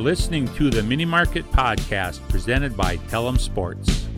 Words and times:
Listening 0.00 0.48
to 0.54 0.70
the 0.70 0.82
Mini 0.82 1.04
Market 1.04 1.44
Podcast 1.52 2.26
presented 2.30 2.74
by 2.74 2.96
Tellem 3.08 3.36
Sports. 3.36 4.08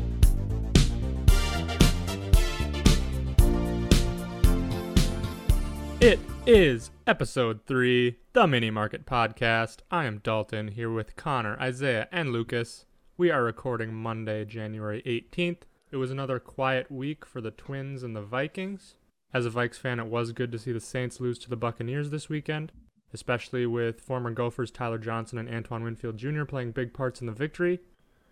It 6.00 6.20
is 6.46 6.92
episode 7.08 7.66
three, 7.66 8.18
the 8.32 8.46
Mini 8.46 8.70
Market 8.70 9.06
Podcast. 9.06 9.78
I 9.90 10.04
am 10.04 10.18
Dalton 10.18 10.68
here 10.68 10.88
with 10.88 11.16
Connor, 11.16 11.58
Isaiah, 11.58 12.06
and 12.12 12.30
Lucas. 12.30 12.86
We 13.16 13.32
are 13.32 13.42
recording 13.42 13.92
Monday, 13.92 14.44
January 14.44 15.02
18th. 15.04 15.62
It 15.90 15.96
was 15.96 16.12
another 16.12 16.38
quiet 16.38 16.92
week 16.92 17.26
for 17.26 17.40
the 17.40 17.50
Twins 17.50 18.04
and 18.04 18.14
the 18.14 18.22
Vikings. 18.22 18.94
As 19.34 19.46
a 19.46 19.50
Vikes 19.50 19.80
fan, 19.80 19.98
it 19.98 20.06
was 20.06 20.30
good 20.30 20.52
to 20.52 20.60
see 20.60 20.70
the 20.70 20.78
Saints 20.78 21.18
lose 21.18 21.40
to 21.40 21.50
the 21.50 21.56
Buccaneers 21.56 22.10
this 22.10 22.28
weekend, 22.28 22.70
especially 23.12 23.66
with 23.66 24.00
former 24.00 24.30
Gophers 24.30 24.70
Tyler 24.70 24.98
Johnson 24.98 25.38
and 25.38 25.48
Antoine 25.48 25.84
Winfield 25.84 26.16
Jr. 26.16 26.44
playing 26.44 26.72
big 26.72 26.92
parts 26.92 27.20
in 27.20 27.26
the 27.26 27.32
victory. 27.32 27.80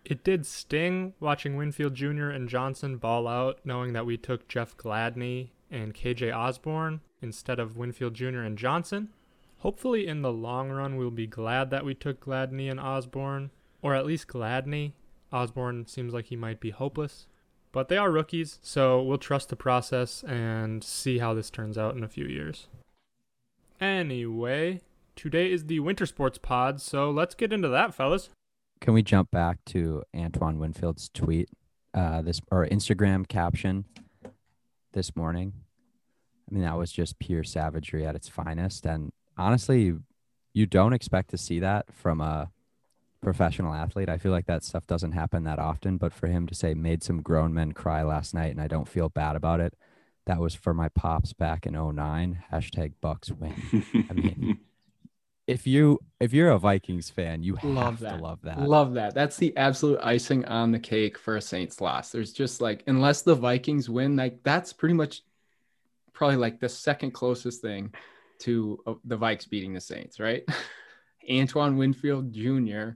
It 0.03 0.23
did 0.23 0.45
sting 0.45 1.13
watching 1.19 1.55
Winfield 1.55 1.93
Jr. 1.93 2.29
and 2.29 2.49
Johnson 2.49 2.97
ball 2.97 3.27
out, 3.27 3.59
knowing 3.63 3.93
that 3.93 4.05
we 4.05 4.17
took 4.17 4.47
Jeff 4.47 4.75
Gladney 4.75 5.49
and 5.69 5.93
KJ 5.93 6.35
Osborn 6.35 7.01
instead 7.21 7.59
of 7.59 7.77
Winfield 7.77 8.15
Jr. 8.15 8.41
and 8.41 8.57
Johnson. 8.57 9.09
Hopefully, 9.59 10.07
in 10.07 10.23
the 10.23 10.33
long 10.33 10.71
run, 10.71 10.95
we'll 10.95 11.11
be 11.11 11.27
glad 11.27 11.69
that 11.69 11.85
we 11.85 11.93
took 11.93 12.19
Gladney 12.19 12.69
and 12.69 12.79
Osborn, 12.79 13.51
or 13.83 13.93
at 13.93 14.07
least 14.07 14.27
Gladney. 14.27 14.93
Osborn 15.31 15.85
seems 15.85 16.13
like 16.13 16.25
he 16.25 16.35
might 16.35 16.59
be 16.59 16.71
hopeless, 16.71 17.27
but 17.71 17.87
they 17.87 17.97
are 17.97 18.11
rookies, 18.11 18.59
so 18.63 19.01
we'll 19.01 19.19
trust 19.19 19.49
the 19.49 19.55
process 19.55 20.23
and 20.23 20.83
see 20.83 21.19
how 21.19 21.35
this 21.35 21.51
turns 21.51 21.77
out 21.77 21.95
in 21.95 22.03
a 22.03 22.09
few 22.09 22.25
years. 22.25 22.67
Anyway, 23.81 24.79
today 25.15 25.51
is 25.51 25.65
the 25.65 25.79
Winter 25.79 26.05
Sports 26.05 26.37
Pod, 26.37 26.79
so 26.79 27.09
let's 27.09 27.33
get 27.33 27.51
into 27.51 27.67
that, 27.67 27.95
fellas. 27.95 28.29
Can 28.79 28.93
we 28.93 29.01
jump 29.01 29.31
back 29.31 29.57
to 29.65 30.03
Antoine 30.15 30.59
Winfield's 30.59 31.09
tweet, 31.09 31.49
uh, 31.95 32.21
this 32.21 32.39
or 32.51 32.67
Instagram 32.67 33.27
caption 33.27 33.85
this 34.93 35.15
morning? 35.15 35.53
I 36.47 36.53
mean, 36.53 36.63
that 36.63 36.77
was 36.77 36.91
just 36.91 37.17
pure 37.17 37.43
savagery 37.43 38.05
at 38.05 38.15
its 38.15 38.29
finest. 38.29 38.85
And 38.85 39.11
honestly, 39.35 39.81
you, 39.81 40.03
you 40.53 40.67
don't 40.67 40.93
expect 40.93 41.31
to 41.31 41.37
see 41.37 41.59
that 41.59 41.91
from 41.91 42.21
a 42.21 42.51
professional 43.19 43.73
athlete. 43.73 44.09
I 44.09 44.19
feel 44.19 44.31
like 44.31 44.45
that 44.45 44.63
stuff 44.63 44.85
doesn't 44.85 45.13
happen 45.13 45.43
that 45.45 45.57
often. 45.57 45.97
But 45.97 46.13
for 46.13 46.27
him 46.27 46.45
to 46.47 46.53
say, 46.53 46.75
made 46.75 47.01
some 47.01 47.23
grown 47.23 47.51
men 47.51 47.71
cry 47.71 48.03
last 48.03 48.35
night 48.35 48.51
and 48.51 48.61
I 48.61 48.67
don't 48.67 48.87
feel 48.87 49.09
bad 49.09 49.35
about 49.35 49.59
it, 49.59 49.73
that 50.25 50.39
was 50.39 50.55
for 50.55 50.73
my 50.73 50.89
pops 50.89 51.33
back 51.33 51.65
in 51.65 51.73
09. 51.73 52.43
Hashtag 52.51 52.93
Bucks 53.01 53.31
win. 53.31 53.53
I 54.09 54.13
mean, 54.13 54.59
if 55.47 55.65
you 55.67 55.99
if 56.19 56.33
you're 56.33 56.51
a 56.51 56.59
Vikings 56.59 57.09
fan, 57.09 57.43
you 57.43 57.57
Love 57.63 57.85
have 57.85 57.99
that. 58.01 58.17
to 58.17 58.23
love 58.23 58.39
that. 58.43 58.59
Love 58.61 58.93
that. 58.93 59.13
That's 59.15 59.37
the 59.37 59.55
absolute 59.57 59.99
icing 60.03 60.45
on 60.45 60.71
the 60.71 60.79
cake 60.79 61.17
for 61.17 61.35
a 61.37 61.41
Saints 61.41 61.81
loss. 61.81 62.11
There's 62.11 62.33
just 62.33 62.61
like, 62.61 62.83
unless 62.87 63.23
the 63.23 63.35
Vikings 63.35 63.89
win, 63.89 64.15
like 64.15 64.43
that's 64.43 64.71
pretty 64.73 64.93
much 64.93 65.23
probably 66.13 66.37
like 66.37 66.59
the 66.59 66.69
second 66.69 67.11
closest 67.11 67.61
thing 67.61 67.93
to 68.39 68.79
uh, 68.85 68.93
the 69.05 69.17
Vikes 69.17 69.49
beating 69.49 69.73
the 69.73 69.81
Saints, 69.81 70.19
right? 70.19 70.43
Antoine 71.31 71.77
Winfield 71.77 72.31
Jr., 72.33 72.89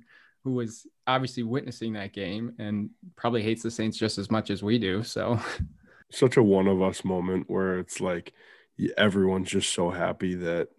who 0.43 0.53
was 0.53 0.85
obviously 1.07 1.43
witnessing 1.43 1.93
that 1.93 2.13
game 2.13 2.53
and 2.59 2.89
probably 3.15 3.41
hates 3.41 3.63
the 3.63 3.71
Saints 3.71 3.97
just 3.97 4.17
as 4.17 4.29
much 4.29 4.49
as 4.49 4.61
we 4.63 4.77
do. 4.77 5.03
So, 5.03 5.39
such 6.11 6.37
a 6.37 6.43
one 6.43 6.67
of 6.67 6.81
us 6.81 7.03
moment 7.03 7.45
where 7.49 7.79
it's 7.79 7.99
like 7.99 8.33
everyone's 8.97 9.49
just 9.49 9.73
so 9.73 9.89
happy 9.89 10.35
that 10.35 10.69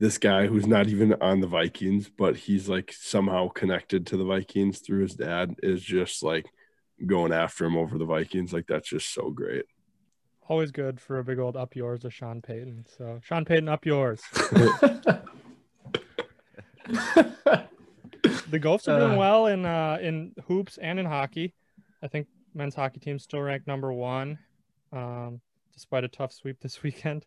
this 0.00 0.18
guy 0.18 0.46
who's 0.46 0.66
not 0.66 0.86
even 0.88 1.14
on 1.20 1.40
the 1.40 1.46
Vikings, 1.46 2.08
but 2.08 2.36
he's 2.36 2.68
like 2.68 2.92
somehow 2.92 3.48
connected 3.48 4.06
to 4.06 4.16
the 4.16 4.24
Vikings 4.24 4.78
through 4.78 5.02
his 5.02 5.14
dad 5.14 5.54
is 5.62 5.82
just 5.82 6.22
like 6.22 6.46
going 7.06 7.32
after 7.32 7.64
him 7.64 7.76
over 7.76 7.98
the 7.98 8.04
Vikings. 8.04 8.52
Like 8.52 8.66
that's 8.66 8.88
just 8.88 9.12
so 9.12 9.30
great. 9.30 9.64
Always 10.48 10.70
good 10.70 11.00
for 11.00 11.18
a 11.18 11.24
big 11.24 11.38
old 11.38 11.56
up 11.56 11.76
yours 11.76 12.04
of 12.04 12.14
Sean 12.14 12.40
Payton. 12.40 12.86
So, 12.96 13.20
Sean 13.22 13.44
Payton, 13.44 13.68
up 13.68 13.84
yours. 13.84 14.22
the 18.48 18.58
Gophers 18.58 18.88
are 18.88 18.98
doing 19.00 19.12
Uh. 19.12 19.18
well 19.18 19.46
in 19.46 19.66
uh, 19.66 19.98
in 20.00 20.32
hoops 20.46 20.78
and 20.78 20.98
in 20.98 21.06
hockey. 21.06 21.54
I 22.02 22.08
think 22.08 22.28
men's 22.54 22.74
hockey 22.74 23.00
team 23.00 23.18
still 23.18 23.40
ranked 23.40 23.66
number 23.66 23.92
one, 23.92 24.38
um, 24.92 25.40
despite 25.72 26.04
a 26.04 26.08
tough 26.08 26.32
sweep 26.32 26.60
this 26.60 26.82
weekend. 26.82 27.26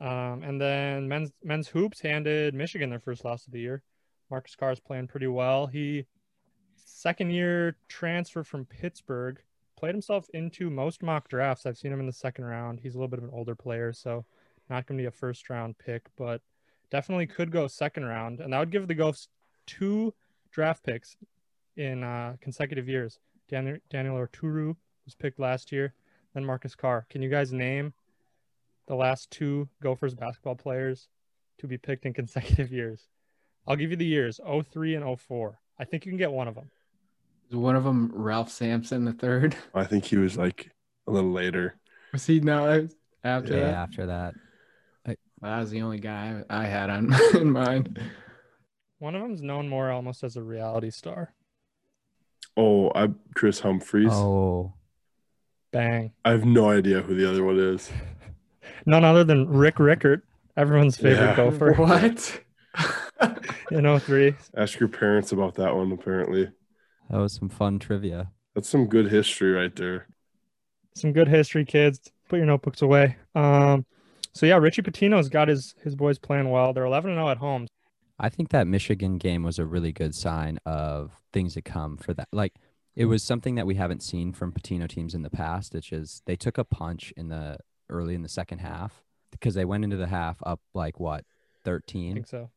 Um, 0.00 0.42
and 0.42 0.60
then 0.60 1.08
men's 1.08 1.32
men's 1.42 1.68
hoops 1.68 2.00
handed 2.00 2.54
Michigan 2.54 2.90
their 2.90 3.00
first 3.00 3.24
loss 3.24 3.46
of 3.46 3.52
the 3.52 3.60
year. 3.60 3.82
Marcus 4.30 4.54
Carr 4.54 4.72
is 4.72 4.80
playing 4.80 5.06
pretty 5.06 5.26
well. 5.26 5.66
He 5.66 6.06
second 6.74 7.30
year 7.30 7.76
transfer 7.88 8.44
from 8.44 8.66
Pittsburgh 8.66 9.40
played 9.78 9.94
himself 9.94 10.26
into 10.34 10.70
most 10.70 11.02
mock 11.02 11.28
drafts. 11.28 11.66
I've 11.66 11.78
seen 11.78 11.92
him 11.92 12.00
in 12.00 12.06
the 12.06 12.12
second 12.12 12.44
round. 12.44 12.80
He's 12.80 12.94
a 12.94 12.98
little 12.98 13.08
bit 13.08 13.18
of 13.18 13.24
an 13.24 13.30
older 13.32 13.54
player, 13.54 13.92
so 13.92 14.24
not 14.68 14.86
going 14.86 14.98
to 14.98 15.02
be 15.02 15.06
a 15.06 15.10
first 15.10 15.48
round 15.48 15.78
pick, 15.78 16.06
but 16.16 16.40
definitely 16.90 17.26
could 17.26 17.50
go 17.50 17.66
second 17.66 18.04
round, 18.04 18.40
and 18.40 18.52
that 18.52 18.58
would 18.58 18.70
give 18.70 18.88
the 18.88 18.94
Ghosts 18.94 19.28
two 19.66 20.14
draft 20.50 20.84
picks 20.84 21.16
in 21.76 22.02
uh, 22.02 22.36
consecutive 22.40 22.88
years. 22.88 23.18
Daniel, 23.48 23.78
Daniel 23.90 24.16
was 24.16 25.14
picked 25.18 25.38
last 25.38 25.70
year, 25.70 25.94
then 26.36 26.44
Marcus 26.44 26.74
Carr. 26.74 27.06
Can 27.08 27.22
you 27.22 27.30
guys 27.30 27.50
name 27.50 27.94
the 28.86 28.94
last 28.94 29.30
two 29.30 29.68
Gophers 29.82 30.14
basketball 30.14 30.54
players 30.54 31.08
to 31.58 31.66
be 31.66 31.78
picked 31.78 32.04
in 32.04 32.12
consecutive 32.14 32.70
years? 32.70 33.08
I'll 33.66 33.76
give 33.76 33.90
you 33.90 33.96
the 33.96 34.06
years 34.06 34.38
03 34.46 34.94
and 34.94 35.18
04. 35.18 35.58
I 35.78 35.84
think 35.84 36.04
you 36.04 36.12
can 36.12 36.18
get 36.18 36.30
one 36.30 36.46
of 36.46 36.54
them. 36.54 36.70
Is 37.50 37.56
one 37.56 37.74
of 37.74 37.84
them 37.84 38.10
Ralph 38.12 38.50
Sampson 38.50 39.04
the 39.04 39.12
third? 39.12 39.56
I 39.74 39.84
think 39.84 40.04
he 40.04 40.18
was 40.18 40.36
like 40.36 40.70
a 41.06 41.10
little 41.10 41.32
later. 41.32 41.78
Was 42.12 42.26
he 42.26 42.40
not 42.40 42.90
after 43.24 43.54
yeah, 43.54 43.60
that? 43.60 43.74
after 43.74 44.06
that. 44.06 44.34
That 45.42 45.58
was 45.60 45.70
the 45.70 45.82
only 45.82 45.98
guy 45.98 46.42
I 46.48 46.62
I 46.62 46.64
had 46.64 46.90
on 46.90 47.14
in 47.34 47.50
mind. 47.50 48.00
One 48.98 49.14
of 49.14 49.22
them's 49.22 49.42
known 49.42 49.68
more 49.68 49.90
almost 49.90 50.24
as 50.24 50.36
a 50.36 50.42
reality 50.42 50.90
star. 50.90 51.34
Oh, 52.56 52.90
I 52.94 53.10
Kris 53.34 53.60
Humphries. 53.60 54.12
Oh, 54.12 54.72
Bang. 55.76 56.12
I 56.24 56.30
have 56.30 56.46
no 56.46 56.70
idea 56.70 57.02
who 57.02 57.14
the 57.14 57.28
other 57.28 57.44
one 57.44 57.58
is. 57.58 57.90
None 58.86 59.04
other 59.04 59.24
than 59.24 59.46
Rick 59.48 59.78
Rickert, 59.78 60.22
everyone's 60.56 60.96
favorite 60.96 61.26
Yeah. 61.26 61.36
Gopher 61.36 61.72
What? 61.76 62.40
in 63.70 63.98
03. 64.00 64.34
Ask 64.56 64.80
your 64.80 64.88
parents 64.88 65.32
about 65.32 65.54
that 65.56 65.74
one. 65.76 65.92
Apparently, 65.92 66.50
that 67.10 67.18
was 67.18 67.34
some 67.34 67.50
fun 67.50 67.78
trivia. 67.78 68.30
that's 68.54 68.68
some 68.70 68.86
good 68.86 69.10
history 69.10 69.52
right 69.52 69.74
there. 69.76 70.06
some 70.94 71.12
good 71.12 71.28
history, 71.28 71.64
kids. 71.66 72.00
Put 72.28 72.36
your 72.36 72.46
notebooks 72.46 72.80
away. 72.80 73.16
Um, 73.34 73.84
so 74.32 74.46
yeah, 74.46 74.56
Richie 74.56 74.82
Pitino's 74.82 75.28
got 75.28 75.48
his 75.48 75.74
his 75.84 75.94
boys 75.94 76.18
playing 76.18 76.48
well. 76.50 76.72
They're 76.72 76.84
11 76.86 77.10
and 77.10 77.18
0 77.18 77.28
at 77.28 77.36
home. 77.38 77.66
I 78.18 78.30
think 78.30 78.48
that 78.48 78.66
Michigan 78.66 79.18
game 79.18 79.42
was 79.42 79.58
a 79.58 79.66
really 79.66 79.92
good 79.92 80.14
sign 80.14 80.58
of 80.64 81.12
things 81.34 81.52
to 81.54 81.60
come 81.62 81.98
for 81.98 82.14
that. 82.14 82.28
Like 82.32 82.54
it 82.96 83.04
hmm. 83.04 83.10
was 83.10 83.22
something 83.22 83.54
that 83.54 83.66
we 83.66 83.76
haven't 83.76 84.02
seen 84.02 84.32
from 84.32 84.52
Pitino 84.52 84.88
teams 84.88 85.14
in 85.14 85.22
the 85.22 85.30
past, 85.30 85.74
which 85.74 85.92
is 85.92 86.22
they 86.26 86.36
took 86.36 86.58
a 86.58 86.64
punch 86.64 87.12
in 87.16 87.28
the 87.28 87.58
early 87.88 88.14
in 88.14 88.22
the 88.22 88.28
second 88.28 88.58
half 88.58 89.04
because 89.30 89.54
they 89.54 89.64
went 89.64 89.84
into 89.84 89.96
the 89.96 90.06
half 90.06 90.38
up 90.44 90.60
like 90.74 90.98
what 90.98 91.20
I 91.20 91.24
13 91.64 92.14
think 92.14 92.26
so. 92.26 92.50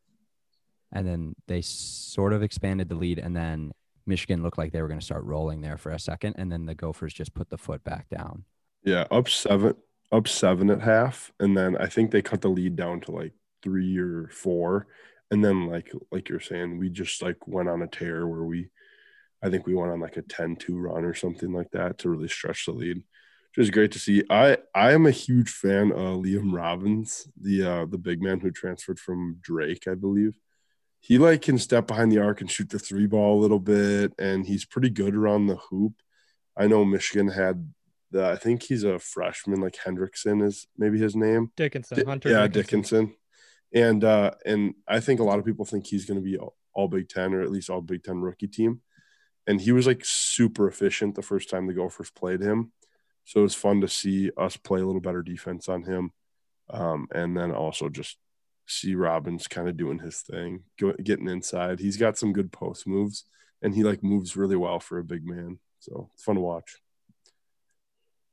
and 0.92 1.08
then 1.08 1.36
they 1.48 1.62
sort 1.62 2.34
of 2.34 2.42
expanded 2.42 2.90
the 2.90 2.96
lead 2.96 3.20
and 3.20 3.36
then 3.36 3.72
Michigan 4.08 4.42
looked 4.42 4.58
like 4.58 4.72
they 4.72 4.82
were 4.82 4.88
going 4.88 5.00
to 5.00 5.06
start 5.06 5.24
rolling 5.24 5.62
there 5.62 5.78
for 5.78 5.92
a 5.92 6.00
second 6.00 6.36
and 6.38 6.52
then 6.52 6.66
the 6.66 6.74
Gophers 6.74 7.14
just 7.14 7.36
put 7.36 7.50
the 7.52 7.60
foot 7.60 7.84
back 7.84 8.10
down. 8.10 8.46
Yeah, 8.84 9.06
up 9.12 9.30
seven, 9.30 9.76
up 10.12 10.28
seven 10.28 10.70
at 10.70 10.82
half, 10.82 11.32
and 11.40 11.56
then 11.56 11.78
I 11.78 11.88
think 11.88 12.12
they 12.12 12.22
cut 12.22 12.42
the 12.42 12.48
lead 12.50 12.76
down 12.76 13.02
to 13.02 13.12
like 13.12 13.34
three 13.62 13.98
or 13.98 14.30
four, 14.32 14.88
and 15.32 15.44
then 15.44 15.68
like 15.68 15.92
like 16.12 16.30
you're 16.30 16.40
saying, 16.40 16.80
we 16.80 16.90
just 16.90 17.22
like 17.22 17.48
went 17.48 17.70
on 17.70 17.82
a 17.82 17.88
tear 17.88 18.26
where 18.28 18.44
we, 18.44 18.70
I 19.42 19.50
think 19.50 19.66
we 19.66 19.76
went 19.76 19.92
on 19.92 20.00
like 20.00 20.18
a 20.18 20.22
10-2 20.22 20.66
run 20.70 21.06
or 21.06 21.14
something 21.14 21.52
like 21.54 21.72
that 21.72 22.00
to 22.00 22.10
really 22.10 22.28
stretch 22.28 22.66
the 22.66 22.74
lead, 22.74 22.98
which 22.98 23.64
is 23.64 23.70
great 23.70 23.92
to 23.94 24.00
see. 24.00 24.24
I 24.30 24.58
I 24.76 24.92
am 24.92 25.06
a 25.06 25.12
huge 25.12 25.50
fan 25.50 25.92
of 25.92 26.24
Liam 26.24 26.54
Robbins, 26.54 27.28
the 27.40 27.64
uh 27.64 27.86
the 27.86 27.98
big 27.98 28.22
man 28.22 28.40
who 28.40 28.52
transferred 28.52 29.00
from 29.00 29.38
Drake, 29.42 29.88
I 29.88 29.96
believe. 29.96 30.38
He 31.02 31.18
like 31.18 31.42
can 31.44 31.58
step 31.58 31.88
behind 31.88 32.12
the 32.12 32.20
arc 32.20 32.42
and 32.42 32.52
shoot 32.52 32.70
the 32.70 32.80
three 32.80 33.08
ball 33.08 33.40
a 33.40 33.42
little 33.42 33.60
bit, 33.60 34.14
and 34.20 34.46
he's 34.46 34.66
pretty 34.66 34.90
good 34.90 35.16
around 35.16 35.48
the 35.48 35.56
hoop. 35.56 35.94
I 36.58 36.68
know 36.68 36.84
Michigan 36.84 37.30
had 37.30 37.72
the 38.12 38.26
I 38.26 38.36
think 38.36 38.64
he's 38.64 38.84
a 38.84 39.00
freshman, 39.00 39.62
like 39.62 39.78
Hendrickson 39.78 40.46
is 40.46 40.68
maybe 40.78 41.00
his 41.00 41.16
name. 41.16 41.52
Dickinson, 41.56 42.00
Di- 42.00 42.04
Hunter. 42.04 42.30
yeah, 42.30 42.48
Dickinson. 42.48 43.06
Dickinson. 43.06 43.16
And 43.74 44.04
uh 44.04 44.32
and 44.46 44.74
I 44.88 45.00
think 45.00 45.20
a 45.22 45.24
lot 45.24 45.40
of 45.40 45.46
people 45.46 45.64
think 45.64 45.88
he's 45.88 46.06
gonna 46.06 46.20
be 46.22 46.38
all, 46.38 46.58
all 46.74 46.90
Big 46.90 47.08
Ten 47.08 47.34
or 47.34 47.42
at 47.42 47.52
least 47.52 47.70
all 47.70 47.82
Big 47.82 48.04
Ten 48.04 48.20
rookie 48.20 48.48
team. 48.48 48.82
And 49.50 49.60
he 49.60 49.72
was 49.72 49.88
like 49.88 50.06
super 50.06 50.68
efficient 50.68 51.16
the 51.16 51.24
first 51.24 51.50
time 51.50 51.66
the 51.66 51.74
Gophers 51.74 52.12
played 52.12 52.40
him. 52.40 52.72
So 53.26 53.40
it 53.40 53.44
was 53.44 53.56
fun 53.56 53.82
to 53.82 53.88
see 53.88 54.30
us 54.38 54.58
play 54.58 54.80
a 54.80 54.86
little 54.86 55.02
better 55.02 55.24
defense 55.24 55.68
on 55.68 55.84
him. 55.84 56.12
Um, 56.70 57.08
and 57.12 57.36
then 57.36 57.52
also 57.52 57.90
just 57.90 58.18
see 58.68 58.94
Robbins 58.94 59.48
kind 59.48 59.68
of 59.68 59.76
doing 59.76 59.98
his 59.98 60.22
thing, 60.22 60.66
getting 61.04 61.28
inside. 61.28 61.80
He's 61.80 61.98
got 61.98 62.16
some 62.16 62.32
good 62.32 62.52
post 62.52 62.86
moves, 62.86 63.24
and 63.64 63.74
he 63.74 63.84
like 63.84 64.04
moves 64.04 64.38
really 64.38 64.56
well 64.56 64.80
for 64.80 65.00
a 65.00 65.04
big 65.04 65.26
man. 65.26 65.58
So 65.80 66.12
it's 66.14 66.24
fun 66.24 66.36
to 66.36 66.42
watch. 66.42 66.78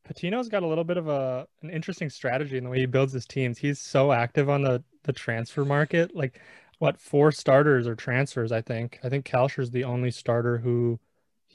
Pitino's 0.06 0.50
got 0.50 0.64
a 0.64 0.66
little 0.66 0.84
bit 0.84 0.98
of 0.98 1.08
a 1.08 1.48
an 1.62 1.70
interesting 1.70 2.10
strategy 2.10 2.58
in 2.58 2.64
the 2.64 2.70
way 2.70 2.80
he 2.80 2.86
builds 2.86 3.14
his 3.14 3.24
teams. 3.24 3.56
He's 3.56 3.78
so 3.78 4.12
active 4.12 4.50
on 4.50 4.60
the 4.60 4.84
the 5.04 5.14
transfer 5.14 5.64
market. 5.64 6.14
Like 6.14 6.42
what 6.78 7.00
four 7.00 7.32
starters 7.32 7.86
or 7.86 7.94
transfers, 7.94 8.52
I 8.52 8.60
think. 8.60 9.00
I 9.02 9.08
think 9.08 9.24
Kalscheur's 9.24 9.70
the 9.70 9.84
only 9.84 10.10
starter 10.10 10.58
who 10.58 11.00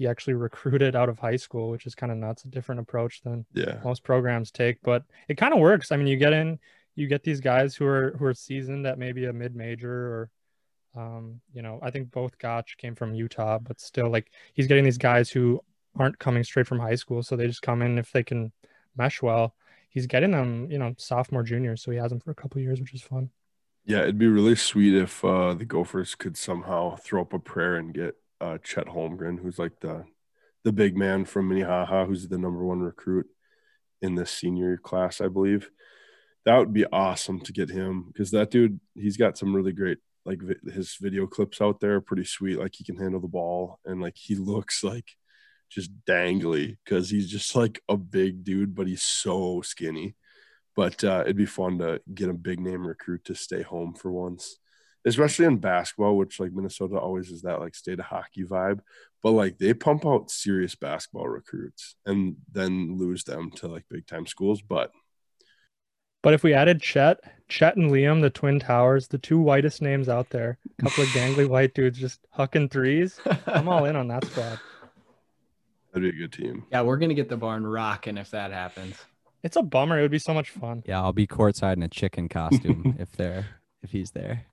he 0.02 0.08
actually 0.08 0.34
recruited 0.48 0.96
out 0.96 1.10
of 1.10 1.20
high 1.20 1.36
school, 1.36 1.70
which 1.70 1.86
is 1.86 1.96
kind 1.96 2.12
of 2.12 2.18
nuts, 2.18 2.44
a 2.46 2.48
different 2.48 2.82
approach 2.82 3.22
than 3.22 3.46
Yeah. 3.54 3.80
most 3.84 4.04
programs 4.04 4.52
take, 4.52 4.82
but 4.82 5.04
it 5.28 5.38
kind 5.38 5.54
of 5.54 5.60
works. 5.60 5.92
I 5.92 5.98
mean, 5.98 6.08
you 6.08 6.18
get 6.18 6.34
in, 6.34 6.60
you 6.96 7.08
get 7.08 7.24
these 7.24 7.40
guys 7.40 7.76
who 7.76 7.86
are 7.86 8.16
who 8.18 8.26
are 8.26 8.34
seasoned 8.34 8.86
at 8.88 8.98
maybe 8.98 9.26
a 9.26 9.34
mid 9.34 9.56
major 9.56 9.94
or 10.14 10.30
um, 10.94 11.40
you 11.54 11.62
know, 11.62 11.80
I 11.82 11.92
think 11.92 12.12
both 12.12 12.38
Gach 12.38 12.76
came 12.78 12.96
from 12.96 13.14
Utah, 13.16 13.60
but 13.60 13.80
still 13.80 14.10
like 14.10 14.30
he's 14.54 14.68
getting 14.68 14.84
these 14.84 14.98
guys 14.98 15.30
who 15.30 15.62
aren't 15.98 16.20
coming 16.20 16.44
straight 16.44 16.68
from 16.68 16.80
high 16.80 16.96
school, 16.96 17.24
so 17.24 17.36
they 17.36 17.48
just 17.48 17.62
come 17.62 17.82
in 17.82 17.98
if 17.98 18.12
they 18.12 18.24
can 18.24 18.52
mesh 18.98 19.22
well. 19.22 19.56
He's 19.90 20.08
getting 20.08 20.32
them, 20.32 20.70
you 20.72 20.80
know, 20.80 20.94
sophomore, 20.98 21.44
junior, 21.44 21.78
so 21.78 21.92
he 21.92 21.98
has 21.98 22.12
them 22.12 22.20
for 22.20 22.32
a 22.32 22.36
couple 22.36 22.62
years, 22.62 22.80
which 22.80 22.94
is 22.94 23.02
fun. 23.02 23.30
Yeah, 23.86 24.02
it'd 24.04 24.18
be 24.18 24.28
really 24.28 24.56
sweet 24.56 24.94
if 24.96 25.24
uh, 25.26 25.54
the 25.54 25.66
Gophers 25.66 26.16
could 26.16 26.38
somehow 26.38 26.96
throw 26.98 27.22
up 27.22 27.34
a 27.34 27.40
prayer 27.40 27.76
and 27.76 27.94
get 27.94 28.16
uh, 28.42 28.58
Chet 28.58 28.88
Holmgren, 28.88 29.40
who's 29.40 29.60
like 29.60 29.80
the 29.82 30.06
the 30.64 30.72
big 30.72 30.96
man 30.96 31.26
from 31.26 31.50
Minnehaha, 31.50 32.06
who's 32.06 32.28
the 32.28 32.38
number 32.38 32.64
one 32.64 32.82
recruit 32.82 33.28
in 34.02 34.16
this 34.16 34.32
senior 34.32 34.78
class, 34.78 35.22
I 35.22 35.28
believe. 35.28 35.70
That 36.46 36.58
would 36.58 36.74
be 36.74 36.86
awesome 36.86 37.40
to 37.42 37.54
get 37.54 37.70
him 37.70 38.06
because 38.08 38.32
that 38.32 38.52
dude, 38.52 38.80
he's 38.96 39.18
got 39.18 39.38
some 39.38 39.56
really 39.56 39.72
great 39.72 40.00
like 40.26 40.42
vi- 40.42 40.72
his 40.72 40.96
video 41.00 41.28
clips 41.28 41.62
out 41.62 41.80
there, 41.80 42.02
pretty 42.02 42.26
sweet. 42.26 42.60
Like 42.60 42.74
he 42.76 42.84
can 42.84 42.98
handle 42.98 43.20
the 43.20 43.28
ball 43.28 43.80
and 43.86 44.02
like 44.02 44.18
he 44.18 44.36
looks 44.36 44.84
like 44.84 45.16
just 45.70 45.92
dangly 46.06 46.78
because 46.84 47.10
he's 47.10 47.30
just 47.30 47.56
like 47.56 47.82
a 47.90 47.98
big 47.98 48.44
dude, 48.44 48.76
but 48.76 48.88
he's 48.88 49.04
so 49.04 49.62
skinny. 49.62 50.16
But 50.76 51.04
uh, 51.04 51.22
it'd 51.26 51.38
be 51.38 51.46
fun 51.46 51.80
to 51.80 52.02
get 52.14 52.30
a 52.30 52.34
big 52.34 52.60
name 52.60 52.86
recruit 52.86 53.26
to 53.26 53.36
stay 53.36 53.62
home 53.62 53.94
for 53.94 54.12
once, 54.12 54.58
especially 55.06 55.46
in 55.46 55.58
basketball, 55.58 56.18
which 56.18 56.40
like 56.40 56.52
Minnesota 56.52 56.98
always 56.98 57.30
is 57.32 57.42
that 57.42 57.60
like 57.60 57.76
state 57.76 58.00
of 58.00 58.06
hockey 58.06 58.44
vibe. 58.44 58.80
But 59.24 59.32
like 59.32 59.58
they 59.58 59.74
pump 59.74 60.06
out 60.06 60.32
serious 60.32 60.76
basketball 60.76 61.28
recruits 61.28 61.96
and 62.06 62.38
then 62.52 62.98
lose 62.98 63.24
them 63.24 63.52
to 63.58 63.68
like 63.68 63.86
big 63.90 64.08
time 64.08 64.26
schools. 64.26 64.62
But 64.62 64.92
But 66.24 66.34
if 66.34 66.44
we 66.44 66.54
added 66.54 66.82
Chet, 66.82 67.20
Chet 67.48 67.76
and 67.78 67.92
Liam, 67.92 68.22
the 68.22 68.30
twin 68.30 68.60
towers, 68.60 69.08
the 69.08 69.18
two 69.18 69.40
whitest 69.40 69.82
names 69.82 70.10
out 70.10 70.30
there, 70.30 70.58
a 70.80 70.84
couple 70.84 71.04
of 71.04 71.10
gangly 71.14 71.48
white 71.48 71.74
dudes 71.74 72.00
just 72.00 72.20
hucking 72.38 72.72
threes, 72.72 73.20
I'm 73.46 73.68
all 73.68 73.86
in 73.86 73.96
on 73.96 74.08
that 74.10 74.26
squad. 74.26 74.60
that'd 75.94 76.12
be 76.12 76.16
a 76.16 76.28
good 76.28 76.34
team. 76.34 76.66
Yeah, 76.72 76.82
we're 76.82 76.98
gonna 76.98 77.14
get 77.14 77.30
the 77.30 77.38
barn 77.38 77.66
rocking 77.66 78.18
if 78.18 78.32
that 78.32 78.52
happens. 78.52 78.96
It's 79.44 79.56
a 79.56 79.64
bummer. 79.64 79.98
It 79.98 80.04
would 80.04 80.12
be 80.12 80.20
so 80.20 80.34
much 80.36 80.52
fun. 80.52 80.84
Yeah, 80.86 81.02
I'll 81.02 81.14
be 81.14 81.26
courtside 81.26 81.74
in 81.74 81.84
a 81.84 81.88
chicken 81.88 82.30
costume 82.30 82.96
if 83.00 83.12
they're 83.14 83.46
if 83.84 83.92
he's 83.92 84.12
there. 84.12 84.46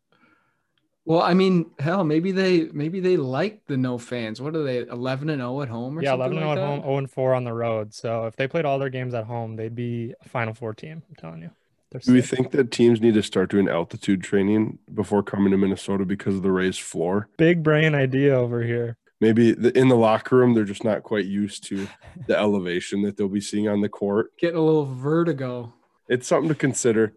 Well, 1.09 1.23
I 1.23 1.33
mean, 1.33 1.71
hell, 1.79 2.05
maybe 2.05 2.33
they 2.33 2.65
maybe 2.65 3.01
they 3.01 3.17
like 3.17 3.63
the 3.67 3.79
no 3.79 3.97
fans. 3.97 4.43
What 4.43 4.55
are 4.55 4.63
they? 4.63 4.81
Eleven 4.81 5.31
and 5.31 5.41
zero 5.41 5.63
at 5.63 5.69
home 5.69 5.99
or 5.99 6.03
yeah, 6.03 6.11
something 6.11 6.33
11 6.33 6.47
like 6.49 6.59
at 6.59 6.61
that? 6.61 6.67
home, 6.67 6.81
0 6.83 6.99
and 6.99 7.11
4 7.11 7.35
on 7.35 7.45
the 7.45 7.53
road. 7.55 7.95
So 7.95 8.27
if 8.27 8.37
they 8.37 8.47
played 8.47 8.67
all 8.67 8.79
their 8.79 8.91
games 8.91 9.15
at 9.15 9.25
home, 9.25 9.57
they'd 9.57 9.75
be 9.75 10.13
a 10.23 10.29
Final 10.29 10.53
Four 10.53 10.75
team. 10.75 11.03
I'm 11.09 11.15
telling 11.17 11.41
you. 11.41 11.51
They're 11.91 12.03
Do 12.05 12.13
we 12.13 12.21
sick. 12.21 12.37
think 12.37 12.51
that 12.51 12.71
teams 12.71 13.01
need 13.01 13.15
to 13.15 13.23
start 13.23 13.51
doing 13.51 13.69
altitude 13.71 14.23
training 14.23 14.81
before 14.93 15.23
coming 15.23 15.51
to 15.53 15.57
Minnesota 15.57 16.05
because 16.05 16.35
of 16.35 16.43
the 16.43 16.53
raised 16.53 16.83
floor? 16.83 17.31
Big 17.39 17.63
brain 17.63 17.95
idea 17.95 18.35
over 18.39 18.63
here. 18.63 18.99
Maybe 19.19 19.53
the, 19.53 19.77
in 19.77 19.89
the 19.89 19.97
locker 19.97 20.37
room, 20.37 20.53
they're 20.53 20.65
just 20.65 20.85
not 20.85 21.05
quite 21.05 21.25
used 21.25 21.65
to 21.69 21.89
the 22.27 22.37
elevation 22.39 23.01
that 23.05 23.17
they'll 23.17 23.29
be 23.31 23.41
seeing 23.41 23.67
on 23.67 23.81
the 23.81 23.89
court. 23.89 24.37
Getting 24.39 24.59
a 24.59 24.63
little 24.63 24.85
vertigo. 24.85 25.73
It's 26.07 26.29
something 26.29 26.51
to 26.51 26.55
consider. 26.55 27.15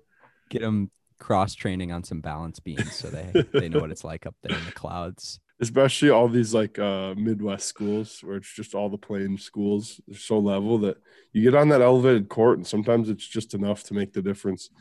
Get 0.50 0.62
them 0.62 0.92
cross 1.22 1.54
training 1.54 1.92
on 1.92 2.04
some 2.04 2.20
balance 2.20 2.60
beams 2.60 2.94
so 2.94 3.08
they 3.08 3.46
they 3.54 3.70
know 3.70 3.80
what 3.80 3.92
it's 3.92 4.04
like 4.04 4.26
up 4.26 4.36
there 4.42 4.58
in 4.58 4.66
the 4.66 4.72
clouds. 4.72 5.40
especially 5.60 6.10
all 6.10 6.28
these 6.28 6.52
like 6.52 6.80
uh 6.80 7.14
midwest 7.16 7.68
schools 7.68 8.22
where 8.24 8.38
it's 8.38 8.52
just 8.52 8.74
all 8.74 8.90
the 8.90 8.98
plain 8.98 9.38
schools 9.38 10.02
they're 10.08 10.18
so 10.18 10.40
level 10.40 10.80
that 10.80 10.98
you 11.32 11.44
get 11.44 11.54
on 11.54 11.70
that 11.70 11.80
elevated 11.80 12.28
court 12.28 12.58
and 12.58 12.66
sometimes 12.66 13.08
it's 13.08 13.28
just 13.28 13.54
enough 13.54 13.84
to 13.84 13.94
make 13.94 14.14
the 14.14 14.22
difference 14.22 14.72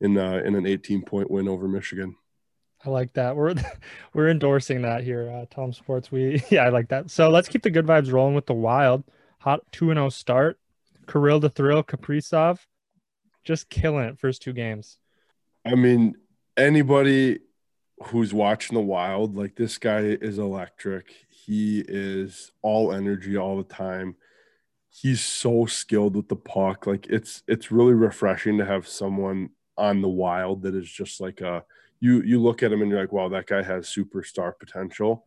in 0.00 0.16
uh 0.16 0.40
in 0.44 0.54
an 0.54 0.66
18 0.66 1.02
point 1.02 1.28
win 1.30 1.48
over 1.48 1.66
michigan 1.66 2.14
I 2.84 2.90
like 2.90 3.12
that. 3.12 3.36
We're 3.36 3.54
we're 4.12 4.28
endorsing 4.28 4.82
that 4.82 5.04
here, 5.04 5.30
uh, 5.30 5.46
Tom 5.48 5.72
Sports. 5.72 6.10
We 6.10 6.42
yeah, 6.50 6.64
I 6.64 6.70
like 6.70 6.88
that. 6.88 7.12
So 7.12 7.30
let's 7.30 7.48
keep 7.48 7.62
the 7.62 7.70
good 7.70 7.86
vibes 7.86 8.12
rolling 8.12 8.34
with 8.34 8.46
the 8.46 8.54
Wild. 8.54 9.04
Hot 9.38 9.60
two 9.70 9.90
and 9.92 9.98
zero 9.98 10.08
start. 10.08 10.58
Kirill 11.06 11.38
the 11.38 11.48
Thrill, 11.48 11.84
Kaprizov, 11.84 12.58
just 13.44 13.70
killing 13.70 14.06
it 14.06 14.18
first 14.18 14.42
two 14.42 14.52
games. 14.52 14.98
I 15.64 15.74
mean 15.74 16.16
anybody 16.56 17.40
who's 18.04 18.34
watching 18.34 18.74
the 18.74 18.82
wild 18.82 19.36
like 19.36 19.54
this 19.54 19.78
guy 19.78 20.00
is 20.00 20.38
electric. 20.38 21.14
He 21.28 21.84
is 21.86 22.52
all 22.62 22.92
energy 22.92 23.36
all 23.36 23.56
the 23.56 23.74
time. 23.74 24.16
He's 24.90 25.22
so 25.22 25.66
skilled 25.66 26.16
with 26.16 26.28
the 26.28 26.36
puck. 26.36 26.86
Like 26.86 27.06
it's 27.06 27.42
it's 27.46 27.72
really 27.72 27.94
refreshing 27.94 28.58
to 28.58 28.64
have 28.64 28.88
someone 28.88 29.50
on 29.78 30.02
the 30.02 30.08
wild 30.08 30.62
that 30.62 30.74
is 30.74 30.90
just 30.90 31.20
like 31.20 31.40
a 31.40 31.64
you 32.00 32.22
you 32.22 32.40
look 32.40 32.62
at 32.62 32.72
him 32.72 32.82
and 32.82 32.90
you're 32.90 33.00
like 33.00 33.12
wow 33.12 33.28
that 33.28 33.46
guy 33.46 33.62
has 33.62 33.86
superstar 33.86 34.52
potential. 34.58 35.24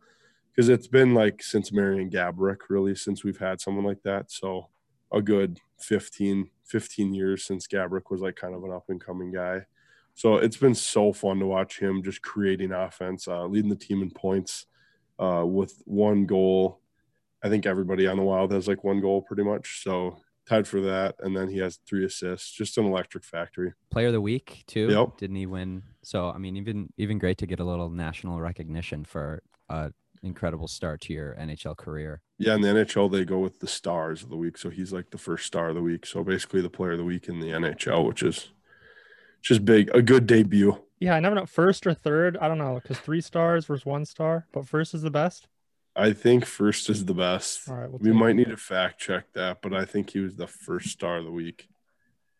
Because 0.54 0.68
it's 0.70 0.86
been 0.86 1.12
like 1.12 1.42
since 1.42 1.72
Marian 1.72 2.10
Gaborik 2.10 2.68
really 2.70 2.94
since 2.94 3.24
we've 3.24 3.38
had 3.38 3.60
someone 3.60 3.84
like 3.84 4.02
that. 4.04 4.30
So 4.30 4.68
a 5.12 5.22
good 5.22 5.60
15 5.78 6.50
15 6.64 7.14
years 7.14 7.44
since 7.44 7.66
Gabrick 7.66 8.10
was 8.10 8.20
like 8.20 8.36
kind 8.36 8.54
of 8.54 8.64
an 8.64 8.72
up 8.72 8.84
and 8.88 9.00
coming 9.00 9.32
guy 9.32 9.66
so 10.16 10.38
it's 10.38 10.56
been 10.56 10.74
so 10.74 11.12
fun 11.12 11.38
to 11.38 11.46
watch 11.46 11.78
him 11.78 12.02
just 12.02 12.20
creating 12.22 12.72
offense 12.72 13.28
uh, 13.28 13.46
leading 13.46 13.70
the 13.70 13.76
team 13.76 14.02
in 14.02 14.10
points 14.10 14.66
uh, 15.20 15.44
with 15.46 15.80
one 15.84 16.26
goal 16.26 16.80
I 17.46 17.48
think 17.48 17.64
everybody 17.64 18.08
on 18.08 18.16
the 18.16 18.24
Wild 18.24 18.50
has 18.52 18.66
like 18.66 18.82
one 18.82 19.00
goal 19.00 19.22
pretty 19.22 19.44
much. 19.44 19.82
So 19.84 20.18
tied 20.48 20.66
for 20.66 20.80
that. 20.80 21.14
And 21.20 21.36
then 21.36 21.48
he 21.48 21.58
has 21.58 21.78
three 21.86 22.04
assists, 22.04 22.50
just 22.50 22.78
an 22.78 22.86
electric 22.86 23.24
factory. 23.24 23.72
Player 23.90 24.08
of 24.08 24.14
the 24.14 24.20
week 24.20 24.64
too. 24.66 24.88
Yep. 24.90 25.18
Didn't 25.18 25.36
he 25.36 25.46
win? 25.46 25.82
So 26.02 26.30
I 26.30 26.38
mean, 26.38 26.56
even 26.56 26.92
even 26.96 27.18
great 27.18 27.38
to 27.38 27.46
get 27.46 27.60
a 27.60 27.64
little 27.64 27.90
national 27.90 28.40
recognition 28.40 29.04
for 29.04 29.42
a 29.68 29.92
incredible 30.22 30.66
start 30.66 31.00
to 31.02 31.12
your 31.12 31.36
NHL 31.38 31.76
career. 31.76 32.20
Yeah, 32.38 32.54
in 32.54 32.62
the 32.62 32.68
NHL, 32.68 33.12
they 33.12 33.24
go 33.24 33.38
with 33.38 33.60
the 33.60 33.68
stars 33.68 34.22
of 34.22 34.30
the 34.30 34.36
week. 34.36 34.58
So 34.58 34.70
he's 34.70 34.92
like 34.92 35.10
the 35.10 35.18
first 35.18 35.46
star 35.46 35.68
of 35.68 35.74
the 35.74 35.82
week. 35.82 36.04
So 36.06 36.24
basically 36.24 36.62
the 36.62 36.70
player 36.70 36.92
of 36.92 36.98
the 36.98 37.04
week 37.04 37.28
in 37.28 37.38
the 37.38 37.50
NHL, 37.50 38.04
which 38.06 38.22
is 38.22 38.50
just 39.46 39.64
big, 39.64 39.90
a 39.94 40.02
good 40.02 40.26
debut. 40.26 40.76
Yeah, 40.98 41.14
I 41.14 41.20
never 41.20 41.34
know 41.34 41.46
first 41.46 41.86
or 41.86 41.94
third. 41.94 42.36
I 42.38 42.48
don't 42.48 42.58
know 42.58 42.80
because 42.82 42.98
three 42.98 43.20
stars 43.20 43.66
versus 43.66 43.84
one 43.86 44.04
star, 44.04 44.46
but 44.52 44.66
first 44.66 44.94
is 44.94 45.02
the 45.02 45.10
best. 45.10 45.46
I 45.94 46.12
think 46.12 46.44
first 46.44 46.90
is 46.90 47.04
the 47.04 47.14
best. 47.14 47.68
All 47.68 47.76
right, 47.76 47.88
we'll 47.90 47.98
We 48.00 48.12
might 48.12 48.30
it. 48.30 48.34
need 48.34 48.48
to 48.48 48.56
fact 48.56 49.00
check 49.00 49.32
that, 49.34 49.62
but 49.62 49.72
I 49.74 49.84
think 49.84 50.10
he 50.10 50.20
was 50.20 50.36
the 50.36 50.46
first 50.46 50.88
star 50.88 51.18
of 51.18 51.24
the 51.24 51.30
week. 51.30 51.68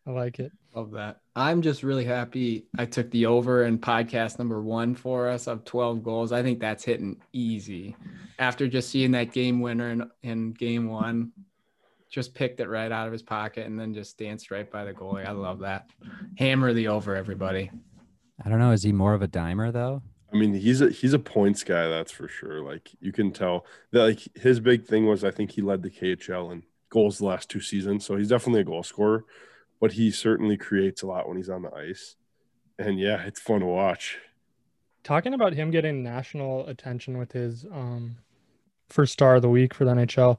I 0.05 0.11
like 0.11 0.39
it. 0.39 0.51
Love 0.75 0.91
that. 0.91 1.21
I'm 1.35 1.61
just 1.61 1.83
really 1.83 2.05
happy 2.05 2.65
I 2.77 2.85
took 2.85 3.09
the 3.11 3.25
over 3.25 3.65
in 3.65 3.77
podcast 3.77 4.37
number 4.39 4.61
one 4.61 4.95
for 4.95 5.27
us 5.27 5.47
of 5.47 5.65
12 5.65 6.01
goals. 6.03 6.31
I 6.31 6.43
think 6.43 6.59
that's 6.59 6.83
hitting 6.83 7.19
easy. 7.33 7.95
After 8.39 8.67
just 8.67 8.89
seeing 8.89 9.11
that 9.11 9.33
game 9.33 9.59
winner 9.59 9.89
in, 9.89 10.09
in 10.23 10.53
game 10.53 10.87
one, 10.87 11.31
just 12.09 12.33
picked 12.33 12.59
it 12.59 12.69
right 12.69 12.91
out 12.91 13.07
of 13.07 13.13
his 13.13 13.23
pocket 13.23 13.65
and 13.65 13.79
then 13.79 13.93
just 13.93 14.17
danced 14.17 14.51
right 14.51 14.69
by 14.69 14.85
the 14.85 14.93
goalie. 14.93 15.27
I 15.27 15.31
love 15.31 15.59
that. 15.59 15.89
Hammer 16.37 16.73
the 16.73 16.87
over, 16.87 17.15
everybody. 17.15 17.69
I 18.43 18.49
don't 18.49 18.59
know. 18.59 18.71
Is 18.71 18.83
he 18.83 18.91
more 18.91 19.13
of 19.13 19.21
a 19.21 19.27
dimer 19.27 19.71
though? 19.73 20.01
I 20.31 20.37
mean, 20.37 20.53
he's 20.53 20.81
a 20.81 20.89
he's 20.89 21.13
a 21.13 21.19
points 21.19 21.63
guy, 21.63 21.87
that's 21.87 22.11
for 22.11 22.27
sure. 22.27 22.61
Like 22.61 22.91
you 22.99 23.11
can 23.11 23.31
tell 23.31 23.65
that 23.91 24.03
like 24.03 24.19
his 24.35 24.59
big 24.59 24.85
thing 24.85 25.05
was 25.05 25.23
I 25.23 25.31
think 25.31 25.51
he 25.51 25.61
led 25.61 25.83
the 25.83 25.89
KHL 25.89 26.51
in 26.51 26.63
goals 26.89 27.19
the 27.19 27.25
last 27.25 27.49
two 27.49 27.61
seasons. 27.61 28.05
So 28.05 28.17
he's 28.17 28.29
definitely 28.29 28.61
a 28.61 28.65
goal 28.65 28.83
scorer, 28.83 29.25
but 29.79 29.93
he 29.93 30.11
certainly 30.11 30.57
creates 30.57 31.01
a 31.01 31.07
lot 31.07 31.27
when 31.27 31.37
he's 31.37 31.49
on 31.49 31.61
the 31.61 31.73
ice. 31.73 32.15
And 32.77 32.99
yeah, 32.99 33.23
it's 33.23 33.39
fun 33.39 33.61
to 33.61 33.65
watch. 33.65 34.19
Talking 35.03 35.33
about 35.33 35.53
him 35.53 35.71
getting 35.71 36.03
national 36.03 36.67
attention 36.67 37.17
with 37.17 37.31
his 37.31 37.65
um, 37.65 38.17
first 38.89 39.13
star 39.13 39.35
of 39.35 39.41
the 39.41 39.49
week 39.49 39.73
for 39.73 39.85
the 39.85 39.93
NHL. 39.93 40.37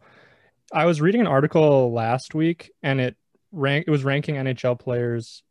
I 0.73 0.85
was 0.85 1.01
reading 1.01 1.23
an 1.23 1.27
article 1.27 1.93
last 1.93 2.35
week, 2.35 2.73
and 2.83 3.01
it 3.01 3.17
rank 3.53 3.85
it 3.87 3.91
was 3.91 4.05
ranking 4.05 4.35
NHL 4.35 4.79
players 4.79 5.43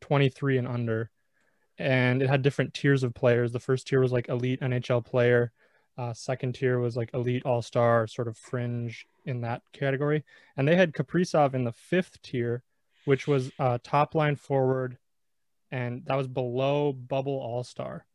23 0.00 0.58
and 0.58 0.68
under, 0.68 1.10
and 1.78 2.22
it 2.22 2.28
had 2.28 2.42
different 2.42 2.72
tiers 2.72 3.02
of 3.02 3.14
players. 3.14 3.52
The 3.52 3.60
first 3.60 3.86
tier 3.86 4.00
was 4.00 4.12
like 4.12 4.28
elite 4.28 4.60
NHL 4.60 5.04
player. 5.04 5.52
Uh, 5.98 6.12
second 6.12 6.54
tier 6.54 6.78
was 6.78 6.96
like 6.96 7.10
elite 7.14 7.44
all 7.44 7.62
star, 7.62 8.06
sort 8.06 8.28
of 8.28 8.36
fringe 8.36 9.06
in 9.24 9.42
that 9.42 9.62
category. 9.72 10.24
And 10.56 10.66
they 10.68 10.76
had 10.76 10.92
Kaprizov 10.92 11.54
in 11.54 11.64
the 11.64 11.72
fifth 11.72 12.20
tier, 12.22 12.62
which 13.04 13.26
was 13.26 13.50
uh, 13.58 13.78
top 13.82 14.14
line 14.14 14.36
forward, 14.36 14.98
and 15.70 16.04
that 16.06 16.16
was 16.16 16.28
below 16.28 16.92
bubble 16.92 17.38
all 17.38 17.64
star, 17.64 18.06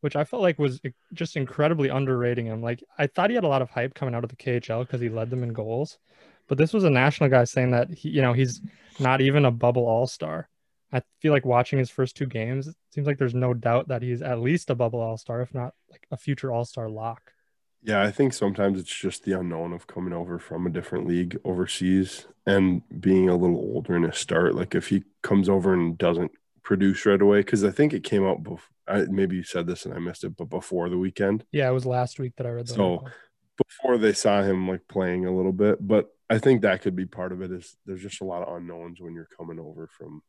which 0.00 0.16
I 0.16 0.24
felt 0.24 0.42
like 0.42 0.58
was 0.58 0.80
eh, 0.84 0.90
just 1.12 1.36
incredibly 1.36 1.88
underrating 1.88 2.46
him. 2.46 2.62
Like 2.62 2.82
I 2.98 3.06
thought 3.06 3.30
he 3.30 3.34
had 3.34 3.44
a 3.44 3.48
lot 3.48 3.62
of 3.62 3.70
hype 3.70 3.94
coming 3.94 4.14
out 4.14 4.24
of 4.24 4.30
the 4.30 4.36
KHL 4.36 4.80
because 4.80 5.00
he 5.00 5.08
led 5.08 5.30
them 5.30 5.42
in 5.42 5.52
goals, 5.52 5.98
but 6.48 6.58
this 6.58 6.72
was 6.72 6.84
a 6.84 6.90
national 6.90 7.30
guy 7.30 7.44
saying 7.44 7.70
that 7.72 7.90
he, 7.90 8.10
you 8.10 8.22
know, 8.22 8.32
he's 8.32 8.60
not 8.98 9.20
even 9.20 9.44
a 9.44 9.50
bubble 9.50 9.86
all 9.86 10.06
star. 10.06 10.48
I 10.92 11.02
feel 11.20 11.32
like 11.32 11.44
watching 11.46 11.78
his 11.78 11.90
first 11.90 12.16
two 12.16 12.26
games, 12.26 12.66
it 12.66 12.74
seems 12.90 13.06
like 13.06 13.18
there's 13.18 13.34
no 13.34 13.54
doubt 13.54 13.88
that 13.88 14.02
he's 14.02 14.22
at 14.22 14.40
least 14.40 14.70
a 14.70 14.74
bubble 14.74 15.00
all 15.00 15.16
star, 15.16 15.40
if 15.40 15.54
not 15.54 15.74
like 15.90 16.06
a 16.10 16.16
future 16.16 16.52
all 16.52 16.64
star 16.64 16.88
lock. 16.88 17.32
Yeah, 17.82 18.02
I 18.02 18.10
think 18.10 18.34
sometimes 18.34 18.78
it's 18.78 18.94
just 18.94 19.24
the 19.24 19.38
unknown 19.38 19.72
of 19.72 19.86
coming 19.86 20.12
over 20.12 20.38
from 20.38 20.66
a 20.66 20.70
different 20.70 21.06
league 21.06 21.38
overseas 21.44 22.26
and 22.46 22.82
being 23.00 23.28
a 23.28 23.36
little 23.36 23.56
older 23.56 23.96
in 23.96 24.04
a 24.04 24.12
start. 24.12 24.54
Like 24.54 24.74
if 24.74 24.88
he 24.88 25.04
comes 25.22 25.48
over 25.48 25.72
and 25.72 25.96
doesn't 25.96 26.32
produce 26.62 27.06
right 27.06 27.20
away, 27.20 27.40
because 27.40 27.64
I 27.64 27.70
think 27.70 27.92
it 27.92 28.04
came 28.04 28.26
out 28.26 28.42
before. 28.42 28.68
I, 28.88 29.02
maybe 29.02 29.36
you 29.36 29.44
said 29.44 29.66
this 29.66 29.84
and 29.84 29.94
I 29.94 29.98
missed 29.98 30.24
it, 30.24 30.36
but 30.36 30.50
before 30.50 30.88
the 30.88 30.98
weekend. 30.98 31.44
Yeah, 31.52 31.68
it 31.68 31.72
was 31.72 31.86
last 31.86 32.18
week 32.18 32.34
that 32.36 32.46
I 32.46 32.50
read. 32.50 32.66
The 32.66 32.74
so 32.74 32.92
article. 32.92 33.10
before 33.56 33.98
they 33.98 34.12
saw 34.12 34.42
him 34.42 34.66
like 34.66 34.88
playing 34.88 35.26
a 35.26 35.34
little 35.34 35.52
bit, 35.52 35.86
but 35.86 36.08
I 36.28 36.38
think 36.38 36.62
that 36.62 36.82
could 36.82 36.96
be 36.96 37.06
part 37.06 37.32
of 37.32 37.40
it. 37.40 37.52
Is 37.52 37.76
there's 37.86 38.02
just 38.02 38.20
a 38.20 38.24
lot 38.24 38.42
of 38.42 38.56
unknowns 38.56 39.00
when 39.00 39.14
you're 39.14 39.28
coming 39.36 39.60
over 39.60 39.86
from 39.86 40.22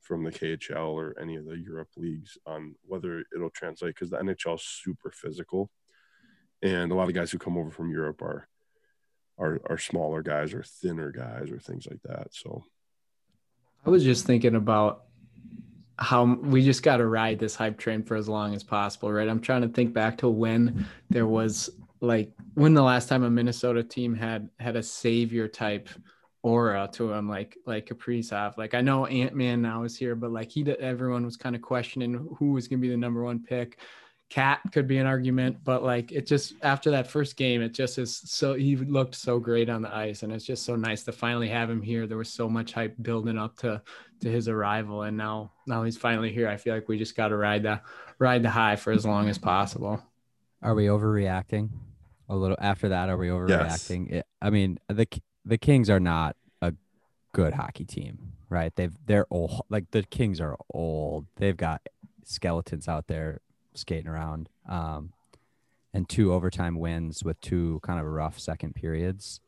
from 0.00 0.22
the 0.22 0.30
KHL 0.30 0.92
or 0.92 1.16
any 1.20 1.36
of 1.36 1.46
the 1.46 1.56
Europe 1.56 1.88
leagues 1.96 2.36
on 2.46 2.74
whether 2.84 3.24
it'll 3.34 3.50
translate 3.50 3.94
because 3.94 4.10
the 4.10 4.18
NHL 4.18 4.56
is 4.56 4.62
super 4.62 5.10
physical 5.10 5.70
and 6.64 6.90
a 6.90 6.94
lot 6.94 7.08
of 7.08 7.14
guys 7.14 7.30
who 7.30 7.38
come 7.38 7.56
over 7.56 7.70
from 7.70 7.90
Europe 7.90 8.22
are 8.22 8.48
are 9.38 9.60
are 9.66 9.78
smaller 9.78 10.22
guys 10.22 10.54
or 10.54 10.62
thinner 10.62 11.12
guys 11.12 11.50
or 11.50 11.58
things 11.58 11.86
like 11.88 12.00
that. 12.04 12.28
So 12.32 12.64
I 13.84 13.90
was 13.90 14.02
just 14.02 14.26
thinking 14.26 14.54
about 14.54 15.04
how 15.98 16.24
we 16.24 16.62
just 16.62 16.82
got 16.82 16.96
to 16.98 17.06
ride 17.06 17.38
this 17.38 17.54
hype 17.54 17.78
train 17.78 18.02
for 18.02 18.16
as 18.16 18.28
long 18.28 18.54
as 18.54 18.62
possible, 18.62 19.12
right? 19.12 19.28
I'm 19.28 19.40
trying 19.40 19.62
to 19.62 19.68
think 19.68 19.92
back 19.92 20.18
to 20.18 20.28
when 20.28 20.86
there 21.10 21.26
was 21.26 21.70
like 22.00 22.32
when 22.54 22.74
the 22.74 22.82
last 22.82 23.08
time 23.08 23.22
a 23.22 23.30
Minnesota 23.30 23.82
team 23.82 24.14
had 24.14 24.48
had 24.58 24.76
a 24.76 24.82
savior 24.82 25.48
type 25.48 25.88
aura 26.42 26.88
to 26.92 27.12
him, 27.12 27.28
like 27.28 27.56
like 27.66 27.86
Kaprizov. 27.86 28.56
Like 28.58 28.74
I 28.74 28.80
know 28.80 29.06
Ant 29.06 29.34
Man 29.34 29.62
now 29.62 29.84
is 29.84 29.96
here, 29.96 30.14
but 30.14 30.30
like 30.30 30.50
he, 30.50 30.62
did 30.62 30.76
everyone 30.76 31.24
was 31.24 31.36
kind 31.36 31.56
of 31.56 31.62
questioning 31.62 32.28
who 32.38 32.52
was 32.52 32.68
going 32.68 32.80
to 32.80 32.82
be 32.82 32.90
the 32.90 32.96
number 32.96 33.24
one 33.24 33.42
pick. 33.42 33.78
Cat 34.30 34.60
could 34.72 34.88
be 34.88 34.98
an 34.98 35.06
argument, 35.06 35.58
but 35.64 35.84
like 35.84 36.10
it 36.10 36.26
just 36.26 36.54
after 36.62 36.90
that 36.90 37.06
first 37.06 37.36
game, 37.36 37.62
it 37.62 37.72
just 37.72 37.98
is 37.98 38.20
so 38.24 38.54
he 38.54 38.76
looked 38.76 39.14
so 39.14 39.38
great 39.38 39.68
on 39.68 39.82
the 39.82 39.94
ice, 39.94 40.22
and 40.22 40.32
it's 40.32 40.44
just 40.44 40.64
so 40.64 40.76
nice 40.76 41.02
to 41.04 41.12
finally 41.12 41.48
have 41.48 41.70
him 41.70 41.82
here. 41.82 42.06
There 42.06 42.18
was 42.18 42.32
so 42.32 42.48
much 42.48 42.72
hype 42.72 42.94
building 43.02 43.38
up 43.38 43.56
to 43.58 43.80
to 44.24 44.30
his 44.30 44.48
arrival, 44.48 45.02
and 45.02 45.16
now 45.16 45.52
now 45.66 45.84
he's 45.84 45.96
finally 45.96 46.32
here. 46.32 46.48
I 46.48 46.56
feel 46.56 46.74
like 46.74 46.88
we 46.88 46.98
just 46.98 47.16
got 47.16 47.28
to 47.28 47.36
ride 47.36 47.62
the 47.62 47.80
ride 48.18 48.42
the 48.42 48.50
high 48.50 48.76
for 48.76 48.92
as 48.92 49.06
long 49.06 49.28
as 49.28 49.38
possible. 49.38 50.02
Are 50.62 50.74
we 50.74 50.86
overreacting? 50.86 51.70
A 52.28 52.34
little 52.34 52.56
after 52.58 52.88
that, 52.88 53.08
are 53.08 53.16
we 53.16 53.28
overreacting? 53.28 54.10
Yes. 54.10 54.20
It, 54.20 54.26
I 54.42 54.50
mean, 54.50 54.78
the 54.88 55.06
the 55.44 55.58
Kings 55.58 55.88
are 55.88 56.00
not 56.00 56.36
a 56.60 56.74
good 57.32 57.54
hockey 57.54 57.84
team, 57.84 58.32
right? 58.48 58.74
They've 58.74 58.94
they're 59.06 59.26
old. 59.30 59.62
Like 59.68 59.90
the 59.90 60.02
Kings 60.02 60.40
are 60.40 60.56
old. 60.72 61.26
They've 61.36 61.56
got 61.56 61.86
skeletons 62.24 62.88
out 62.88 63.06
there 63.06 63.40
skating 63.74 64.08
around. 64.08 64.48
Um, 64.68 65.12
and 65.92 66.08
two 66.08 66.32
overtime 66.32 66.78
wins 66.78 67.22
with 67.22 67.40
two 67.40 67.78
kind 67.82 68.00
of 68.00 68.06
rough 68.06 68.40
second 68.40 68.74
periods. 68.74 69.40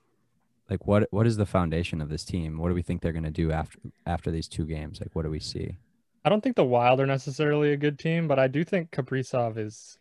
Like 0.69 0.87
what 0.87 1.09
what 1.13 1.27
is 1.27 1.37
the 1.37 1.47
foundation 1.47 2.01
of 2.01 2.09
this 2.09 2.25
team? 2.25 2.59
What 2.59 2.69
do 2.69 2.75
we 2.75 2.83
think 2.83 3.01
they're 3.01 3.13
going 3.13 3.25
to 3.25 3.31
do 3.31 3.53
after 3.53 3.79
after 4.05 4.31
these 4.31 4.49
two 4.49 4.65
games? 4.65 5.01
Like 5.01 5.11
what 5.15 5.23
do 5.23 5.31
we 5.31 5.41
see? 5.41 5.77
I 6.25 6.29
don't 6.29 6.41
think 6.41 6.57
the 6.57 6.65
Wild 6.65 7.01
are 7.01 7.07
necessarily 7.07 7.73
a 7.73 7.77
good 7.77 7.99
team, 7.99 8.27
but 8.27 8.39
I 8.39 8.49
do 8.49 8.65
think 8.65 8.91
Kaprizov 8.91 9.59
is 9.59 9.97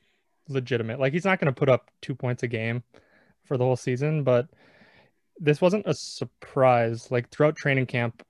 legitimate. 0.50 1.00
Like 1.00 1.14
he's 1.14 1.26
not 1.26 1.40
going 1.40 1.54
to 1.54 1.60
put 1.60 1.70
up 1.70 1.92
2 2.02 2.16
points 2.16 2.42
a 2.42 2.48
game 2.48 2.84
for 3.44 3.58
the 3.58 3.64
whole 3.64 3.76
season, 3.76 4.24
but 4.24 4.48
this 5.38 5.62
wasn't 5.62 5.86
a 5.86 5.94
surprise. 5.94 7.12
Like 7.12 7.30
throughout 7.30 7.56
training 7.56 7.86
camp, 7.86 8.24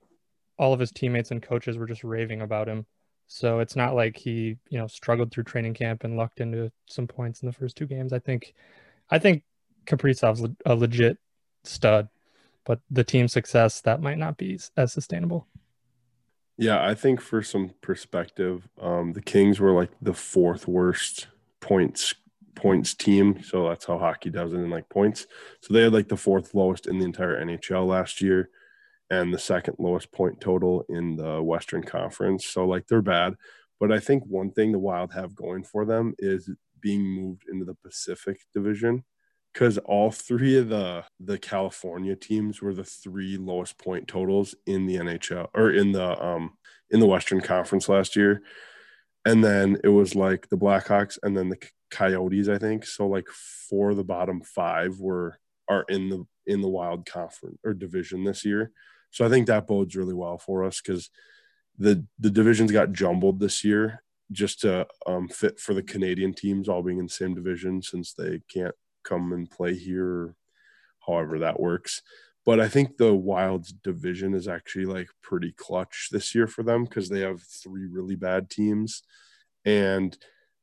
all 0.59 0.73
of 0.73 0.79
his 0.79 0.91
teammates 0.91 1.31
and 1.31 1.41
coaches 1.41 1.77
were 1.77 1.85
just 1.85 2.03
raving 2.03 2.41
about 2.41 2.67
him. 2.67 2.85
So 3.27 3.59
it's 3.59 3.75
not 3.75 3.95
like 3.95 4.17
he, 4.17 4.57
you 4.69 4.77
know, 4.77 4.87
struggled 4.87 5.31
through 5.31 5.45
training 5.45 5.73
camp 5.73 6.03
and 6.03 6.17
lucked 6.17 6.41
into 6.41 6.71
some 6.87 7.07
points 7.07 7.41
in 7.41 7.47
the 7.47 7.53
first 7.53 7.75
two 7.75 7.87
games. 7.87 8.13
I 8.13 8.19
think, 8.19 8.53
I 9.09 9.19
think 9.19 9.43
Kaprizov's 9.85 10.47
a 10.65 10.75
legit 10.75 11.17
stud, 11.63 12.09
but 12.65 12.79
the 12.89 13.03
team 13.03 13.27
success 13.27 13.81
that 13.81 14.01
might 14.01 14.17
not 14.17 14.37
be 14.37 14.59
as 14.75 14.91
sustainable. 14.91 15.47
Yeah, 16.57 16.85
I 16.85 16.93
think 16.95 17.21
for 17.21 17.41
some 17.43 17.71
perspective, 17.81 18.67
um, 18.81 19.13
the 19.13 19.21
Kings 19.21 19.59
were 19.59 19.73
like 19.73 19.91
the 20.01 20.13
fourth 20.13 20.67
worst 20.67 21.27
points 21.59 22.13
points 22.55 22.93
team. 22.93 23.43
So 23.43 23.67
that's 23.67 23.85
how 23.85 23.97
hockey 23.97 24.29
does 24.29 24.53
it 24.53 24.57
in 24.57 24.69
like 24.69 24.89
points. 24.89 25.27
So 25.61 25.73
they 25.73 25.83
had 25.83 25.93
like 25.93 26.07
the 26.07 26.17
fourth 26.17 26.55
lowest 26.55 26.87
in 26.87 26.97
the 26.97 27.05
entire 27.05 27.43
NHL 27.43 27.85
last 27.85 28.21
year 28.21 28.49
and 29.09 29.33
the 29.33 29.39
second 29.39 29.75
lowest 29.77 30.11
point 30.11 30.39
total 30.41 30.85
in 30.89 31.17
the 31.17 31.43
Western 31.43 31.83
Conference. 31.83 32.45
So 32.45 32.65
like 32.65 32.87
they're 32.87 33.01
bad. 33.01 33.35
But 33.79 33.91
I 33.91 33.99
think 33.99 34.23
one 34.25 34.51
thing 34.51 34.71
the 34.71 34.79
Wild 34.79 35.13
have 35.13 35.35
going 35.35 35.63
for 35.63 35.85
them 35.85 36.15
is 36.17 36.49
being 36.79 37.03
moved 37.03 37.43
into 37.51 37.65
the 37.65 37.75
Pacific 37.75 38.39
Division 38.53 39.03
because 39.55 39.77
all 39.77 40.11
three 40.11 40.57
of 40.57 40.67
the 40.67 41.01
the 41.21 41.37
California 41.39 42.13
teams 42.13 42.61
were 42.61 42.73
the 42.73 42.83
three 42.83 43.37
lowest 43.37 43.77
point 43.77 44.05
totals 44.05 44.53
in 44.65 44.85
the 44.85 44.97
NHL 44.97 45.47
or 45.53 45.71
in 45.71 45.93
the 45.93 46.21
um 46.23 46.57
in 46.91 46.99
the 46.99 47.07
Western 47.07 47.39
Conference 47.39 47.87
last 47.87 48.17
year. 48.17 48.43
And 49.25 49.43
then 49.43 49.77
it 49.83 49.87
was 49.87 50.13
like 50.13 50.49
the 50.49 50.57
Blackhawks 50.57 51.17
and 51.23 51.35
then 51.35 51.49
the 51.49 51.57
Coyotes, 51.89 52.49
I 52.49 52.57
think. 52.57 52.85
So 52.85 53.07
like 53.07 53.27
four 53.69 53.91
of 53.91 53.97
the 53.97 54.03
bottom 54.03 54.41
five 54.41 54.99
were 54.99 55.39
are 55.69 55.85
in 55.87 56.09
the 56.09 56.25
in 56.45 56.59
the 56.61 56.67
Wild 56.67 57.05
Conference 57.05 57.57
or 57.63 57.73
division 57.73 58.25
this 58.25 58.43
year. 58.43 58.71
So 59.09 59.25
I 59.25 59.29
think 59.29 59.47
that 59.47 59.67
bodes 59.67 59.95
really 59.95 60.13
well 60.13 60.37
for 60.37 60.65
us 60.65 60.81
because 60.81 61.09
the 61.77 62.05
the 62.19 62.29
divisions 62.29 62.73
got 62.73 62.91
jumbled 62.91 63.39
this 63.39 63.63
year 63.63 64.03
just 64.33 64.59
to 64.61 64.85
um, 65.07 65.29
fit 65.29 65.61
for 65.61 65.73
the 65.73 65.83
Canadian 65.83 66.33
teams 66.33 66.67
all 66.67 66.83
being 66.83 66.97
in 66.97 67.05
the 67.05 67.09
same 67.09 67.33
division 67.33 67.81
since 67.81 68.13
they 68.13 68.41
can't 68.51 68.75
come 69.05 69.31
and 69.31 69.49
play 69.49 69.75
here, 69.75 70.35
however 71.05 71.39
that 71.39 71.59
works. 71.59 72.01
But 72.45 72.59
I 72.59 72.67
think 72.67 72.97
the 72.97 73.13
Wild's 73.13 73.71
division 73.71 74.35
is 74.35 74.47
actually 74.47 74.85
like 74.85 75.09
pretty 75.21 75.51
clutch 75.51 76.09
this 76.11 76.35
year 76.35 76.47
for 76.47 76.61
them 76.61 76.83
because 76.83 77.09
they 77.09 77.21
have 77.21 77.41
three 77.41 77.87
really 77.87 78.15
bad 78.15 78.49
teams. 78.49 79.01
And 79.65 80.15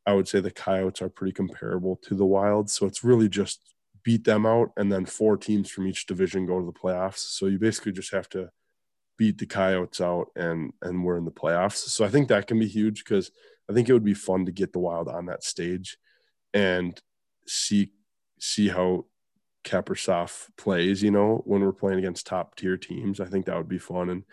I 0.07 0.13
would 0.13 0.29
say 0.29 0.41
the 0.41 0.51
Coyotes 0.51 1.03
are 1.03 1.09
pretty 1.09 1.33
comparable 1.33 1.97
to 2.05 2.15
the 2.15 2.27
Wild. 2.27 2.71
So 2.71 2.87
it's 2.87 3.03
really 3.03 3.29
just 3.29 3.61
beat 4.05 4.25
them 4.25 4.47
out, 4.47 4.71
and 4.77 4.93
then 4.93 5.07
four 5.07 5.37
teams 5.37 5.71
from 5.71 5.87
each 5.87 6.07
division 6.07 6.47
go 6.47 6.59
to 6.59 6.67
the 6.67 6.73
playoffs. 6.73 7.19
So 7.19 7.47
you 7.47 7.59
basically 7.59 7.93
just 7.93 8.13
have 8.13 8.29
to 8.31 8.51
beat 9.17 9.39
the 9.39 9.47
Coyotes 9.47 10.01
out, 10.01 10.29
and 10.37 10.73
and 10.83 11.05
we're 11.05 11.19
in 11.19 11.25
the 11.25 11.31
playoffs. 11.31 11.77
So 11.77 12.05
I 12.05 12.09
think 12.09 12.29
that 12.29 12.47
can 12.47 12.59
be 12.59 12.67
huge 12.67 13.05
because 13.05 13.31
I 13.71 13.73
think 13.73 13.89
it 13.89 13.93
would 13.93 14.05
be 14.05 14.15
fun 14.15 14.47
to 14.47 14.53
get 14.53 14.73
the 14.73 14.81
Wild 14.81 15.09
on 15.09 15.27
that 15.27 15.45
stage 15.45 15.97
and 16.53 17.01
see 17.47 17.91
see 18.43 18.69
how 18.69 19.07
Kaprizov 19.65 20.49
plays. 20.57 21.03
You 21.03 21.13
know, 21.13 21.43
when 21.45 21.63
we're 21.63 21.73
playing 21.73 22.01
against 22.01 22.27
top 22.27 22.57
tier 22.57 22.77
teams, 22.77 23.21
I 23.21 23.27
think 23.27 23.47
that 23.47 23.57
would 23.57 23.69
be 23.69 23.79
fun. 23.79 24.11
And 24.11 24.25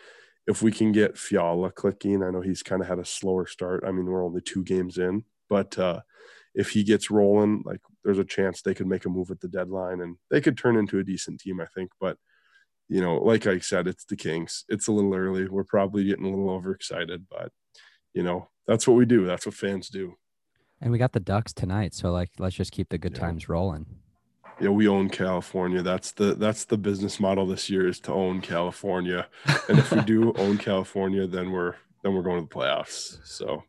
if 0.47 0.63
we 0.63 0.71
can 0.71 0.91
get 0.91 1.17
Fiala 1.17 1.71
clicking, 1.71 2.23
I 2.23 2.31
know 2.31 2.41
he's 2.41 2.63
kind 2.63 2.81
of 2.81 2.87
had 2.87 2.97
a 2.97 3.05
slower 3.05 3.45
start. 3.45 3.83
I 3.85 3.91
mean, 3.91 4.05
we're 4.05 4.25
only 4.25 4.41
two 4.41 4.63
games 4.63 4.97
in, 4.97 5.23
but 5.47 5.77
uh, 5.77 5.99
if 6.55 6.71
he 6.71 6.83
gets 6.83 7.11
rolling, 7.11 7.61
like 7.65 7.81
there's 8.03 8.17
a 8.17 8.25
chance 8.25 8.61
they 8.61 8.73
could 8.73 8.87
make 8.87 9.05
a 9.05 9.09
move 9.09 9.29
at 9.29 9.41
the 9.41 9.47
deadline 9.47 10.01
and 10.01 10.17
they 10.31 10.41
could 10.41 10.57
turn 10.57 10.75
into 10.75 10.97
a 10.97 11.03
decent 11.03 11.39
team, 11.39 11.61
I 11.61 11.67
think. 11.75 11.91
But 12.01 12.17
you 12.87 13.01
know, 13.01 13.17
like 13.17 13.45
I 13.45 13.59
said, 13.59 13.87
it's 13.87 14.05
the 14.05 14.15
Kings. 14.15 14.65
It's 14.69 14.87
a 14.87 14.91
little 14.91 15.13
early. 15.13 15.47
We're 15.47 15.63
probably 15.63 16.05
getting 16.05 16.25
a 16.25 16.29
little 16.29 16.49
overexcited, 16.49 17.27
but 17.29 17.51
you 18.15 18.23
know, 18.23 18.49
that's 18.65 18.87
what 18.87 18.97
we 18.97 19.05
do. 19.05 19.27
That's 19.27 19.45
what 19.45 19.53
fans 19.53 19.89
do. 19.89 20.15
And 20.81 20.91
we 20.91 20.97
got 20.97 21.11
the 21.11 21.19
Ducks 21.19 21.53
tonight, 21.53 21.93
so 21.93 22.11
like 22.11 22.29
let's 22.39 22.55
just 22.55 22.71
keep 22.71 22.89
the 22.89 22.97
good 22.97 23.13
yeah. 23.13 23.19
times 23.19 23.49
rolling. 23.49 23.85
Yeah, 24.61 24.69
we 24.69 24.87
own 24.87 25.09
California. 25.09 25.81
That's 25.81 26.11
the 26.11 26.35
that's 26.35 26.65
the 26.65 26.77
business 26.77 27.19
model 27.19 27.45
this 27.45 27.69
year 27.69 27.87
is 27.87 27.99
to 28.01 28.13
own 28.13 28.41
California. 28.41 29.27
And 29.67 29.79
if 29.79 29.91
we 29.91 30.01
do 30.01 30.33
own 30.37 30.57
California, 30.57 31.27
then 31.27 31.51
we're 31.51 31.75
then 32.03 32.13
we're 32.13 32.21
going 32.21 32.41
to 32.41 32.49
the 32.49 32.53
playoffs. 32.53 33.19
So 33.23 33.63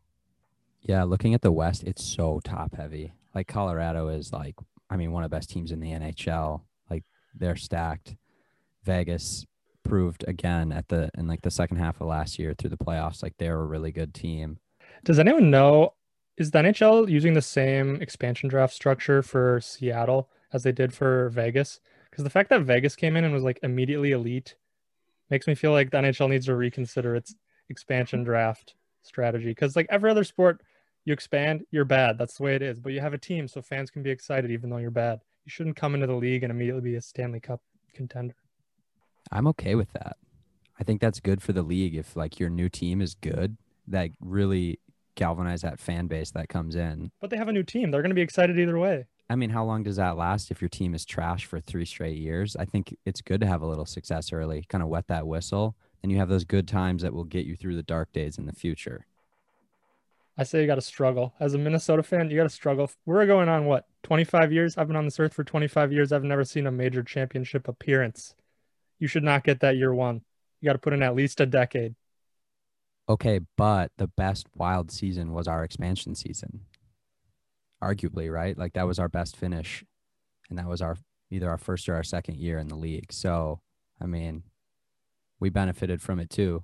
yeah, 0.83 1.05
looking 1.05 1.35
at 1.35 1.43
the 1.43 1.53
West, 1.53 1.85
it's 1.85 2.05
so 2.05 2.41
top 2.45 2.75
heavy. 2.75 3.13
Like 3.35 3.47
Colorado 3.47 4.09
is 4.09 4.33
like, 4.33 4.57
I 4.89 4.97
mean, 4.97 5.13
one 5.13 5.23
of 5.23 5.31
the 5.31 5.37
best 5.37 5.51
teams 5.51 5.71
in 5.71 5.81
the 5.81 5.91
NHL. 5.91 6.63
Like 6.89 7.05
they're 7.35 7.57
stacked. 7.57 8.17
Vegas 8.83 9.47
proved 9.85 10.25
again 10.27 10.73
at 10.73 10.89
the 10.89 11.11
in 11.17 11.27
like 11.27 11.43
the 11.43 11.51
second 11.51 11.77
half 11.77 12.01
of 12.01 12.09
last 12.09 12.39
year 12.39 12.55
through 12.55 12.71
the 12.71 12.77
playoffs, 12.77 13.23
like 13.23 13.35
they're 13.39 13.61
a 13.61 13.67
really 13.67 13.93
good 13.93 14.15
team. 14.15 14.59
Does 15.05 15.19
anyone 15.19 15.51
know 15.51 15.95
is 16.41 16.51
the 16.51 16.59
NHL 16.59 17.07
using 17.11 17.35
the 17.35 17.43
same 17.43 17.97
expansion 17.97 18.49
draft 18.49 18.73
structure 18.73 19.23
for 19.23 19.61
Seattle 19.61 20.31
as 20.55 20.63
they 20.63 20.73
did 20.73 20.95
for 20.95 21.29
Vegas? 21.29 21.81
Because 22.11 22.25
the 22.25 22.31
fact 22.31 22.49
that 22.49 22.63
Vegas 22.63 22.97
came 22.97 23.15
in 23.15 23.25
and 23.25 23.35
was 23.35 23.43
like 23.43 23.61
immediately 23.63 24.13
elite 24.13 24.55
makes 25.29 25.47
me 25.47 25.55
feel 25.55 25.73
like 25.73 25.91
the 25.91 25.99
NHL 25.99 26.31
needs 26.31 26.47
to 26.47 26.57
reconsider 26.57 27.15
its 27.15 27.35
expansion 27.69 28.25
draft 28.25 28.75
strategy 29.03 29.49
because 29.49 29.77
like 29.77 29.87
every 29.91 30.11
other 30.11 30.25
sport, 30.25 30.63
you 31.05 31.13
expand, 31.13 31.63
you're 31.71 31.85
bad. 31.85 32.17
That's 32.17 32.39
the 32.39 32.43
way 32.43 32.55
it 32.55 32.63
is. 32.63 32.81
But 32.81 32.95
you 32.95 33.01
have 33.03 33.13
a 33.13 33.19
team, 33.19 33.47
so 33.47 33.61
fans 33.61 33.91
can 33.91 34.03
be 34.03 34.11
excited 34.11 34.51
even 34.51 34.71
though 34.71 34.79
you're 34.79 34.91
bad. 34.91 35.21
You 35.45 35.51
shouldn't 35.51 35.77
come 35.77 35.95
into 35.95 36.07
the 36.07 36.15
league 36.15 36.43
and 36.43 36.51
immediately 36.51 36.83
be 36.83 36.97
a 36.97 37.03
Stanley 37.03 37.41
Cup 37.41 37.61
contender. 37.93 38.35
I'm 39.31 39.47
okay 39.49 39.75
with 39.75 39.93
that. 39.93 40.17
I 40.79 40.85
think 40.85 41.03
that's 41.03 41.21
good 41.21 41.43
for 41.43 41.53
the 41.53 41.63
league 41.63 41.95
if 41.95 42.17
like 42.17 42.41
your 42.41 42.49
new 42.49 42.71
team 42.71 43.03
is 43.03 43.15
good. 43.15 43.59
That 43.87 44.11
really 44.21 44.81
galvanize 45.21 45.61
that 45.61 45.79
fan 45.79 46.07
base 46.07 46.31
that 46.31 46.49
comes 46.49 46.75
in. 46.75 47.11
But 47.21 47.29
they 47.29 47.37
have 47.37 47.49
a 47.49 47.53
new 47.53 47.63
team. 47.63 47.91
They're 47.91 48.01
going 48.01 48.11
to 48.11 48.15
be 48.15 48.23
excited 48.23 48.59
either 48.59 48.79
way. 48.79 49.07
I 49.29 49.37
mean, 49.37 49.51
how 49.51 49.65
long 49.65 49.83
does 49.83 49.97
that 49.97 50.17
last 50.17 50.51
if 50.51 50.63
your 50.63 50.71
team 50.71 50.95
is 50.95 51.05
trash 51.05 51.45
for 51.45 51.61
three 51.61 51.85
straight 51.85 52.17
years? 52.17 52.57
I 52.57 52.65
think 52.65 52.97
it's 53.05 53.21
good 53.21 53.41
to 53.43 53.47
have 53.47 53.61
a 53.61 53.67
little 53.67 53.85
success 53.85 54.33
early, 54.33 54.65
kind 54.69 54.83
of 54.83 54.89
wet 54.89 55.09
that 55.09 55.27
whistle, 55.27 55.77
and 56.03 56.11
you 56.11 56.17
have 56.19 56.31
those 56.31 56.45
good 56.45 56.67
times 56.67 57.03
that 57.03 57.13
will 57.13 57.25
get 57.25 57.45
you 57.45 57.55
through 57.55 57.77
the 57.77 57.83
dark 57.83 58.13
days 58.13 58.39
in 58.39 58.47
the 58.47 58.55
future. 58.55 59.07
I 60.39 60.45
say 60.45 60.63
you 60.63 60.67
got 60.67 60.77
to 60.77 60.81
struggle. 60.81 61.35
As 61.39 61.53
a 61.53 61.59
Minnesota 61.59 62.03
fan, 62.03 62.31
you 62.31 62.37
got 62.39 62.45
to 62.45 62.49
struggle. 62.49 62.91
We're 63.05 63.27
going 63.27 63.51
on 63.51 63.67
what, 63.67 63.87
25 64.05 64.53
years? 64.53 64.79
I've 64.79 64.87
been 64.87 64.97
on 64.97 65.05
this 65.05 65.21
earth 65.21 65.35
for 65.35 65.45
25 65.45 65.93
years. 65.93 66.13
I've 66.13 66.25
never 66.25 66.45
seen 66.45 66.67
a 66.67 66.73
major 66.73 67.03
championship 67.03 67.69
appearance. 67.69 68.35
You 68.99 69.07
should 69.07 69.23
not 69.23 69.45
get 69.45 69.61
that 69.61 69.77
year 69.77 69.93
one. 69.93 70.23
You 70.61 70.67
got 70.67 70.73
to 70.73 70.79
put 70.79 70.95
in 70.95 71.03
at 71.03 71.15
least 71.15 71.41
a 71.41 71.47
decade. 71.47 71.95
Okay, 73.11 73.41
but 73.57 73.91
the 73.99 74.07
best 74.07 74.47
wild 74.55 74.93
season 74.93 75.33
was 75.33 75.49
our 75.49 75.65
expansion 75.65 76.15
season. 76.15 76.61
Arguably, 77.83 78.33
right? 78.33 78.57
Like 78.57 78.75
that 78.75 78.87
was 78.87 79.01
our 79.01 79.09
best 79.09 79.37
finish. 79.37 79.85
And 80.49 80.57
that 80.61 80.69
was 80.69 80.81
our 80.81 80.97
either 81.29 81.51
our 81.51 81.59
first 81.59 81.89
or 81.89 81.97
our 81.97 82.05
second 82.05 82.37
year 82.37 82.59
in 82.59 82.69
the 82.69 82.77
league. 82.77 83.13
So, 83.13 83.61
I 84.01 84.07
mean, 84.07 84.45
we 85.41 85.51
benefited 85.51 86.01
from 86.01 86.21
it 86.21 86.31
too. 86.31 86.63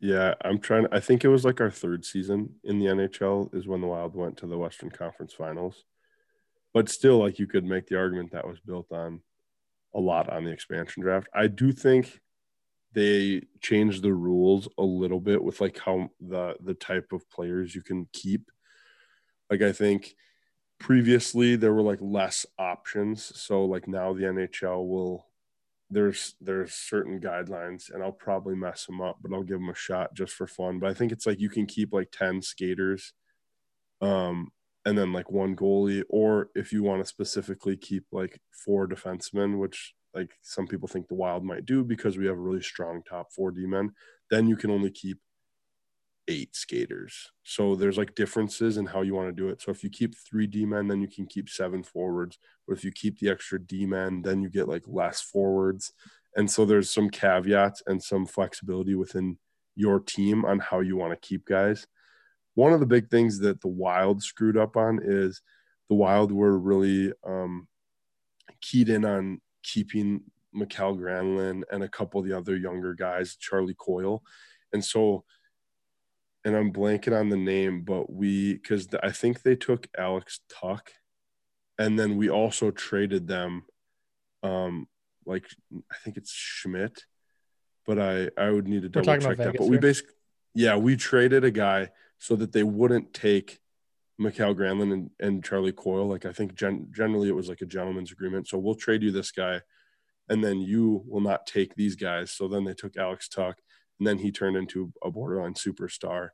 Yeah, 0.00 0.34
I'm 0.44 0.60
trying. 0.60 0.86
I 0.92 1.00
think 1.00 1.24
it 1.24 1.28
was 1.28 1.44
like 1.44 1.60
our 1.60 1.70
third 1.70 2.04
season 2.04 2.50
in 2.62 2.78
the 2.78 2.86
NHL 2.86 3.52
is 3.52 3.66
when 3.66 3.80
the 3.80 3.88
Wild 3.88 4.14
went 4.14 4.36
to 4.36 4.46
the 4.46 4.56
Western 4.56 4.90
Conference 4.90 5.32
Finals. 5.32 5.84
But 6.72 6.88
still, 6.88 7.18
like 7.18 7.40
you 7.40 7.48
could 7.48 7.64
make 7.64 7.88
the 7.88 7.96
argument 7.96 8.30
that 8.30 8.46
was 8.46 8.60
built 8.60 8.92
on 8.92 9.20
a 9.96 9.98
lot 9.98 10.30
on 10.30 10.44
the 10.44 10.52
expansion 10.52 11.02
draft. 11.02 11.26
I 11.34 11.48
do 11.48 11.72
think 11.72 12.20
they 12.92 13.42
changed 13.60 14.02
the 14.02 14.12
rules 14.12 14.68
a 14.78 14.82
little 14.82 15.20
bit 15.20 15.42
with 15.42 15.60
like 15.60 15.78
how 15.78 16.10
the 16.20 16.56
the 16.62 16.74
type 16.74 17.12
of 17.12 17.28
players 17.30 17.74
you 17.74 17.82
can 17.82 18.08
keep. 18.12 18.50
Like 19.50 19.62
I 19.62 19.72
think 19.72 20.14
previously 20.78 21.56
there 21.56 21.74
were 21.74 21.82
like 21.82 22.00
less 22.00 22.46
options, 22.58 23.32
so 23.40 23.64
like 23.64 23.88
now 23.88 24.12
the 24.12 24.24
NHL 24.24 24.88
will 24.88 25.26
there's 25.90 26.34
there's 26.40 26.74
certain 26.74 27.20
guidelines 27.20 27.92
and 27.92 28.02
I'll 28.02 28.12
probably 28.12 28.54
mess 28.54 28.86
them 28.86 29.00
up, 29.00 29.18
but 29.22 29.32
I'll 29.32 29.42
give 29.42 29.58
them 29.58 29.70
a 29.70 29.74
shot 29.74 30.14
just 30.14 30.34
for 30.34 30.46
fun. 30.46 30.78
But 30.78 30.90
I 30.90 30.94
think 30.94 31.12
it's 31.12 31.26
like 31.26 31.40
you 31.40 31.48
can 31.48 31.66
keep 31.66 31.92
like 31.92 32.10
10 32.12 32.42
skaters 32.42 33.12
um 34.00 34.52
and 34.84 34.96
then 34.96 35.12
like 35.12 35.30
one 35.30 35.56
goalie 35.56 36.04
or 36.08 36.50
if 36.54 36.72
you 36.72 36.82
want 36.84 37.02
to 37.02 37.08
specifically 37.08 37.76
keep 37.76 38.04
like 38.12 38.40
four 38.52 38.86
defensemen, 38.86 39.58
which 39.58 39.94
like 40.14 40.30
some 40.42 40.66
people 40.66 40.88
think 40.88 41.08
the 41.08 41.14
Wild 41.14 41.44
might 41.44 41.66
do 41.66 41.84
because 41.84 42.16
we 42.16 42.26
have 42.26 42.36
a 42.36 42.40
really 42.40 42.62
strong 42.62 43.02
top 43.08 43.32
4 43.32 43.52
D 43.52 43.66
men, 43.66 43.92
then 44.30 44.46
you 44.46 44.56
can 44.56 44.70
only 44.70 44.90
keep 44.90 45.18
eight 46.28 46.54
skaters. 46.54 47.30
So 47.42 47.74
there's 47.74 47.98
like 47.98 48.14
differences 48.14 48.76
in 48.76 48.86
how 48.86 49.02
you 49.02 49.14
want 49.14 49.28
to 49.28 49.32
do 49.32 49.48
it. 49.48 49.62
So 49.62 49.70
if 49.70 49.82
you 49.82 49.90
keep 49.90 50.14
three 50.16 50.46
D 50.46 50.66
men, 50.66 50.86
then 50.86 51.00
you 51.00 51.08
can 51.08 51.26
keep 51.26 51.48
seven 51.48 51.82
forwards. 51.82 52.38
But 52.66 52.76
if 52.76 52.84
you 52.84 52.92
keep 52.92 53.18
the 53.18 53.30
extra 53.30 53.60
D 53.60 53.86
men, 53.86 54.22
then 54.22 54.42
you 54.42 54.50
get 54.50 54.68
like 54.68 54.84
less 54.86 55.20
forwards. 55.20 55.92
And 56.36 56.50
so 56.50 56.64
there's 56.64 56.90
some 56.90 57.10
caveats 57.10 57.82
and 57.86 58.02
some 58.02 58.26
flexibility 58.26 58.94
within 58.94 59.38
your 59.74 59.98
team 60.00 60.44
on 60.44 60.58
how 60.58 60.80
you 60.80 60.96
want 60.96 61.12
to 61.12 61.28
keep 61.28 61.46
guys. 61.46 61.86
One 62.54 62.72
of 62.72 62.80
the 62.80 62.86
big 62.86 63.10
things 63.10 63.38
that 63.40 63.60
the 63.60 63.68
Wild 63.68 64.22
screwed 64.22 64.56
up 64.56 64.76
on 64.76 65.00
is 65.02 65.40
the 65.88 65.94
Wild 65.94 66.30
were 66.30 66.58
really 66.58 67.12
um, 67.26 67.66
keyed 68.60 68.88
in 68.88 69.04
on 69.04 69.40
keeping 69.62 70.22
Mikael 70.52 70.96
Granlund 70.96 71.62
and 71.70 71.82
a 71.82 71.88
couple 71.88 72.20
of 72.20 72.26
the 72.26 72.36
other 72.36 72.56
younger 72.56 72.94
guys, 72.94 73.36
Charlie 73.36 73.74
Coyle. 73.74 74.22
And 74.72 74.84
so 74.84 75.24
and 76.44 76.56
I'm 76.56 76.72
blanking 76.72 77.18
on 77.18 77.28
the 77.28 77.36
name, 77.36 77.82
but 77.82 78.10
we 78.12 78.54
because 78.54 78.88
I 79.02 79.10
think 79.10 79.42
they 79.42 79.56
took 79.56 79.86
Alex 79.98 80.40
Tuch, 80.48 80.92
and 81.78 81.98
then 81.98 82.16
we 82.16 82.30
also 82.30 82.70
traded 82.70 83.26
them, 83.26 83.64
um, 84.42 84.88
like 85.26 85.44
I 85.92 85.96
think 86.02 86.16
it's 86.16 86.32
Schmidt, 86.32 87.04
but 87.86 87.98
I 87.98 88.30
I 88.38 88.50
would 88.50 88.68
need 88.68 88.82
to 88.82 88.88
double 88.88 89.18
check 89.18 89.36
that. 89.36 89.56
But 89.58 89.68
we 89.68 89.78
basically, 89.78 90.14
yeah, 90.54 90.76
we 90.76 90.96
traded 90.96 91.44
a 91.44 91.50
guy 91.50 91.90
so 92.18 92.34
that 92.36 92.52
they 92.52 92.62
wouldn't 92.62 93.12
take 93.12 93.58
Mikael 94.18 94.54
Granlund 94.54 94.92
and, 94.92 95.10
and 95.20 95.44
Charlie 95.44 95.72
Coyle. 95.72 96.08
Like 96.08 96.26
I 96.26 96.32
think 96.32 96.54
gen- 96.54 96.88
generally 96.90 97.28
it 97.28 97.36
was 97.36 97.48
like 97.48 97.60
a 97.60 97.66
gentleman's 97.66 98.12
agreement. 98.12 98.48
So 98.48 98.58
we'll 98.58 98.74
trade 98.74 99.02
you 99.02 99.12
this 99.12 99.30
guy, 99.30 99.60
and 100.28 100.42
then 100.42 100.60
you 100.60 101.04
will 101.06 101.20
not 101.20 101.46
take 101.46 101.74
these 101.74 101.94
guys. 101.94 102.32
So 102.32 102.48
then 102.48 102.64
they 102.64 102.74
took 102.74 102.96
Alex 102.96 103.28
Tuch, 103.28 103.58
and 103.98 104.06
then 104.06 104.18
he 104.18 104.32
turned 104.32 104.56
into 104.56 104.92
a 105.02 105.10
borderline 105.10 105.54
superstar. 105.54 106.30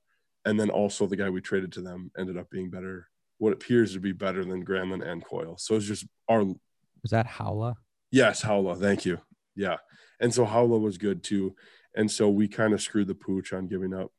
And 0.46 0.58
then 0.58 0.70
also 0.70 1.06
the 1.06 1.16
guy 1.16 1.30
we 1.30 1.40
traded 1.40 1.72
to 1.72 1.80
them 1.80 2.10
ended 2.18 2.36
up 2.36 2.50
being 2.50 2.70
better, 2.70 3.08
what 3.38 3.52
appears 3.52 3.94
to 3.94 4.00
be 4.00 4.12
better 4.12 4.44
than 4.44 4.64
Granlund 4.64 5.06
and 5.06 5.24
Coyle. 5.24 5.56
So 5.58 5.76
it's 5.76 5.86
just 5.86 6.06
our. 6.28 6.44
Was 6.44 7.10
that 7.10 7.26
Haula? 7.26 7.74
Yes, 8.10 8.42
Haula. 8.42 8.78
Thank 8.78 9.04
you. 9.04 9.20
Yeah. 9.56 9.76
And 10.20 10.32
so 10.32 10.46
Haula 10.46 10.80
was 10.80 10.98
good 10.98 11.22
too. 11.22 11.54
And 11.94 12.10
so 12.10 12.28
we 12.28 12.48
kind 12.48 12.72
of 12.72 12.82
screwed 12.82 13.08
the 13.08 13.14
pooch 13.14 13.52
on 13.52 13.68
giving 13.68 13.94
up 13.94 14.10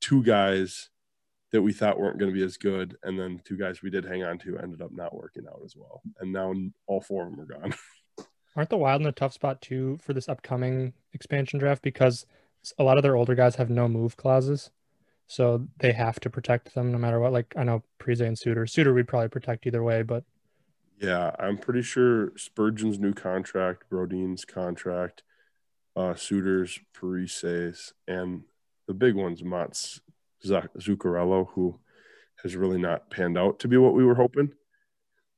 two 0.00 0.22
guys 0.22 0.88
that 1.50 1.62
we 1.62 1.72
thought 1.72 1.98
weren't 1.98 2.18
going 2.18 2.30
to 2.30 2.38
be 2.38 2.44
as 2.44 2.56
good. 2.56 2.96
And 3.02 3.18
then 3.18 3.40
two 3.44 3.56
guys 3.56 3.82
we 3.82 3.90
did 3.90 4.04
hang 4.04 4.22
on 4.22 4.38
to 4.40 4.58
ended 4.58 4.82
up 4.82 4.92
not 4.92 5.14
working 5.14 5.46
out 5.46 5.60
as 5.64 5.74
well. 5.76 6.02
And 6.20 6.32
now 6.32 6.52
all 6.86 7.00
four 7.00 7.26
of 7.26 7.30
them 7.30 7.40
are 7.40 7.60
gone. 7.60 7.74
Aren't 8.56 8.70
the 8.70 8.76
Wild 8.76 9.00
in 9.00 9.06
a 9.06 9.12
tough 9.12 9.32
spot 9.32 9.62
too 9.62 9.98
for 10.02 10.12
this 10.12 10.28
upcoming 10.28 10.92
expansion 11.12 11.58
draft 11.58 11.82
because 11.82 12.26
a 12.78 12.82
lot 12.82 12.98
of 12.98 13.02
their 13.02 13.16
older 13.16 13.34
guys 13.34 13.54
have 13.54 13.70
no 13.70 13.88
move 13.88 14.16
clauses, 14.16 14.70
so 15.26 15.66
they 15.78 15.92
have 15.92 16.18
to 16.20 16.30
protect 16.30 16.74
them 16.74 16.90
no 16.90 16.98
matter 16.98 17.20
what. 17.20 17.32
Like 17.32 17.54
I 17.56 17.62
know 17.62 17.84
Parise 18.00 18.20
and 18.20 18.36
Suter. 18.36 18.66
Suter 18.66 18.92
we'd 18.92 19.06
probably 19.06 19.28
protect 19.28 19.66
either 19.66 19.84
way, 19.84 20.02
but 20.02 20.24
yeah, 21.00 21.30
I'm 21.38 21.56
pretty 21.56 21.82
sure 21.82 22.32
Spurgeon's 22.36 22.98
new 22.98 23.12
contract, 23.12 23.88
Brodin's 23.88 24.44
contract, 24.44 25.22
uh, 25.94 26.16
Suter's, 26.16 26.80
Parise's, 26.98 27.92
and 28.08 28.42
the 28.88 28.94
big 28.94 29.14
ones, 29.14 29.44
Mats 29.44 30.00
Zuccarello, 30.44 31.48
who 31.52 31.78
has 32.42 32.56
really 32.56 32.78
not 32.78 33.10
panned 33.10 33.38
out 33.38 33.58
to 33.60 33.68
be 33.68 33.76
what 33.76 33.94
we 33.94 34.04
were 34.04 34.14
hoping. 34.14 34.52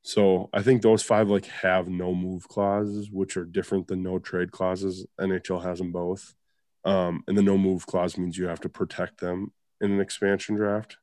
So 0.03 0.49
I 0.53 0.61
think 0.61 0.81
those 0.81 1.03
five 1.03 1.29
like 1.29 1.45
have 1.45 1.87
no 1.87 2.13
move 2.13 2.47
clauses, 2.47 3.11
which 3.11 3.37
are 3.37 3.45
different 3.45 3.87
than 3.87 4.03
no 4.03 4.19
trade 4.19 4.51
clauses. 4.51 5.05
NHL 5.19 5.63
has 5.63 5.77
them 5.77 5.91
both. 5.91 6.33
Um, 6.83 7.23
and 7.27 7.37
the 7.37 7.43
no 7.43 7.57
move 7.57 7.85
clause 7.85 8.17
means 8.17 8.37
you 8.37 8.47
have 8.47 8.61
to 8.61 8.69
protect 8.69 9.19
them 9.19 9.51
in 9.79 9.91
an 9.91 10.01
expansion 10.01 10.55
draft. 10.55 10.97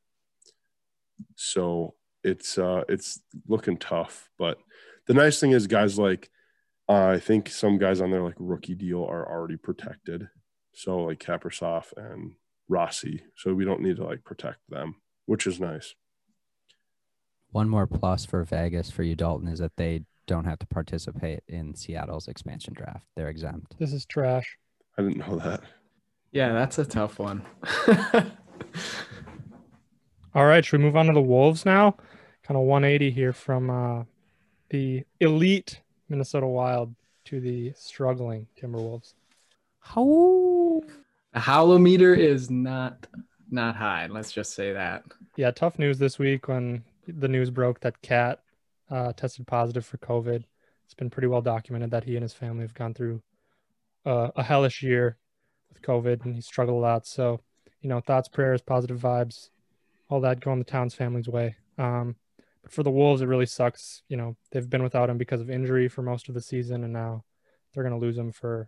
So 1.35 1.95
it's 2.23 2.57
uh, 2.57 2.83
it's 2.89 3.21
looking 3.47 3.77
tough. 3.77 4.29
But 4.37 4.57
the 5.07 5.13
nice 5.13 5.39
thing 5.39 5.51
is, 5.51 5.67
guys 5.67 5.97
like 5.97 6.29
uh, 6.89 7.07
I 7.07 7.19
think 7.19 7.49
some 7.49 7.77
guys 7.77 8.01
on 8.01 8.11
their 8.11 8.23
like 8.23 8.35
rookie 8.39 8.75
deal 8.75 9.03
are 9.03 9.29
already 9.29 9.57
protected. 9.57 10.27
So 10.73 11.03
like 11.03 11.19
Kaprizov 11.19 11.85
and 11.95 12.33
Rossi, 12.69 13.23
so 13.35 13.53
we 13.53 13.65
don't 13.65 13.81
need 13.81 13.97
to 13.97 14.05
like 14.05 14.23
protect 14.23 14.59
them, 14.69 14.95
which 15.25 15.45
is 15.45 15.59
nice. 15.59 15.95
One 17.51 17.67
more 17.67 17.87
plus 17.87 18.25
for 18.25 18.43
Vegas 18.43 18.91
for 18.91 19.03
you, 19.03 19.15
Dalton, 19.15 19.47
is 19.47 19.59
that 19.59 19.75
they 19.75 20.03
don't 20.27 20.45
have 20.45 20.59
to 20.59 20.67
participate 20.67 21.41
in 21.47 21.73
Seattle's 21.73 22.27
expansion 22.27 22.75
draft. 22.75 23.07
They're 23.15 23.29
exempt. 23.29 23.75
This 23.79 23.91
is 23.91 24.05
trash. 24.05 24.57
I 24.97 25.01
didn't 25.01 25.17
know 25.17 25.37
that. 25.37 25.61
Yeah, 26.31 26.53
that's 26.53 26.77
a 26.77 26.85
tough 26.85 27.17
one. 27.17 27.41
All 30.35 30.45
right, 30.45 30.63
should 30.63 30.79
we 30.79 30.85
move 30.85 30.95
on 30.95 31.07
to 31.07 31.13
the 31.13 31.21
Wolves 31.21 31.65
now? 31.65 31.97
Kind 32.43 32.55
of 32.59 32.65
180 32.65 33.09
here 33.09 33.33
from 33.33 33.71
uh, 33.71 34.03
the 34.69 35.03
elite 35.19 35.81
Minnesota 36.07 36.45
Wild 36.45 36.93
to 37.25 37.39
the 37.39 37.73
struggling 37.75 38.45
Timberwolves. 38.61 39.15
How 39.79 40.03
the 41.33 41.39
howlometer 41.39 42.17
is 42.17 42.49
not 42.49 43.07
not 43.51 43.75
high. 43.75 44.07
Let's 44.07 44.31
just 44.31 44.53
say 44.53 44.73
that. 44.73 45.03
Yeah, 45.35 45.51
tough 45.51 45.79
news 45.79 45.97
this 45.97 46.19
week 46.19 46.47
when 46.47 46.83
the 47.07 47.27
news 47.27 47.49
broke 47.49 47.79
that 47.81 48.01
Cat 48.01 48.41
uh, 48.89 49.13
tested 49.13 49.47
positive 49.47 49.85
for 49.85 49.97
COVID. 49.97 50.43
It's 50.85 50.93
been 50.93 51.09
pretty 51.09 51.27
well 51.27 51.41
documented 51.41 51.91
that 51.91 52.03
he 52.03 52.15
and 52.15 52.23
his 52.23 52.33
family 52.33 52.61
have 52.61 52.73
gone 52.73 52.93
through 52.93 53.21
uh, 54.05 54.29
a 54.35 54.43
hellish 54.43 54.81
year 54.81 55.17
with 55.69 55.81
COVID 55.81 56.25
and 56.25 56.35
he 56.35 56.41
struggled 56.41 56.77
a 56.77 56.81
lot. 56.81 57.05
So, 57.05 57.41
you 57.81 57.89
know, 57.89 57.99
thoughts, 57.99 58.27
prayers, 58.27 58.61
positive 58.61 58.99
vibes, 58.99 59.49
all 60.09 60.21
that 60.21 60.39
going 60.39 60.59
the 60.59 60.65
Towns 60.65 60.95
family's 60.95 61.27
way. 61.27 61.55
Um, 61.77 62.15
but 62.63 62.71
for 62.71 62.83
the 62.83 62.91
Wolves, 62.91 63.21
it 63.21 63.27
really 63.27 63.45
sucks. 63.45 64.03
You 64.09 64.17
know, 64.17 64.35
they've 64.51 64.69
been 64.69 64.83
without 64.83 65.09
him 65.09 65.17
because 65.17 65.41
of 65.41 65.49
injury 65.49 65.87
for 65.87 66.01
most 66.01 66.27
of 66.27 66.35
the 66.35 66.41
season, 66.41 66.83
and 66.83 66.91
now 66.91 67.23
they're 67.73 67.83
going 67.83 67.99
to 67.99 68.05
lose 68.05 68.17
him 68.17 68.31
for 68.31 68.67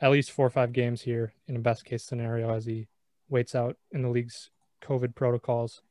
at 0.00 0.10
least 0.10 0.30
four 0.30 0.46
or 0.46 0.50
five 0.50 0.72
games 0.72 1.02
here 1.02 1.32
in 1.46 1.56
a 1.56 1.60
best 1.60 1.84
case 1.84 2.02
scenario 2.02 2.54
as 2.54 2.66
he 2.66 2.88
waits 3.28 3.54
out 3.54 3.76
in 3.92 4.02
the 4.02 4.08
league's 4.08 4.50
COVID 4.82 5.14
protocols. 5.14 5.82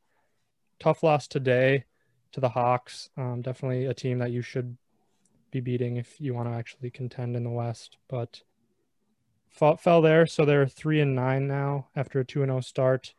Tough 0.80 1.04
loss 1.04 1.28
today 1.28 1.86
to 2.32 2.40
the 2.40 2.50
Hawks. 2.50 3.10
Um, 3.18 3.42
definitely 3.42 3.86
a 3.86 3.94
team 3.94 4.20
that 4.20 4.32
you 4.32 4.42
should 4.42 4.78
be 5.52 5.60
beating 5.60 5.98
if 5.98 6.20
you 6.20 6.34
want 6.34 6.50
to 6.50 6.56
actually 6.56 6.90
contend 6.90 7.36
in 7.36 7.44
the 7.44 7.50
West. 7.50 7.98
But 8.10 8.42
fought, 9.50 9.82
fell 9.82 10.02
there, 10.02 10.26
so 10.26 10.46
they're 10.46 10.68
three 10.68 11.00
and 11.00 11.16
nine 11.16 11.48
now 11.48 11.88
after 11.96 12.20
a 12.20 12.26
two 12.26 12.42
and 12.42 12.50
zero 12.50 12.62
start. 12.62 13.14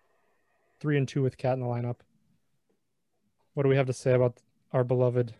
Three 0.80 0.98
and 0.98 1.08
two 1.08 1.22
with 1.22 1.38
Cat 1.38 1.54
in 1.54 1.60
the 1.60 1.66
lineup. 1.66 2.00
What 3.54 3.62
do 3.62 3.68
we 3.68 3.76
have 3.76 3.86
to 3.86 3.92
say 3.92 4.12
about 4.12 4.38
our 4.72 4.84
beloved 4.84 5.34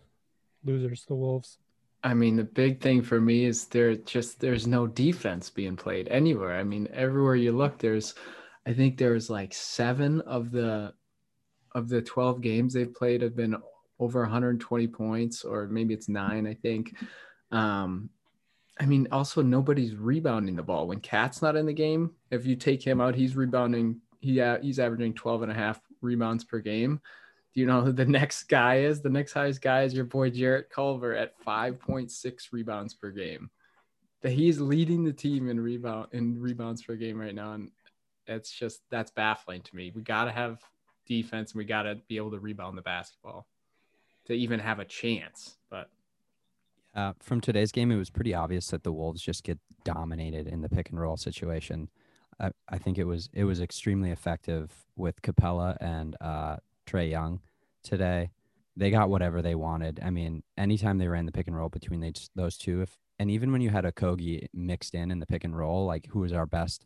losers, 0.64 1.04
the 1.04 1.16
Wolves? 1.16 1.59
I 2.05 2.12
mean, 2.12 2.37
the 2.37 2.45
big 2.45 2.83
thing 2.83 3.03
for 3.03 3.19
me 3.19 3.47
is 3.47 3.64
there 3.64 3.97
just 3.97 4.38
there's 4.38 4.67
no 4.67 4.87
defense 4.87 5.49
being 5.49 5.75
played 5.75 6.07
anywhere. 6.09 6.55
I 6.55 6.62
mean, 6.62 6.87
everywhere 6.93 7.35
you 7.35 7.53
look, 7.53 7.79
there's 7.79 8.14
I 8.67 8.75
think 8.75 8.99
there's 8.99 9.31
like 9.31 9.55
seven 9.55 10.21
of 10.23 10.51
the 10.51 10.93
of 11.75 11.88
the 11.88 12.03
12 12.03 12.43
games 12.43 12.75
they've 12.75 12.95
played 12.95 13.23
have 13.23 13.35
been 13.35 13.57
over 13.99 14.21
120 14.21 14.87
points, 14.88 15.45
or 15.45 15.67
maybe 15.67 15.95
it's 15.95 16.09
nine, 16.09 16.47
I 16.47 16.55
think. 16.55 16.95
Um, 17.51 18.11
I 18.79 18.87
mean, 18.87 19.09
also 19.11 19.40
nobody's 19.40 19.97
rebounding 19.97 20.57
the 20.57 20.62
ball 20.62 20.87
when 20.87 21.01
Cat's 21.01 21.40
not 21.40 21.57
in 21.57 21.64
the 21.64 21.73
game. 21.73 22.12
If 22.31 22.45
you 22.45 22.55
take 22.55 22.83
him 22.83 23.01
out, 23.01 23.14
he's 23.14 23.35
rebounding. 23.35 24.01
He 24.21 24.43
he's 24.61 24.79
averaging 24.79 25.14
12 25.14 25.43
and 25.43 25.53
a 25.53 25.55
half 25.55 25.81
rebounds 26.03 26.45
per 26.45 26.59
game. 26.59 27.01
Do 27.55 27.61
you 27.61 27.67
know 27.67 27.83
who 27.83 27.93
the 27.93 28.05
next 28.07 28.45
guy 28.45 28.81
is? 28.81 29.01
The 29.01 29.11
next 29.11 29.33
highest 29.33 29.62
guy 29.62 29.83
is 29.83 29.95
your 29.95 30.05
boy 30.05 30.31
Jarrett 30.31 30.71
Culver 30.71 31.14
at 31.14 31.38
5.6 31.45 32.53
rebounds 32.53 32.95
per 32.95 33.11
game. 33.11 33.51
That 34.23 34.33
he's 34.33 34.61
leading 34.61 35.05
the 35.05 35.12
team 35.12 35.49
in 35.51 35.61
rebound 35.61 36.09
in 36.12 36.40
rebounds 36.40 36.83
per 36.83 36.97
game 36.97 37.21
right 37.21 37.35
now, 37.35 37.53
and 37.53 37.71
it's 38.27 38.51
just 38.51 38.81
that's 38.90 39.11
baffling 39.11 39.61
to 39.62 39.77
me. 39.77 39.93
We 39.95 40.01
got 40.01 40.25
to 40.25 40.33
have 40.33 40.61
defense, 41.07 41.53
and 41.53 41.59
we 41.59 41.64
got 41.67 41.83
to 41.83 41.97
be 42.09 42.17
able 42.17 42.31
to 42.31 42.38
rebound 42.38 42.79
the 42.79 42.83
basketball 42.83 43.47
to 44.25 44.33
even 44.33 44.61
have 44.61 44.79
a 44.79 44.85
chance. 44.87 45.57
But 45.71 45.90
uh, 46.95 47.12
from 47.21 47.43
today's 47.43 47.71
game, 47.71 47.90
it 47.90 47.97
was 47.97 48.09
pretty 48.09 48.35
obvious 48.35 48.69
that 48.69 48.83
the 48.83 48.93
Wolves 48.93 49.21
just 49.21 49.45
get 49.45 49.59
dominated 49.85 50.47
in 50.47 50.62
the 50.62 50.71
pick 50.71 50.88
and 50.88 50.99
roll 50.99 51.19
situation. 51.19 51.90
I, 52.40 52.51
I 52.69 52.79
think 52.79 52.97
it 52.97 53.05
was 53.05 53.29
it 53.33 53.45
was 53.45 53.61
extremely 53.61 54.11
effective 54.11 54.73
with 54.97 55.21
Capela 55.21 55.77
and 55.81 56.17
uh, 56.21 56.57
Trae 56.87 57.11
Young 57.11 57.40
today. 57.83 58.31
They 58.77 58.90
got 58.90 59.09
whatever 59.09 59.40
they 59.40 59.55
wanted. 59.55 60.01
I 60.03 60.11
mean, 60.11 60.42
anytime 60.57 60.99
they 60.99 61.09
ran 61.09 61.27
the 61.27 61.33
pick 61.33 61.47
and 61.47 61.57
roll 61.57 61.68
between 61.68 62.01
they, 62.01 62.12
those 62.35 62.57
two, 62.57 62.83
if 62.83 62.99
and 63.18 63.31
even 63.31 63.53
when 63.53 63.61
you 63.61 63.70
had 63.70 63.85
Okogie 63.85 64.47
mixed 64.53 64.94
in 64.94 65.11
in 65.11 65.20
the 65.20 65.27
pick 65.27 65.44
and 65.44 65.57
roll, 65.57 65.87
like 65.87 66.09
who 66.11 66.20
was 66.20 66.33
our 66.33 66.47
best 66.47 66.85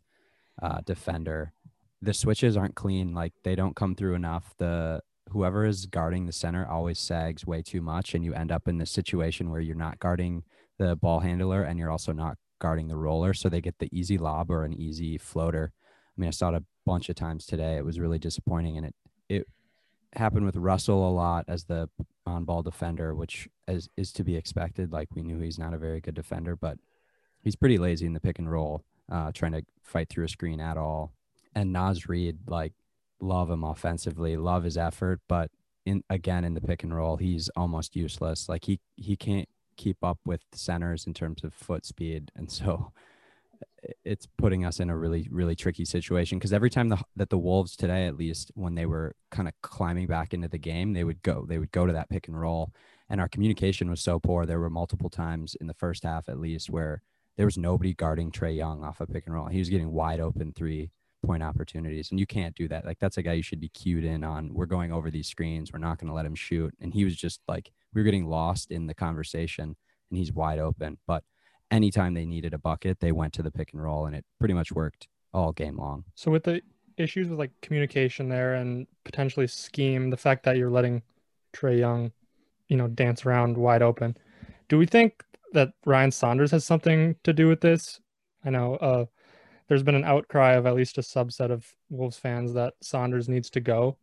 uh, 0.61 0.81
defender, 0.85 1.53
the 2.01 2.13
switches 2.13 2.55
aren't 2.55 2.75
clean. 2.75 3.13
Like 3.13 3.33
they 3.43 3.55
don't 3.55 3.75
come 3.75 3.95
through 3.95 4.13
enough. 4.13 4.53
The 4.57 5.01
whoever 5.29 5.65
is 5.65 5.85
guarding 5.85 6.25
the 6.25 6.31
center 6.31 6.67
always 6.67 6.99
sags 6.99 7.45
way 7.45 7.61
too 7.63 7.81
much, 7.81 8.13
and 8.13 8.23
you 8.23 8.33
end 8.33 8.51
up 8.51 8.67
in 8.67 8.77
this 8.77 8.91
situation 8.91 9.49
where 9.49 9.61
you're 9.61 9.75
not 9.75 9.99
guarding 9.99 10.43
the 10.77 10.95
ball 10.95 11.19
handler 11.19 11.63
and 11.63 11.79
you're 11.79 11.91
also 11.91 12.13
not 12.13 12.37
guarding 12.59 12.87
the 12.87 12.95
roller, 12.95 13.33
so 13.33 13.49
they 13.49 13.61
get 13.61 13.79
the 13.79 13.89
easy 13.91 14.17
lob 14.17 14.51
or 14.51 14.63
an 14.63 14.73
easy 14.73 15.17
floater. 15.17 15.71
I 15.75 16.21
mean, 16.21 16.27
I 16.27 16.31
saw 16.31 16.49
it 16.49 16.55
a 16.55 16.63
bunch 16.85 17.09
of 17.09 17.15
times 17.15 17.45
today. 17.45 17.77
It 17.77 17.85
was 17.85 17.99
really 17.99 18.19
disappointing, 18.19 18.77
and 18.77 18.85
it 18.85 18.95
it 19.29 19.47
happened 20.13 20.45
with 20.45 20.55
Russell 20.55 21.07
a 21.07 21.11
lot 21.11 21.45
as 21.47 21.65
the 21.65 21.89
on 22.25 22.43
ball 22.43 22.61
defender, 22.61 23.13
which 23.13 23.47
is, 23.67 23.89
is 23.97 24.11
to 24.13 24.23
be 24.23 24.35
expected. 24.35 24.91
Like 24.91 25.09
we 25.13 25.23
knew 25.23 25.39
he's 25.39 25.59
not 25.59 25.73
a 25.73 25.77
very 25.77 26.01
good 26.01 26.15
defender, 26.15 26.55
but 26.55 26.77
he's 27.41 27.55
pretty 27.55 27.77
lazy 27.77 28.05
in 28.05 28.13
the 28.13 28.19
pick 28.19 28.39
and 28.39 28.51
roll, 28.51 28.83
uh, 29.11 29.31
trying 29.31 29.53
to 29.53 29.63
fight 29.83 30.09
through 30.09 30.25
a 30.25 30.29
screen 30.29 30.59
at 30.59 30.77
all. 30.77 31.11
And 31.55 31.73
Naz 31.73 32.07
Reid, 32.07 32.39
like, 32.47 32.73
love 33.19 33.49
him 33.49 33.63
offensively, 33.63 34.37
love 34.37 34.63
his 34.63 34.77
effort, 34.77 35.19
but 35.27 35.51
in 35.85 36.03
again 36.09 36.43
in 36.43 36.53
the 36.53 36.61
pick 36.61 36.83
and 36.83 36.95
roll, 36.95 37.17
he's 37.17 37.49
almost 37.55 37.95
useless. 37.95 38.47
Like 38.47 38.65
he 38.65 38.79
he 38.95 39.15
can't 39.15 39.49
keep 39.75 40.03
up 40.03 40.19
with 40.25 40.41
centers 40.53 41.07
in 41.07 41.13
terms 41.13 41.43
of 41.43 41.53
foot 41.53 41.85
speed, 41.85 42.31
and 42.35 42.51
so 42.51 42.91
it's 44.03 44.27
putting 44.37 44.65
us 44.65 44.79
in 44.79 44.89
a 44.89 44.97
really 44.97 45.27
really 45.31 45.55
tricky 45.55 45.85
situation. 45.85 46.37
Because 46.37 46.53
every 46.53 46.69
time 46.69 46.89
the, 46.89 46.97
that 47.15 47.29
the 47.29 47.37
wolves 47.37 47.75
today 47.75 48.07
at 48.07 48.17
least 48.17 48.51
when 48.55 48.75
they 48.75 48.85
were 48.85 49.15
kind 49.31 49.47
of 49.47 49.53
climbing 49.61 50.07
back 50.07 50.33
into 50.33 50.47
the 50.47 50.57
game 50.57 50.93
they 50.93 51.03
would 51.03 51.21
go 51.21 51.45
they 51.47 51.57
would 51.57 51.71
go 51.71 51.85
to 51.85 51.93
that 51.93 52.09
pick 52.09 52.27
and 52.27 52.39
roll. 52.39 52.71
And 53.09 53.19
our 53.19 53.27
communication 53.27 53.89
was 53.89 54.01
so 54.01 54.19
poor. 54.19 54.45
There 54.45 54.59
were 54.59 54.69
multiple 54.69 55.09
times 55.09 55.55
in 55.59 55.67
the 55.67 55.73
first 55.73 56.03
half 56.03 56.29
at 56.29 56.39
least 56.39 56.69
where 56.69 57.01
there 57.37 57.45
was 57.45 57.57
nobody 57.57 57.93
guarding 57.93 58.31
Trae 58.31 58.55
Young 58.55 58.83
off 58.83 58.99
a 58.99 59.07
pick 59.07 59.25
and 59.25 59.33
roll. 59.33 59.47
He 59.47 59.59
was 59.59 59.69
getting 59.69 59.91
wide 59.91 60.19
open 60.19 60.53
three 60.53 60.91
point 61.25 61.43
opportunities 61.43 62.11
and 62.11 62.19
you 62.19 62.25
can't 62.25 62.55
do 62.55 62.67
that. 62.67 62.85
Like 62.85 62.99
that's 62.99 63.17
a 63.17 63.21
guy 63.21 63.33
you 63.33 63.43
should 63.43 63.59
be 63.59 63.69
cued 63.69 64.03
in 64.03 64.23
on. 64.23 64.53
We're 64.53 64.65
going 64.65 64.91
over 64.91 65.09
these 65.09 65.27
screens. 65.27 65.71
We're 65.71 65.79
not 65.79 65.99
going 65.99 66.07
to 66.07 66.13
let 66.13 66.25
him 66.25 66.35
shoot. 66.35 66.73
And 66.79 66.93
he 66.93 67.03
was 67.03 67.15
just 67.15 67.41
like 67.47 67.71
we 67.93 68.01
were 68.01 68.05
getting 68.05 68.27
lost 68.27 68.71
in 68.71 68.87
the 68.87 68.93
conversation 68.93 69.75
and 70.09 70.17
he's 70.17 70.31
wide 70.31 70.59
open. 70.59 70.97
But 71.07 71.23
anytime 71.71 72.13
they 72.13 72.25
needed 72.25 72.53
a 72.53 72.57
bucket, 72.57 72.99
they 72.99 73.11
went 73.11 73.33
to 73.33 73.43
the 73.43 73.51
pick 73.51 73.73
and 73.73 73.81
roll, 73.81 74.05
and 74.05 74.15
it 74.15 74.25
pretty 74.39 74.53
much 74.53 74.71
worked 74.71 75.07
all 75.33 75.51
game 75.51 75.77
long. 75.77 76.03
So 76.15 76.31
with 76.31 76.43
the 76.43 76.61
issues 76.97 77.29
with 77.29 77.39
like 77.39 77.51
communication 77.61 78.29
there 78.29 78.55
and 78.55 78.87
potentially 79.03 79.47
scheme, 79.47 80.09
the 80.09 80.17
fact 80.17 80.43
that 80.43 80.57
you're 80.57 80.71
letting 80.71 81.01
Trae 81.53 81.79
Young, 81.79 82.11
you 82.67 82.77
know, 82.77 82.87
dance 82.87 83.25
around 83.25 83.57
wide 83.57 83.81
open, 83.81 84.17
do 84.67 84.77
we 84.77 84.85
think 84.85 85.23
that 85.53 85.73
Ryan 85.85 86.11
Saunders 86.11 86.51
has 86.51 86.65
something 86.65 87.15
to 87.23 87.33
do 87.33 87.47
with 87.47 87.61
this? 87.61 87.99
I 88.45 88.49
know 88.49 88.75
uh, 88.75 89.05
there's 89.67 89.83
been 89.83 89.95
an 89.95 90.03
outcry 90.03 90.53
of 90.53 90.65
at 90.65 90.75
least 90.75 90.97
a 90.97 91.01
subset 91.01 91.51
of 91.51 91.75
Wolves 91.89 92.17
fans 92.17 92.53
that 92.53 92.73
Saunders 92.81 93.29
needs 93.29 93.49
to 93.51 93.59
go. 93.59 93.97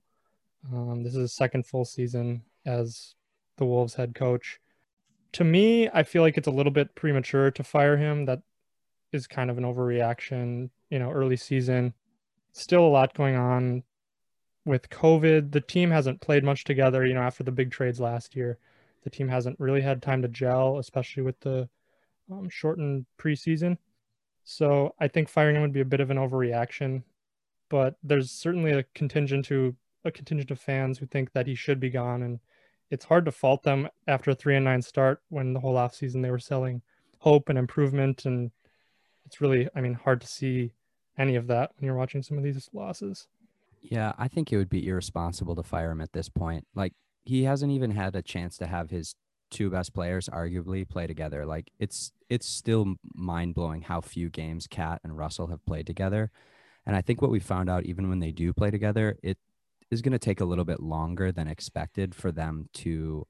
Um, 0.73 1.03
this 1.03 1.15
is 1.15 1.21
his 1.21 1.33
second 1.33 1.67
full 1.67 1.85
season 1.85 2.43
as 2.65 3.15
the 3.57 3.65
Wolves 3.65 3.95
head 3.95 4.15
coach 4.15 4.61
to 5.37 5.45
me, 5.45 5.87
I 5.93 6.03
feel 6.03 6.23
like 6.23 6.39
it's 6.39 6.49
a 6.49 6.51
little 6.51 6.73
bit 6.73 6.95
premature 6.95 7.51
to 7.51 7.63
fire 7.63 7.99
him. 7.99 8.25
That 8.25 8.41
is 9.13 9.27
kind 9.27 9.51
of 9.51 9.59
an 9.59 9.65
overreaction, 9.65 10.71
you 10.89 10.99
know, 10.99 11.11
early 11.11 11.37
season. 11.37 11.93
Still 12.55 12.87
a 12.87 12.89
lot 12.89 13.13
going 13.13 13.37
on 13.37 13.83
with 14.65 14.89
COVID. 14.89 15.53
The 15.53 15.61
team 15.61 15.91
hasn't 15.91 16.23
played 16.23 16.43
much 16.43 16.65
together, 16.65 17.05
you 17.05 17.13
know, 17.13 17.21
after 17.21 17.45
the 17.45 17.53
big 17.53 17.71
trades 17.71 18.01
last 18.01 18.35
year. 18.35 18.57
The 19.05 19.11
team 19.11 19.29
hasn't 19.29 19.61
really 19.61 19.83
had 19.83 20.01
time 20.01 20.23
to 20.23 20.29
gel, 20.29 20.79
especially 20.79 21.23
with 21.23 21.39
the 21.41 21.69
um, 22.33 22.49
shortened 22.49 23.05
preseason. 23.19 23.77
So 24.45 24.95
I 24.99 25.07
think 25.07 25.29
firing 25.29 25.57
him 25.57 25.61
would 25.61 25.75
be 25.75 25.83
a 25.83 25.85
bit 25.85 26.01
of 26.01 26.11
an 26.11 26.17
overreaction. 26.17 27.03
But 27.69 27.97
there's 28.03 28.31
certainly 28.31 28.73
a 28.73 28.85
contingent 28.95 29.45
to 29.47 29.77
a 30.03 30.11
contingent 30.11 30.51
of 30.51 30.59
fans 30.59 30.97
who 30.97 31.05
think 31.05 31.35
that 31.35 31.47
he 31.47 31.55
should 31.55 31.79
be 31.79 31.91
gone 31.91 32.23
and 32.23 32.41
it's 32.91 33.05
hard 33.05 33.25
to 33.25 33.33
fault 33.33 33.63
them 33.63 33.89
after 34.07 34.31
a 34.31 34.35
three 34.35 34.57
and 34.57 34.65
nine 34.65 34.83
start 34.83 35.21
when 35.29 35.53
the 35.53 35.61
whole 35.61 35.75
offseason 35.75 36.23
they 36.23 36.31
were 36.31 36.39
selling 36.39 36.83
hope 37.19 37.49
and 37.49 37.59
improvement. 37.59 38.25
And 38.25 38.51
it's 39.25 39.41
really 39.41 39.69
i 39.75 39.81
mean 39.81 39.95
hard 39.95 40.21
to 40.21 40.27
see 40.27 40.73
any 41.19 41.37
of 41.37 41.47
that 41.49 41.73
when 41.77 41.87
you're 41.87 41.97
watching 41.97 42.23
some 42.23 42.39
of 42.39 42.45
these 42.45 42.69
losses. 42.73 43.27
Yeah 43.83 44.13
i 44.19 44.29
think 44.29 44.53
it 44.53 44.57
would 44.57 44.71
be 44.71 44.87
irresponsible 44.87 45.57
to 45.57 45.63
fire 45.63 45.91
him 45.91 46.01
at 46.01 46.13
this 46.13 46.29
point. 46.29 46.67
Like 46.75 46.93
he 47.25 47.45
hasn't 47.45 47.73
even 47.73 47.91
had 47.91 48.15
a 48.15 48.23
chance 48.23 48.57
to 48.59 48.67
have 48.67 48.91
his 48.91 49.15
two 49.51 49.71
best 49.71 49.95
players 49.95 50.29
arguably 50.29 50.89
play 50.89 51.07
together. 51.07 51.45
Like 51.45 51.71
it's 51.79 52.13
it's 52.29 52.47
still 52.47 52.95
mind-blowing 53.15 53.83
how 53.83 54.01
few 54.01 54.29
games 54.29 54.67
cat 54.67 55.01
and 55.05 55.17
russell 55.17 55.49
have 55.49 55.65
played 55.67 55.87
together. 55.87 56.31
And 56.87 56.95
i 56.95 57.01
think 57.01 57.21
what 57.21 57.33
we 57.33 57.41
found 57.41 57.69
out 57.69 57.85
even 57.85 58.09
when 58.09 58.21
they 58.21 58.31
do 58.31 58.53
play 58.53 58.71
together 58.71 59.19
it 59.23 59.39
is 59.91 60.03
going 60.03 60.13
to 60.13 60.19
take 60.19 60.41
a 60.41 60.45
little 60.45 60.65
bit 60.65 60.81
longer 60.81 61.31
than 61.33 61.49
expected 61.49 62.15
for 62.15 62.33
them 62.33 62.69
to 62.75 63.27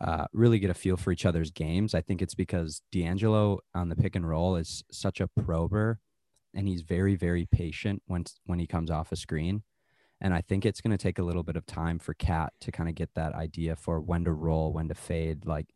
uh, 0.00 0.26
really 0.32 0.58
get 0.58 0.70
a 0.70 0.74
feel 0.74 0.96
for 0.96 1.12
each 1.12 1.24
other's 1.24 1.50
games. 1.50 1.94
I 1.94 2.00
think 2.00 2.20
it's 2.20 2.34
because 2.34 2.82
D'Angelo 2.92 3.60
on 3.74 3.88
the 3.88 3.96
pick 3.96 4.14
and 4.14 4.28
roll 4.28 4.56
is 4.56 4.84
such 4.90 5.20
a 5.20 5.28
prober, 5.28 6.00
and 6.54 6.68
he's 6.68 6.82
very 6.82 7.16
very 7.16 7.46
patient 7.46 8.02
when 8.06 8.24
when 8.44 8.58
he 8.58 8.66
comes 8.66 8.90
off 8.90 9.12
a 9.12 9.16
screen. 9.16 9.62
And 10.20 10.32
I 10.32 10.40
think 10.40 10.64
it's 10.64 10.80
going 10.80 10.96
to 10.96 11.02
take 11.02 11.18
a 11.18 11.22
little 11.22 11.42
bit 11.42 11.56
of 11.56 11.66
time 11.66 11.98
for 11.98 12.14
Cat 12.14 12.54
to 12.60 12.72
kind 12.72 12.88
of 12.88 12.94
get 12.94 13.10
that 13.14 13.34
idea 13.34 13.76
for 13.76 14.00
when 14.00 14.24
to 14.24 14.32
roll, 14.32 14.72
when 14.72 14.88
to 14.88 14.94
fade, 14.94 15.44
like 15.44 15.74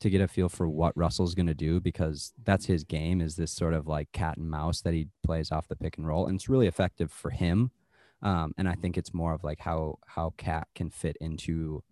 to 0.00 0.10
get 0.10 0.20
a 0.20 0.28
feel 0.28 0.48
for 0.48 0.68
what 0.68 0.96
Russell's 0.96 1.34
going 1.34 1.46
to 1.46 1.54
do 1.54 1.80
because 1.80 2.32
that's 2.44 2.66
his 2.66 2.84
game 2.84 3.20
is 3.20 3.36
this 3.36 3.52
sort 3.52 3.74
of 3.74 3.86
like 3.86 4.12
cat 4.12 4.36
and 4.36 4.50
mouse 4.50 4.82
that 4.82 4.92
he 4.92 5.08
plays 5.24 5.50
off 5.50 5.68
the 5.68 5.76
pick 5.76 5.96
and 5.96 6.06
roll. 6.06 6.26
And 6.26 6.36
it's 6.36 6.48
really 6.48 6.66
effective 6.66 7.10
for 7.10 7.30
him 7.30 7.70
um, 8.22 8.52
and 8.56 8.68
I 8.68 8.74
think 8.74 8.96
it's 8.96 9.14
more 9.14 9.34
of 9.34 9.44
like 9.44 9.60
how 9.60 9.98
how 10.06 10.34
Cat 10.36 10.68
can 10.74 10.90
fit 10.90 11.16
into 11.20 11.82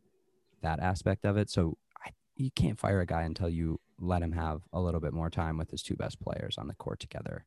that 0.63 0.81
aspect 0.81 1.25
of 1.25 1.37
it. 1.37 1.51
So 1.51 1.77
I, 2.05 2.11
you 2.37 2.51
can't 2.51 2.79
fire 2.79 3.01
a 3.01 3.07
guy 3.07 3.23
until 3.23 3.49
you 3.49 3.81
let 4.01 4.23
him 4.23 4.33
have 4.33 4.63
a 4.73 4.81
little 4.81 5.01
bit 5.01 5.13
more 5.13 5.31
time 5.31 5.59
with 5.59 5.71
his 5.71 5.83
two 5.83 5.95
best 5.95 6.21
players 6.21 6.57
on 6.59 6.69
the 6.69 6.75
court 6.75 6.99
together. 7.01 7.45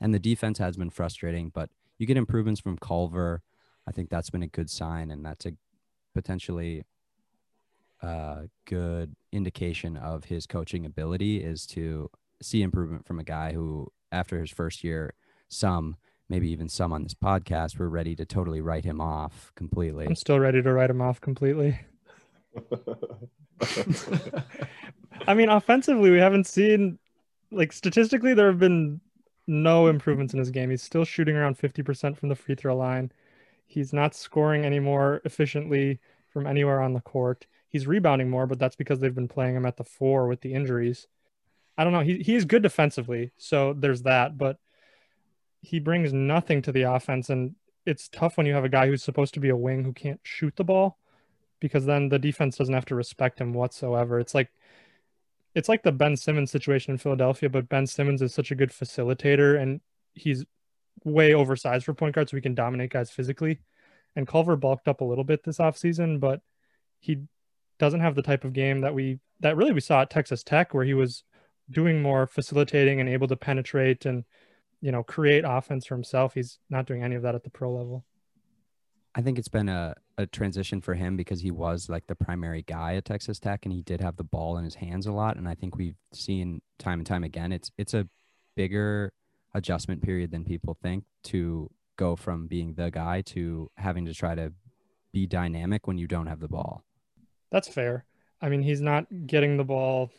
And 0.00 0.12
the 0.12 0.18
defense 0.18 0.58
has 0.58 0.76
been 0.76 0.90
frustrating, 0.90 1.50
but 1.52 1.70
you 1.98 2.06
get 2.06 2.16
improvements 2.16 2.60
from 2.60 2.76
Culver. 2.76 3.42
I 3.88 3.92
think 3.92 4.10
that's 4.10 4.30
been 4.30 4.42
a 4.42 4.48
good 4.48 4.68
sign, 4.68 5.10
and 5.10 5.24
that's 5.24 5.46
a 5.46 5.52
potentially 6.14 6.84
uh, 8.02 8.42
good 8.66 9.14
indication 9.32 9.96
of 9.96 10.24
his 10.24 10.46
coaching 10.46 10.84
ability 10.84 11.42
is 11.42 11.66
to 11.66 12.10
see 12.42 12.62
improvement 12.62 13.06
from 13.06 13.18
a 13.18 13.24
guy 13.24 13.52
who, 13.52 13.90
after 14.12 14.38
his 14.40 14.50
first 14.50 14.84
year, 14.84 15.14
some 15.48 15.96
maybe 16.28 16.50
even 16.50 16.68
some 16.68 16.92
on 16.92 17.02
this 17.02 17.14
podcast 17.14 17.78
were 17.78 17.88
ready 17.88 18.14
to 18.16 18.24
totally 18.24 18.60
write 18.60 18.84
him 18.84 19.00
off 19.00 19.52
completely. 19.54 20.06
I'm 20.06 20.16
still 20.16 20.38
ready 20.38 20.62
to 20.62 20.72
write 20.72 20.90
him 20.90 21.00
off 21.00 21.20
completely. 21.20 21.78
I 25.26 25.34
mean, 25.34 25.48
offensively, 25.48 26.10
we 26.10 26.18
haven't 26.18 26.46
seen 26.46 26.98
like 27.50 27.72
statistically 27.72 28.34
there 28.34 28.48
have 28.48 28.58
been 28.58 29.00
no 29.46 29.86
improvements 29.86 30.32
in 30.32 30.38
his 30.38 30.50
game. 30.50 30.70
He's 30.70 30.82
still 30.82 31.04
shooting 31.04 31.36
around 31.36 31.58
50% 31.58 32.16
from 32.16 32.28
the 32.28 32.34
free 32.34 32.54
throw 32.54 32.76
line. 32.76 33.12
He's 33.66 33.92
not 33.92 34.14
scoring 34.14 34.64
any 34.64 34.80
more 34.80 35.20
efficiently 35.24 36.00
from 36.28 36.46
anywhere 36.46 36.80
on 36.80 36.92
the 36.92 37.00
court. 37.00 37.46
He's 37.68 37.86
rebounding 37.86 38.30
more, 38.30 38.46
but 38.46 38.58
that's 38.58 38.76
because 38.76 39.00
they've 39.00 39.14
been 39.14 39.28
playing 39.28 39.56
him 39.56 39.66
at 39.66 39.76
the 39.76 39.84
four 39.84 40.26
with 40.28 40.40
the 40.40 40.54
injuries. 40.54 41.06
I 41.78 41.84
don't 41.84 41.92
know. 41.92 42.00
He 42.00 42.18
he's 42.18 42.44
good 42.44 42.62
defensively, 42.62 43.32
so 43.36 43.74
there's 43.74 44.02
that, 44.02 44.38
but 44.38 44.58
he 45.66 45.80
brings 45.80 46.12
nothing 46.12 46.62
to 46.62 46.70
the 46.70 46.82
offense 46.82 47.28
and 47.28 47.56
it's 47.84 48.08
tough 48.08 48.36
when 48.36 48.46
you 48.46 48.54
have 48.54 48.64
a 48.64 48.68
guy 48.68 48.86
who's 48.86 49.02
supposed 49.02 49.34
to 49.34 49.40
be 49.40 49.48
a 49.48 49.56
wing 49.56 49.82
who 49.82 49.92
can't 49.92 50.20
shoot 50.22 50.54
the 50.54 50.62
ball 50.62 50.96
because 51.58 51.86
then 51.86 52.08
the 52.08 52.20
defense 52.20 52.56
doesn't 52.56 52.74
have 52.74 52.84
to 52.84 52.94
respect 52.94 53.40
him 53.40 53.52
whatsoever. 53.52 54.20
It's 54.20 54.32
like 54.32 54.52
it's 55.56 55.68
like 55.68 55.82
the 55.82 55.90
Ben 55.90 56.16
Simmons 56.16 56.52
situation 56.52 56.92
in 56.92 56.98
Philadelphia, 56.98 57.48
but 57.48 57.68
Ben 57.68 57.84
Simmons 57.84 58.22
is 58.22 58.32
such 58.32 58.52
a 58.52 58.54
good 58.54 58.70
facilitator 58.70 59.60
and 59.60 59.80
he's 60.14 60.44
way 61.02 61.34
oversized 61.34 61.84
for 61.84 61.94
point 61.94 62.14
guard 62.14 62.28
so 62.28 62.36
he 62.36 62.42
can 62.42 62.54
dominate 62.54 62.90
guys 62.90 63.10
physically. 63.10 63.58
And 64.14 64.28
Culver 64.28 64.54
bulked 64.54 64.86
up 64.86 65.00
a 65.00 65.04
little 65.04 65.24
bit 65.24 65.42
this 65.42 65.58
offseason, 65.58 66.20
but 66.20 66.42
he 67.00 67.22
doesn't 67.80 68.00
have 68.00 68.14
the 68.14 68.22
type 68.22 68.44
of 68.44 68.52
game 68.52 68.82
that 68.82 68.94
we 68.94 69.18
that 69.40 69.56
really 69.56 69.72
we 69.72 69.80
saw 69.80 70.02
at 70.02 70.10
Texas 70.10 70.44
Tech 70.44 70.74
where 70.74 70.84
he 70.84 70.94
was 70.94 71.24
doing 71.68 72.00
more 72.00 72.28
facilitating 72.28 73.00
and 73.00 73.08
able 73.08 73.26
to 73.26 73.36
penetrate 73.36 74.06
and 74.06 74.24
you 74.80 74.92
know 74.92 75.02
create 75.02 75.44
offense 75.46 75.86
for 75.86 75.94
himself. 75.94 76.34
He's 76.34 76.58
not 76.70 76.86
doing 76.86 77.02
any 77.02 77.14
of 77.14 77.22
that 77.22 77.34
at 77.34 77.44
the 77.44 77.50
pro 77.50 77.72
level. 77.72 78.04
I 79.14 79.22
think 79.22 79.38
it's 79.38 79.48
been 79.48 79.70
a, 79.70 79.94
a 80.18 80.26
transition 80.26 80.82
for 80.82 80.92
him 80.92 81.16
because 81.16 81.40
he 81.40 81.50
was 81.50 81.88
like 81.88 82.06
the 82.06 82.14
primary 82.14 82.62
guy 82.62 82.96
at 82.96 83.06
Texas 83.06 83.38
Tech 83.38 83.64
and 83.64 83.72
he 83.72 83.80
did 83.80 84.02
have 84.02 84.16
the 84.16 84.24
ball 84.24 84.58
in 84.58 84.64
his 84.64 84.74
hands 84.74 85.06
a 85.06 85.12
lot. 85.12 85.38
And 85.38 85.48
I 85.48 85.54
think 85.54 85.76
we've 85.76 85.96
seen 86.12 86.60
time 86.78 87.00
and 87.00 87.06
time 87.06 87.24
again 87.24 87.50
it's 87.50 87.70
it's 87.78 87.94
a 87.94 88.06
bigger 88.56 89.12
adjustment 89.54 90.02
period 90.02 90.30
than 90.30 90.44
people 90.44 90.76
think 90.82 91.04
to 91.24 91.70
go 91.96 92.14
from 92.14 92.46
being 92.46 92.74
the 92.74 92.90
guy 92.90 93.22
to 93.22 93.70
having 93.76 94.04
to 94.04 94.12
try 94.12 94.34
to 94.34 94.52
be 95.12 95.26
dynamic 95.26 95.86
when 95.86 95.96
you 95.96 96.06
don't 96.06 96.26
have 96.26 96.40
the 96.40 96.48
ball. 96.48 96.84
That's 97.50 97.68
fair. 97.68 98.04
I 98.42 98.50
mean, 98.50 98.62
he's 98.62 98.82
not 98.82 99.06
getting 99.26 99.56
the 99.56 99.64
ball. 99.64 100.10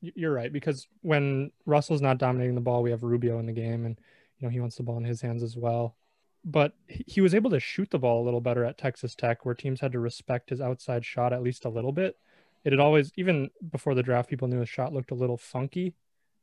You're 0.00 0.32
right 0.32 0.52
because 0.52 0.86
when 1.02 1.50
Russell's 1.64 2.02
not 2.02 2.18
dominating 2.18 2.54
the 2.54 2.60
ball, 2.60 2.82
we 2.82 2.90
have 2.90 3.02
Rubio 3.02 3.38
in 3.38 3.46
the 3.46 3.52
game, 3.52 3.86
and 3.86 3.98
you 4.38 4.46
know 4.46 4.52
he 4.52 4.60
wants 4.60 4.76
the 4.76 4.82
ball 4.82 4.98
in 4.98 5.04
his 5.04 5.20
hands 5.20 5.42
as 5.42 5.56
well. 5.56 5.96
But 6.44 6.74
he 6.86 7.20
was 7.20 7.34
able 7.34 7.50
to 7.50 7.58
shoot 7.58 7.90
the 7.90 7.98
ball 7.98 8.22
a 8.22 8.24
little 8.24 8.40
better 8.40 8.64
at 8.64 8.78
Texas 8.78 9.14
Tech, 9.14 9.44
where 9.44 9.54
teams 9.54 9.80
had 9.80 9.92
to 9.92 9.98
respect 9.98 10.50
his 10.50 10.60
outside 10.60 11.04
shot 11.04 11.32
at 11.32 11.42
least 11.42 11.64
a 11.64 11.70
little 11.70 11.92
bit. 11.92 12.16
It 12.64 12.72
had 12.72 12.80
always, 12.80 13.10
even 13.16 13.50
before 13.70 13.94
the 13.94 14.02
draft, 14.02 14.28
people 14.28 14.48
knew 14.48 14.60
his 14.60 14.68
shot 14.68 14.92
looked 14.92 15.10
a 15.10 15.16
little 15.16 15.36
funky, 15.36 15.94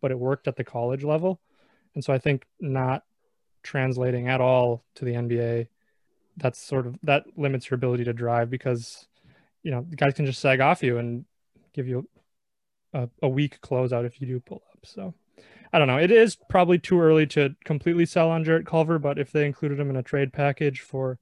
but 0.01 0.11
it 0.11 0.19
worked 0.19 0.47
at 0.47 0.55
the 0.55 0.63
college 0.63 1.03
level. 1.03 1.39
And 1.95 2.03
so 2.03 2.11
I 2.11 2.17
think 2.17 2.45
not 2.59 3.03
translating 3.61 4.27
at 4.27 4.41
all 4.41 4.83
to 4.95 5.05
the 5.05 5.13
NBA, 5.13 5.67
that's 6.37 6.59
sort 6.59 6.87
of 6.87 6.97
that 7.03 7.25
limits 7.37 7.69
your 7.69 7.75
ability 7.75 8.03
to 8.05 8.13
drive 8.13 8.49
because 8.49 9.07
you 9.61 9.71
know 9.71 9.85
the 9.89 9.95
guys 9.95 10.13
can 10.13 10.25
just 10.25 10.39
sag 10.39 10.59
off 10.59 10.83
you 10.83 10.97
and 10.97 11.25
give 11.73 11.87
you 11.87 12.07
a, 12.93 13.09
a 13.21 13.27
weak 13.27 13.59
closeout 13.61 14.05
if 14.05 14.21
you 14.21 14.27
do 14.27 14.39
pull 14.39 14.63
up. 14.71 14.79
So 14.85 15.13
I 15.71 15.79
don't 15.79 15.87
know. 15.87 15.97
It 15.97 16.11
is 16.11 16.37
probably 16.49 16.77
too 16.77 17.01
early 17.01 17.25
to 17.27 17.55
completely 17.65 18.05
sell 18.05 18.29
on 18.29 18.43
Jarrett 18.43 18.67
Culver, 18.67 18.99
but 18.99 19.17
if 19.17 19.31
they 19.31 19.45
included 19.45 19.79
him 19.79 19.89
in 19.89 19.95
a 19.95 20.03
trade 20.03 20.31
package 20.31 20.81
for 20.81 21.17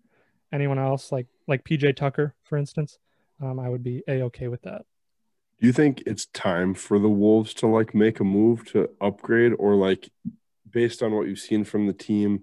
anyone 0.52 0.78
else, 0.78 1.12
like 1.12 1.28
like 1.48 1.64
PJ 1.64 1.96
Tucker, 1.96 2.36
for 2.44 2.58
instance, 2.58 3.00
um, 3.42 3.60
I 3.60 3.70
would 3.70 3.84
be 3.84 4.04
a 4.08 4.22
okay 4.24 4.50
with 4.50 4.62
that. 4.64 4.86
Do 5.60 5.68
you 5.68 5.74
think 5.74 6.04
it's 6.06 6.26
time 6.26 6.74
for 6.74 7.00
the 7.00 7.10
Wolves 7.10 7.54
to 7.56 7.68
like 7.68 7.96
make 7.96 8.20
a 8.20 8.26
move 8.26 8.66
to 8.72 8.90
upgrade, 9.00 9.54
or 9.58 9.76
like 9.76 10.10
based 10.70 11.02
on 11.02 11.16
what 11.16 11.28
you've 11.28 11.40
seen 11.40 11.64
from 11.64 11.88
the 11.88 11.94
team, 11.94 12.42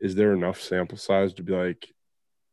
is 0.00 0.16
there 0.16 0.32
enough 0.32 0.60
sample 0.60 0.98
size 0.98 1.32
to 1.34 1.42
be 1.42 1.52
like, 1.52 1.93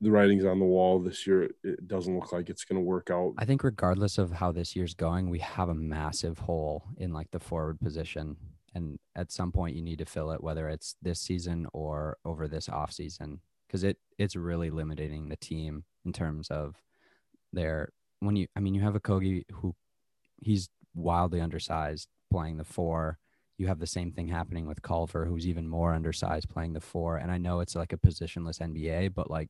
the 0.01 0.11
writing's 0.11 0.45
on 0.45 0.59
the 0.59 0.65
wall 0.65 0.99
this 0.99 1.27
year. 1.27 1.51
It 1.63 1.87
doesn't 1.87 2.15
look 2.15 2.33
like 2.33 2.49
it's 2.49 2.65
going 2.65 2.81
to 2.81 2.85
work 2.85 3.09
out. 3.11 3.35
I 3.37 3.45
think 3.45 3.63
regardless 3.63 4.17
of 4.17 4.31
how 4.31 4.51
this 4.51 4.75
year's 4.75 4.95
going, 4.95 5.29
we 5.29 5.39
have 5.39 5.69
a 5.69 5.75
massive 5.75 6.39
hole 6.39 6.83
in 6.97 7.13
like 7.13 7.29
the 7.31 7.39
forward 7.39 7.79
position. 7.79 8.35
And 8.73 8.97
at 9.15 9.31
some 9.31 9.51
point 9.51 9.75
you 9.75 9.83
need 9.83 9.99
to 9.99 10.05
fill 10.05 10.31
it, 10.31 10.43
whether 10.43 10.69
it's 10.69 10.95
this 11.03 11.21
season 11.21 11.67
or 11.71 12.17
over 12.25 12.47
this 12.47 12.67
off 12.67 12.91
season. 12.91 13.41
Cause 13.69 13.83
it 13.85 13.97
it's 14.17 14.35
really 14.35 14.69
limiting 14.69 15.29
the 15.29 15.37
team 15.37 15.85
in 16.03 16.11
terms 16.11 16.49
of 16.49 16.75
their 17.53 17.93
when 18.19 18.35
you 18.35 18.47
I 18.53 18.59
mean 18.59 18.75
you 18.75 18.81
have 18.81 18.95
Okogie 18.95 19.45
who 19.49 19.73
he's 20.41 20.67
wildly 20.93 21.39
undersized 21.39 22.09
playing 22.29 22.57
the 22.57 22.65
four. 22.65 23.17
You 23.57 23.67
have 23.67 23.79
the 23.79 23.87
same 23.87 24.11
thing 24.11 24.27
happening 24.27 24.67
with 24.67 24.81
Culver, 24.81 25.25
who's 25.25 25.47
even 25.47 25.69
more 25.69 25.93
undersized 25.93 26.49
playing 26.49 26.73
the 26.73 26.81
four. 26.81 27.15
And 27.15 27.31
I 27.31 27.37
know 27.37 27.61
it's 27.61 27.75
like 27.75 27.93
a 27.93 27.97
positionless 27.97 28.59
NBA, 28.59 29.13
but 29.13 29.31
like 29.31 29.47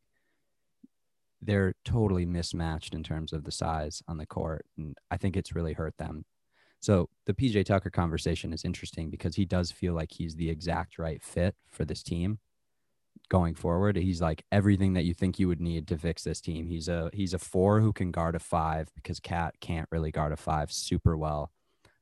they're 1.41 1.73
totally 1.84 2.25
mismatched 2.25 2.93
in 2.93 3.04
terms 3.04 3.34
of 3.34 3.43
the 3.43 3.51
size 3.51 4.01
on 4.08 4.17
the 4.17 4.25
court. 4.25 4.65
And 4.77 4.95
I 5.10 5.17
think 5.17 5.36
it's 5.36 5.56
really 5.56 5.73
hurt 5.73 5.97
them. 5.97 6.25
So 6.80 7.10
the 7.25 7.34
PJ 7.34 7.65
Tucker 7.65 7.89
conversation 7.89 8.54
is 8.54 8.65
interesting 8.65 9.10
because 9.10 9.36
he 9.36 9.45
does 9.45 9.71
feel 9.71 9.93
like 9.93 10.12
he's 10.12 10.36
the 10.36 10.49
exact 10.49 10.97
right 10.97 11.21
fit 11.21 11.56
for 11.69 11.86
this 11.86 12.01
team 12.01 12.39
going 13.30 13.54
forward. 13.54 13.95
He's 13.95 14.21
like 14.21 14.43
everything 14.51 14.93
that 14.93 15.04
you 15.04 15.13
think 15.13 15.38
you 15.38 15.47
would 15.47 15.62
need 15.62 15.88
to 15.88 15.97
fix 15.97 16.23
this 16.23 16.41
team. 16.41 16.67
He's 16.67 16.88
a 16.88 17.10
he's 17.13 17.34
a 17.34 17.39
four 17.39 17.82
who 17.82 17.93
can 17.93 18.12
guard 18.12 18.36
a 18.36 18.39
five 18.39 18.89
because 18.95 19.19
Cat 19.19 19.56
can't 19.62 19.88
really 19.91 20.12
guard 20.12 20.32
a 20.32 20.38
five 20.38 20.71
super 20.71 21.15
well. 21.15 21.51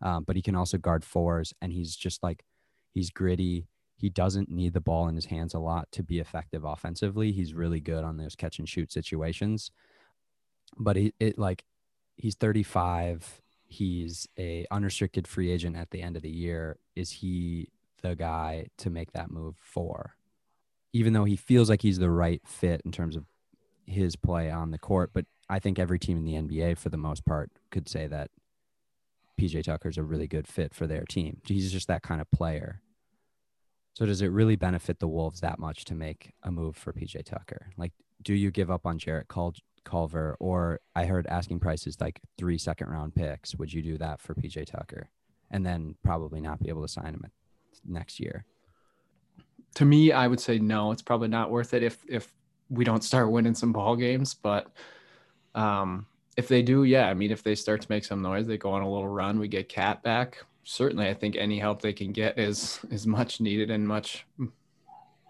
Um, 0.02 0.24
but 0.24 0.38
he 0.38 0.42
can 0.42 0.56
also 0.56 0.78
guard 0.78 1.04
fours 1.04 1.54
and 1.62 1.74
he's 1.74 1.96
just 1.96 2.24
like 2.24 2.44
he's 2.94 3.10
gritty 3.10 3.68
he 4.00 4.10
doesn't 4.10 4.50
need 4.50 4.74
the 4.74 4.80
ball 4.80 5.10
in 5.10 5.16
his 5.16 5.26
hands 5.26 5.54
a 5.54 5.60
lot 5.60 5.92
to 5.92 6.04
be 6.04 6.20
effective 6.20 6.64
offensively. 6.64 7.34
He's 7.34 7.54
really 7.54 7.82
good 7.82 8.06
on 8.06 8.16
those 8.16 8.34
catch 8.34 8.58
and 8.58 8.68
shoot 8.68 8.94
situations. 8.94 9.72
But 10.78 10.96
he, 10.96 11.14
it 11.20 11.38
like 11.38 11.66
he's 12.16 12.36
35. 12.36 13.42
He's 13.68 14.26
a 14.38 14.66
unrestricted 14.72 15.28
free 15.28 15.52
agent 15.52 15.76
at 15.76 15.92
the 15.92 16.02
end 16.02 16.16
of 16.16 16.22
the 16.22 16.30
year. 16.30 16.78
Is 16.96 17.12
he 17.12 17.68
the 18.02 18.16
guy 18.16 18.68
to 18.78 18.90
make 18.90 19.12
that 19.12 19.32
move 19.32 19.56
for? 19.60 20.16
Even 20.94 21.12
though 21.12 21.26
he 21.26 21.36
feels 21.36 21.70
like 21.70 21.82
he's 21.82 22.00
the 22.00 22.10
right 22.10 22.42
fit 22.46 22.82
in 22.86 22.94
terms 22.94 23.18
of 23.18 23.26
his 23.86 24.16
play 24.16 24.50
on 24.50 24.72
the 24.72 24.80
court, 24.80 25.12
but 25.14 25.26
I 25.50 25.60
think 25.60 25.78
every 25.78 26.00
team 26.00 26.18
in 26.18 26.26
the 26.26 26.36
NBA 26.36 26.78
for 26.78 26.88
the 26.88 26.98
most 26.98 27.26
part 27.26 27.52
could 27.70 27.90
say 27.90 28.08
that 28.08 28.32
PJ 29.40 29.64
Tucker's 29.64 29.98
a 29.98 30.04
really 30.04 30.28
good 30.28 30.48
fit 30.48 30.74
for 30.74 30.88
their 30.88 31.04
team. 31.04 31.42
He's 31.46 31.72
just 31.72 31.88
that 31.90 32.02
kind 32.02 32.22
of 32.22 32.32
player. 32.32 32.82
So 34.00 34.06
does 34.06 34.22
it 34.22 34.32
really 34.32 34.56
benefit 34.56 35.00
the 35.00 35.10
Wolves 35.10 35.42
that 35.42 35.60
much 35.60 35.84
to 35.84 35.94
make 35.94 36.32
a 36.44 36.52
move 36.54 36.78
for 36.78 36.94
PJ 36.94 37.26
Tucker? 37.26 37.70
Like, 37.76 37.92
do 38.22 38.34
you 38.34 38.50
give 38.50 38.72
up 38.72 38.86
on 38.86 38.98
Jarrett 38.98 39.28
Cul- 39.28 39.56
Culver? 39.84 40.38
Or 40.40 40.80
I 40.96 41.04
heard 41.04 41.28
asking 41.28 41.60
prices 41.60 42.00
like 42.00 42.22
three 42.38 42.58
second 42.58 42.88
round 42.88 43.14
picks. 43.14 43.56
Would 43.56 43.74
you 43.74 43.82
do 43.82 43.98
that 43.98 44.22
for 44.22 44.34
PJ 44.36 44.68
Tucker? 44.68 45.10
And 45.52 45.66
then 45.66 45.96
probably 46.02 46.40
not 46.40 46.64
be 46.64 46.70
able 46.70 46.82
to 46.84 46.88
sign 46.88 47.08
him 47.08 47.26
next 47.86 48.22
year. 48.22 48.46
To 49.76 49.84
me, 49.84 50.14
I 50.14 50.28
would 50.28 50.40
say 50.40 50.60
no. 50.60 50.94
It's 50.94 51.02
probably 51.02 51.28
not 51.28 51.52
worth 51.52 51.74
it 51.74 51.84
if 51.84 52.02
if 52.08 52.32
we 52.70 52.86
don't 52.86 53.04
start 53.04 53.30
winning 53.30 53.54
some 53.54 53.74
ball 53.74 53.98
games. 53.98 54.34
But 54.34 54.72
um, 55.56 56.06
if 56.38 56.48
they 56.48 56.62
do, 56.62 56.86
yeah. 56.86 57.10
I 57.10 57.14
mean, 57.14 57.32
if 57.32 57.44
they 57.44 57.54
start 57.54 57.82
to 57.82 57.88
make 57.90 58.06
some 58.06 58.22
noise, 58.22 58.48
they 58.48 58.58
go 58.58 58.72
on 58.72 58.82
a 58.82 58.90
little 58.90 59.10
run. 59.10 59.40
We 59.40 59.50
get 59.50 59.68
Cat 59.68 60.02
back 60.04 60.46
certainly 60.64 61.08
I 61.08 61.14
think 61.14 61.36
any 61.36 61.60
help 61.60 61.82
they 61.82 61.94
can 61.94 62.12
get 62.12 62.38
is 62.38 62.80
is 62.92 63.08
much 63.08 63.42
needed 63.42 63.72
and 63.72 63.88
much 63.88 64.26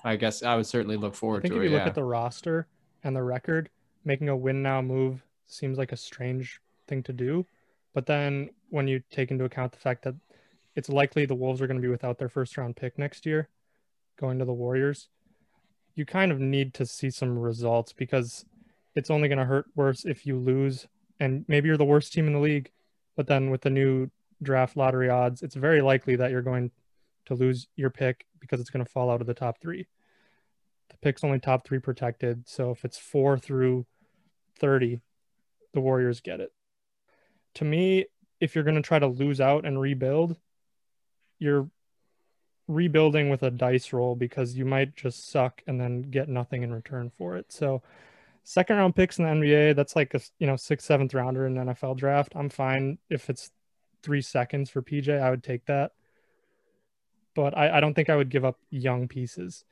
I 0.03 0.15
guess 0.15 0.43
I 0.43 0.55
would 0.55 0.65
certainly 0.65 0.97
look 0.97 1.15
forward 1.15 1.39
I 1.39 1.41
think 1.41 1.53
to 1.53 1.59
if 1.59 1.63
it. 1.63 1.71
you 1.71 1.77
look 1.77 1.87
at 1.87 1.95
the 1.95 2.03
roster 2.03 2.67
and 3.03 3.15
the 3.15 3.23
record, 3.23 3.69
making 4.05 4.29
a 4.29 4.35
win 4.35 4.61
now 4.61 4.81
move 4.81 5.23
seems 5.47 5.77
like 5.77 5.91
a 5.91 5.97
strange 5.97 6.61
thing 6.87 7.03
to 7.03 7.13
do. 7.13 7.45
But 7.93 8.05
then 8.05 8.49
when 8.69 8.87
you 8.87 9.01
take 9.11 9.31
into 9.31 9.45
account 9.45 9.71
the 9.71 9.79
fact 9.79 10.03
that 10.03 10.15
it's 10.75 10.89
likely 10.89 11.25
the 11.25 11.35
Wolves 11.35 11.61
are 11.61 11.67
going 11.67 11.81
to 11.81 11.85
be 11.85 11.91
without 11.91 12.17
their 12.17 12.29
first 12.29 12.57
round 12.57 12.75
pick 12.75 12.97
next 12.97 13.25
year, 13.25 13.49
going 14.17 14.39
to 14.39 14.45
the 14.45 14.53
Warriors, 14.53 15.09
you 15.95 16.05
kind 16.05 16.31
of 16.31 16.39
need 16.39 16.73
to 16.75 16.85
see 16.85 17.09
some 17.09 17.37
results 17.37 17.91
because 17.91 18.45
it's 18.95 19.09
only 19.09 19.27
going 19.27 19.39
to 19.39 19.45
hurt 19.45 19.65
worse 19.75 20.05
if 20.05 20.25
you 20.25 20.37
lose 20.37 20.87
and 21.19 21.43
maybe 21.47 21.67
you're 21.67 21.77
the 21.77 21.83
worst 21.83 22.13
team 22.13 22.27
in 22.27 22.33
the 22.33 22.39
league. 22.39 22.71
But 23.17 23.27
then 23.27 23.49
with 23.49 23.61
the 23.61 23.69
new 23.69 24.09
draft 24.41 24.77
lottery 24.77 25.09
odds, 25.09 25.41
it's 25.41 25.55
very 25.55 25.81
likely 25.81 26.15
that 26.17 26.31
you're 26.31 26.41
going 26.41 26.71
to 27.25 27.35
lose 27.35 27.67
your 27.75 27.89
pick 27.89 28.25
because 28.39 28.59
it's 28.59 28.69
going 28.69 28.85
to 28.85 28.91
fall 28.91 29.09
out 29.09 29.21
of 29.21 29.27
the 29.27 29.33
top 29.33 29.59
three. 29.61 29.87
The 30.89 30.97
pick's 30.97 31.23
only 31.23 31.39
top 31.39 31.65
three 31.65 31.79
protected. 31.79 32.47
So 32.47 32.71
if 32.71 32.83
it's 32.85 32.97
four 32.97 33.37
through 33.37 33.85
30, 34.59 34.99
the 35.73 35.81
Warriors 35.81 36.21
get 36.21 36.39
it. 36.39 36.51
To 37.55 37.65
me, 37.65 38.05
if 38.39 38.55
you're 38.55 38.63
going 38.63 38.75
to 38.75 38.81
try 38.81 38.99
to 38.99 39.07
lose 39.07 39.41
out 39.41 39.65
and 39.65 39.79
rebuild, 39.79 40.37
you're 41.39 41.69
rebuilding 42.67 43.29
with 43.29 43.43
a 43.43 43.51
dice 43.51 43.91
roll 43.91 44.15
because 44.15 44.55
you 44.55 44.65
might 44.65 44.95
just 44.95 45.29
suck 45.29 45.61
and 45.67 45.81
then 45.81 46.03
get 46.03 46.29
nothing 46.29 46.63
in 46.63 46.73
return 46.73 47.11
for 47.17 47.35
it. 47.35 47.51
So 47.51 47.81
second 48.43 48.77
round 48.77 48.95
picks 48.95 49.17
in 49.17 49.25
the 49.25 49.31
NBA, 49.31 49.75
that's 49.75 49.95
like 49.95 50.13
a 50.13 50.21
you 50.37 50.47
know 50.47 50.55
sixth, 50.55 50.87
seventh 50.87 51.13
rounder 51.13 51.45
in 51.47 51.55
NFL 51.55 51.97
draft. 51.97 52.33
I'm 52.35 52.49
fine 52.49 52.99
if 53.09 53.29
it's 53.29 53.51
three 54.03 54.21
seconds 54.21 54.69
for 54.69 54.81
PJ. 54.81 55.21
I 55.21 55.29
would 55.29 55.43
take 55.43 55.65
that, 55.65 55.91
but 57.35 57.57
I, 57.57 57.77
I 57.77 57.79
don't 57.79 57.93
think 57.93 58.09
I 58.09 58.15
would 58.15 58.29
give 58.29 58.45
up 58.45 58.59
young 58.69 59.07
pieces 59.07 59.63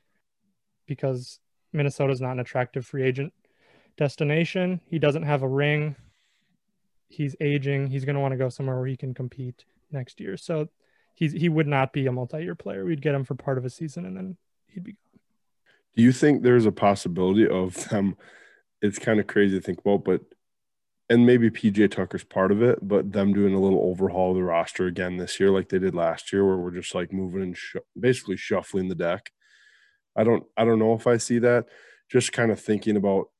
because 0.86 1.40
Minnesota's 1.72 2.20
not 2.20 2.32
an 2.32 2.40
attractive 2.40 2.86
free 2.86 3.02
agent 3.04 3.32
destination. 3.96 4.80
He 4.86 4.98
doesn't 4.98 5.24
have 5.24 5.42
a 5.42 5.48
ring. 5.48 5.96
He's 7.08 7.36
aging. 7.40 7.88
He's 7.88 8.04
going 8.04 8.14
to 8.14 8.20
want 8.20 8.32
to 8.32 8.38
go 8.38 8.48
somewhere 8.48 8.76
where 8.76 8.86
he 8.86 8.96
can 8.96 9.14
compete 9.14 9.64
next 9.90 10.20
year. 10.20 10.36
So 10.36 10.68
he's 11.14 11.32
he 11.32 11.48
would 11.48 11.66
not 11.66 11.92
be 11.92 12.06
a 12.06 12.12
multi-year 12.12 12.54
player. 12.54 12.84
We'd 12.84 13.02
get 13.02 13.14
him 13.14 13.24
for 13.24 13.34
part 13.34 13.58
of 13.58 13.64
a 13.64 13.70
season 13.70 14.06
and 14.06 14.16
then 14.16 14.36
he'd 14.68 14.84
be 14.84 14.92
gone. 14.92 15.20
Do 15.96 16.02
you 16.02 16.12
think 16.12 16.42
there's 16.42 16.66
a 16.66 16.72
possibility 16.72 17.46
of 17.46 17.88
them? 17.88 18.16
It's 18.80 18.98
kind 18.98 19.18
of 19.18 19.26
crazy 19.26 19.58
to 19.58 19.64
think 19.64 19.80
about, 19.80 20.04
but 20.04 20.20
and 21.10 21.24
maybe 21.24 21.50
PJ 21.50 21.90
Tucker's 21.90 22.24
part 22.24 22.52
of 22.52 22.62
it, 22.62 22.78
but 22.86 23.12
them 23.12 23.32
doing 23.32 23.54
a 23.54 23.60
little 23.60 23.80
overhaul 23.82 24.32
of 24.32 24.36
the 24.36 24.42
roster 24.42 24.86
again 24.86 25.16
this 25.16 25.40
year, 25.40 25.50
like 25.50 25.68
they 25.68 25.78
did 25.78 25.94
last 25.94 26.32
year, 26.32 26.46
where 26.46 26.58
we're 26.58 26.70
just 26.70 26.94
like 26.94 27.12
moving 27.12 27.42
and 27.42 27.56
basically 27.98 28.36
shuffling 28.36 28.88
the 28.88 28.94
deck. 28.94 29.32
I 30.16 30.24
don't, 30.24 30.44
I 30.56 30.64
don't 30.64 30.78
know 30.78 30.94
if 30.94 31.06
I 31.06 31.16
see 31.16 31.38
that. 31.38 31.66
Just 32.10 32.32
kind 32.32 32.50
of 32.50 32.60
thinking 32.60 32.96
about, 32.96 33.30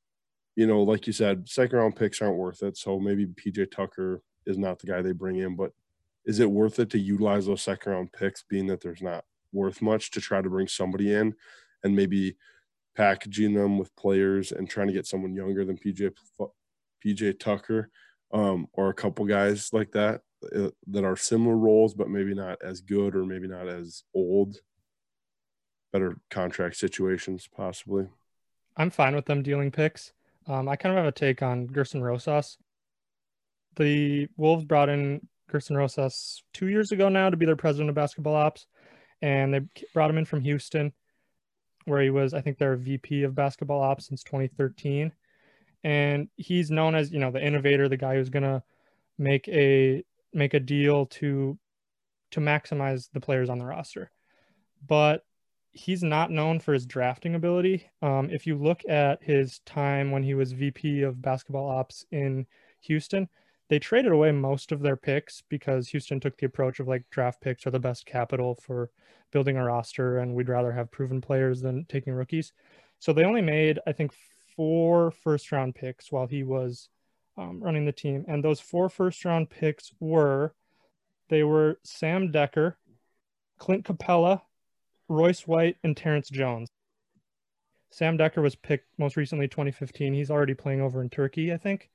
you 0.55 0.65
know, 0.65 0.81
like 0.81 1.05
you 1.05 1.13
said, 1.13 1.47
second 1.47 1.77
round 1.77 1.95
picks 1.95 2.21
aren't 2.21 2.37
worth 2.37 2.63
it. 2.63 2.75
So 2.75 2.99
maybe 2.99 3.27
PJ 3.27 3.71
Tucker 3.71 4.23
is 4.45 4.57
not 4.57 4.79
the 4.79 4.87
guy 4.87 5.01
they 5.01 5.11
bring 5.11 5.37
in, 5.37 5.55
but 5.55 5.71
is 6.25 6.39
it 6.39 6.49
worth 6.49 6.79
it 6.79 6.89
to 6.91 6.99
utilize 6.99 7.45
those 7.45 7.61
second 7.61 7.91
round 7.91 8.11
picks, 8.13 8.43
being 8.43 8.67
that 8.67 8.81
there's 8.81 9.01
not 9.01 9.25
worth 9.53 9.81
much 9.81 10.11
to 10.11 10.21
try 10.21 10.41
to 10.41 10.49
bring 10.49 10.67
somebody 10.67 11.13
in 11.13 11.35
and 11.83 11.95
maybe 11.95 12.35
packaging 12.95 13.53
them 13.53 13.77
with 13.77 13.95
players 13.95 14.51
and 14.51 14.69
trying 14.69 14.87
to 14.87 14.93
get 14.93 15.07
someone 15.07 15.33
younger 15.33 15.65
than 15.65 15.77
PJ 15.77 16.11
PJ 17.05 17.39
Tucker, 17.39 17.89
um, 18.31 18.67
or 18.73 18.89
a 18.89 18.93
couple 18.93 19.25
guys 19.25 19.69
like 19.73 19.91
that 19.91 20.21
uh, 20.55 20.69
that 20.87 21.03
are 21.03 21.15
similar 21.15 21.55
roles, 21.55 21.93
but 21.93 22.09
maybe 22.09 22.33
not 22.33 22.57
as 22.63 22.81
good 22.81 23.15
or 23.15 23.25
maybe 23.25 23.47
not 23.47 23.67
as 23.67 24.03
old. 24.13 24.57
Better 25.91 26.17
contract 26.29 26.75
situations, 26.75 27.47
possibly. 27.55 28.07
I'm 28.77 28.91
fine 28.91 29.15
with 29.15 29.25
them 29.25 29.43
dealing 29.43 29.71
picks. 29.71 30.13
Um, 30.47 30.69
I 30.69 30.75
kind 30.75 30.95
of 30.95 31.03
have 31.03 31.13
a 31.13 31.15
take 31.15 31.41
on 31.41 31.67
Gerson 31.67 32.01
Rosas. 32.01 32.57
The 33.75 34.27
Wolves 34.37 34.65
brought 34.65 34.89
in 34.89 35.27
Gerson 35.49 35.75
Rosas 35.75 36.43
two 36.53 36.67
years 36.67 36.91
ago 36.91 37.09
now 37.09 37.29
to 37.29 37.37
be 37.37 37.45
their 37.45 37.55
president 37.55 37.89
of 37.89 37.95
basketball 37.95 38.35
ops, 38.35 38.67
and 39.21 39.53
they 39.53 39.61
brought 39.93 40.09
him 40.09 40.17
in 40.17 40.25
from 40.25 40.41
Houston, 40.41 40.93
where 41.85 42.01
he 42.01 42.09
was, 42.09 42.33
I 42.33 42.41
think, 42.41 42.57
their 42.57 42.75
VP 42.75 43.23
of 43.23 43.35
basketball 43.35 43.81
ops 43.81 44.07
since 44.07 44.23
2013 44.23 45.11
and 45.83 46.29
he's 46.35 46.71
known 46.71 46.95
as 46.95 47.11
you 47.11 47.19
know 47.19 47.31
the 47.31 47.45
innovator, 47.45 47.87
the 47.87 47.97
guy 47.97 48.15
who's 48.15 48.29
gonna 48.29 48.63
make 49.17 49.47
a 49.47 50.03
make 50.33 50.53
a 50.53 50.59
deal 50.59 51.05
to 51.07 51.57
to 52.31 52.39
maximize 52.39 53.09
the 53.13 53.19
players 53.19 53.49
on 53.49 53.59
the 53.59 53.65
roster. 53.65 54.11
But 54.85 55.25
he's 55.71 56.03
not 56.03 56.31
known 56.31 56.59
for 56.59 56.73
his 56.73 56.85
drafting 56.85 57.35
ability. 57.35 57.89
Um, 58.01 58.29
if 58.29 58.47
you 58.47 58.55
look 58.55 58.81
at 58.87 59.23
his 59.23 59.59
time 59.59 60.11
when 60.11 60.23
he 60.23 60.33
was 60.33 60.51
VP 60.51 61.03
of 61.03 61.21
basketball 61.21 61.69
ops 61.69 62.05
in 62.11 62.45
Houston, 62.81 63.29
they 63.69 63.79
traded 63.79 64.11
away 64.11 64.31
most 64.31 64.71
of 64.71 64.81
their 64.81 64.95
picks 64.95 65.43
because 65.47 65.87
Houston 65.89 66.19
took 66.19 66.37
the 66.37 66.47
approach 66.47 66.79
of 66.79 66.87
like 66.87 67.05
draft 67.11 67.39
picks 67.39 67.67
are 67.67 67.71
the 67.71 67.79
best 67.79 68.05
capital 68.05 68.55
for 68.55 68.89
building 69.31 69.57
a 69.57 69.63
roster, 69.63 70.17
and 70.17 70.33
we'd 70.33 70.49
rather 70.49 70.71
have 70.71 70.91
proven 70.91 71.21
players 71.21 71.61
than 71.61 71.85
taking 71.85 72.13
rookies. 72.13 72.51
So 72.97 73.13
they 73.13 73.23
only 73.23 73.41
made, 73.41 73.79
I 73.85 73.91
think, 73.91 74.11
four 74.59 75.09
first 75.09 75.53
round 75.53 75.73
picks 75.73 76.11
while 76.11 76.27
he 76.27 76.43
was 76.43 76.89
um, 77.37 77.61
running 77.63 77.85
the 77.85 77.93
team. 77.93 78.25
And 78.27 78.43
those 78.43 78.59
four 78.59 78.89
first 78.89 79.23
round 79.23 79.49
picks 79.49 79.93
were 80.01 80.53
they 81.29 81.43
were 81.43 81.79
Sam 81.85 82.29
Dekker, 82.33 82.73
Clint 83.57 83.85
Capela, 83.85 84.41
Royce 85.07 85.47
White, 85.47 85.77
and 85.81 85.95
Terrence 85.95 86.29
Jones. 86.29 86.67
Sam 87.89 88.17
Dekker 88.17 88.41
was 88.41 88.55
picked 88.55 88.87
most 88.97 89.15
recently 89.15 89.47
2015. 89.47 90.13
He's 90.13 90.29
already 90.29 90.55
playing 90.55 90.81
over 90.81 91.01
in 91.01 91.09
Turkey, 91.09 91.53
I 91.53 91.57
think. 91.57 91.89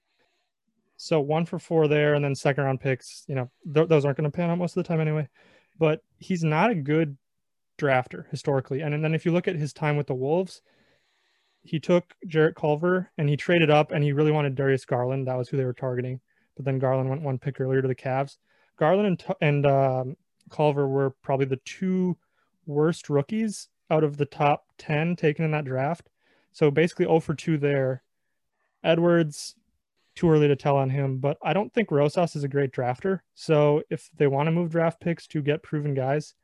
So 0.96 1.20
one 1.20 1.44
for 1.44 1.58
four 1.58 1.86
there, 1.86 2.14
and 2.14 2.24
then 2.24 2.34
second 2.34 2.64
round 2.64 2.80
picks. 2.80 3.24
You 3.28 3.34
know, 3.34 3.50
th- 3.74 3.88
those 3.88 4.06
aren't 4.06 4.16
going 4.16 4.30
to 4.30 4.34
pan 4.34 4.48
out 4.48 4.56
most 4.56 4.74
of 4.74 4.82
the 4.82 4.88
time 4.88 5.02
anyway. 5.02 5.28
But 5.78 6.00
he's 6.16 6.42
not 6.42 6.70
a 6.70 6.74
good 6.74 7.18
drafter 7.78 8.24
historically. 8.30 8.80
And, 8.80 8.94
and 8.94 9.04
then 9.04 9.14
if 9.14 9.26
you 9.26 9.32
look 9.32 9.48
at 9.48 9.56
his 9.56 9.74
time 9.74 9.98
with 9.98 10.06
the 10.06 10.14
Wolves, 10.14 10.62
he 11.64 11.80
took 11.80 12.14
Jarrett 12.26 12.54
Culver 12.54 13.10
and 13.16 13.28
he 13.28 13.36
traded 13.36 13.70
up 13.70 13.90
and 13.90 14.04
he 14.04 14.12
really 14.12 14.30
wanted 14.30 14.54
Darius 14.54 14.84
Garland. 14.84 15.26
That 15.26 15.38
was 15.38 15.48
who 15.48 15.56
they 15.56 15.64
were 15.64 15.72
targeting. 15.72 16.20
But 16.56 16.66
then 16.66 16.78
Garland 16.78 17.08
went 17.08 17.22
one 17.22 17.38
pick 17.38 17.58
earlier 17.58 17.82
to 17.82 17.88
the 17.88 17.94
Cavs. 17.94 18.36
Garland 18.76 19.06
and, 19.06 19.36
and 19.40 19.66
um, 19.66 20.16
Culver 20.50 20.86
were 20.86 21.10
probably 21.22 21.46
the 21.46 21.60
two 21.64 22.16
worst 22.66 23.08
rookies 23.08 23.68
out 23.90 24.04
of 24.04 24.18
the 24.18 24.26
top 24.26 24.66
10 24.78 25.16
taken 25.16 25.44
in 25.44 25.50
that 25.52 25.64
draft. 25.64 26.10
So 26.52 26.70
basically 26.70 27.06
0 27.06 27.20
for 27.20 27.34
2 27.34 27.56
there. 27.56 28.02
Edwards, 28.84 29.56
too 30.14 30.30
early 30.30 30.46
to 30.46 30.56
tell 30.56 30.76
on 30.76 30.90
him, 30.90 31.16
but 31.16 31.38
I 31.42 31.54
don't 31.54 31.72
think 31.72 31.90
Rosas 31.90 32.36
is 32.36 32.44
a 32.44 32.48
great 32.48 32.72
drafter. 32.72 33.20
So 33.34 33.82
if 33.88 34.10
they 34.16 34.26
want 34.26 34.48
to 34.48 34.52
move 34.52 34.70
draft 34.70 35.00
picks 35.00 35.26
to 35.28 35.40
get 35.40 35.62
proven 35.62 35.94
guys, 35.94 36.34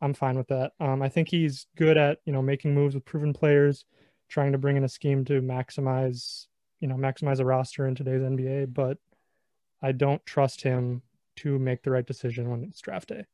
I'm 0.00 0.14
fine 0.14 0.38
with 0.38 0.46
that. 0.48 0.72
Um, 0.78 1.02
I 1.02 1.08
think 1.08 1.28
he's 1.28 1.66
good 1.76 1.98
at, 1.98 2.18
you 2.24 2.32
know, 2.32 2.40
making 2.40 2.72
moves 2.72 2.94
with 2.94 3.04
proven 3.04 3.32
players– 3.32 3.84
trying 4.30 4.52
to 4.52 4.58
bring 4.58 4.76
in 4.76 4.84
a 4.84 4.88
scheme 4.88 5.24
to 5.26 5.42
maximize, 5.42 6.46
you 6.78 6.88
know, 6.88 6.94
maximize 6.94 7.40
a 7.40 7.44
roster 7.44 7.86
in 7.86 7.94
today's 7.94 8.22
NBA, 8.22 8.72
but 8.72 8.96
I 9.82 9.92
don't 9.92 10.24
trust 10.24 10.62
him 10.62 11.02
to 11.36 11.58
make 11.58 11.82
the 11.82 11.90
right 11.90 12.06
decision 12.06 12.48
when 12.48 12.64
it's 12.64 12.80
draft 12.80 13.08
day. 13.08 13.24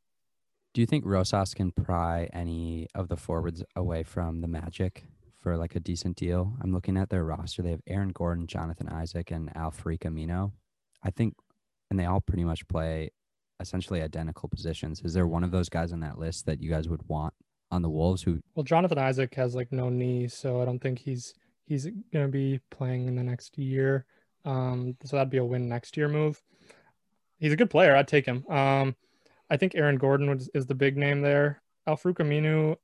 Do 0.74 0.80
you 0.80 0.86
think 0.86 1.04
Rosas 1.06 1.54
can 1.54 1.70
pry 1.70 2.28
any 2.32 2.88
of 2.94 3.08
the 3.08 3.16
forwards 3.16 3.62
away 3.74 4.02
from 4.02 4.40
the 4.40 4.48
Magic 4.48 5.04
for 5.38 5.56
like 5.56 5.74
a 5.74 5.80
decent 5.80 6.16
deal? 6.16 6.54
I'm 6.62 6.72
looking 6.72 6.96
at 6.96 7.10
their 7.10 7.24
roster. 7.24 7.62
They 7.62 7.70
have 7.70 7.82
Aaron 7.86 8.10
Gordon, 8.10 8.46
Jonathan 8.46 8.88
Isaac, 8.88 9.30
and 9.30 9.54
Al-Farouq 9.56 10.00
Aminu. 10.00 10.52
I 11.02 11.10
think, 11.10 11.34
and 11.90 11.98
they 11.98 12.04
all 12.04 12.20
pretty 12.20 12.44
much 12.44 12.66
play 12.68 13.10
essentially 13.60 14.02
identical 14.02 14.48
positions. 14.48 15.00
Is 15.02 15.14
there 15.14 15.26
one 15.26 15.44
of 15.44 15.50
those 15.50 15.68
guys 15.68 15.92
on 15.92 16.00
that 16.00 16.18
list 16.18 16.46
that 16.46 16.60
you 16.60 16.70
guys 16.70 16.88
would 16.88 17.08
want 17.08 17.34
on 17.70 17.82
the 17.82 17.90
Wolves 17.90 18.22
who 18.22 18.40
well 18.54 18.64
Jonathan 18.64 18.98
Isaac 18.98 19.34
has 19.34 19.54
like 19.54 19.72
no 19.72 19.88
knee, 19.88 20.28
so 20.28 20.60
I 20.60 20.64
don't 20.64 20.78
think 20.78 20.98
he's 20.98 21.34
he's 21.64 21.88
gonna 22.12 22.28
be 22.28 22.60
playing 22.70 23.08
in 23.08 23.16
the 23.16 23.22
next 23.22 23.58
year. 23.58 24.06
Um, 24.44 24.96
so 25.04 25.16
that'd 25.16 25.30
be 25.30 25.38
a 25.38 25.44
win 25.44 25.68
next 25.68 25.96
year 25.96 26.08
move. 26.08 26.40
He's 27.38 27.52
a 27.52 27.56
good 27.56 27.70
player. 27.70 27.96
I'd 27.96 28.08
take 28.08 28.26
him. 28.26 28.46
Um, 28.48 28.94
I 29.50 29.56
think 29.56 29.74
Aaron 29.74 29.98
Gordon 29.98 30.40
is 30.54 30.66
the 30.66 30.74
big 30.74 30.96
name 30.96 31.20
there. 31.20 31.60
Al-Farouq 31.86 32.16
Aminu, 32.18 32.76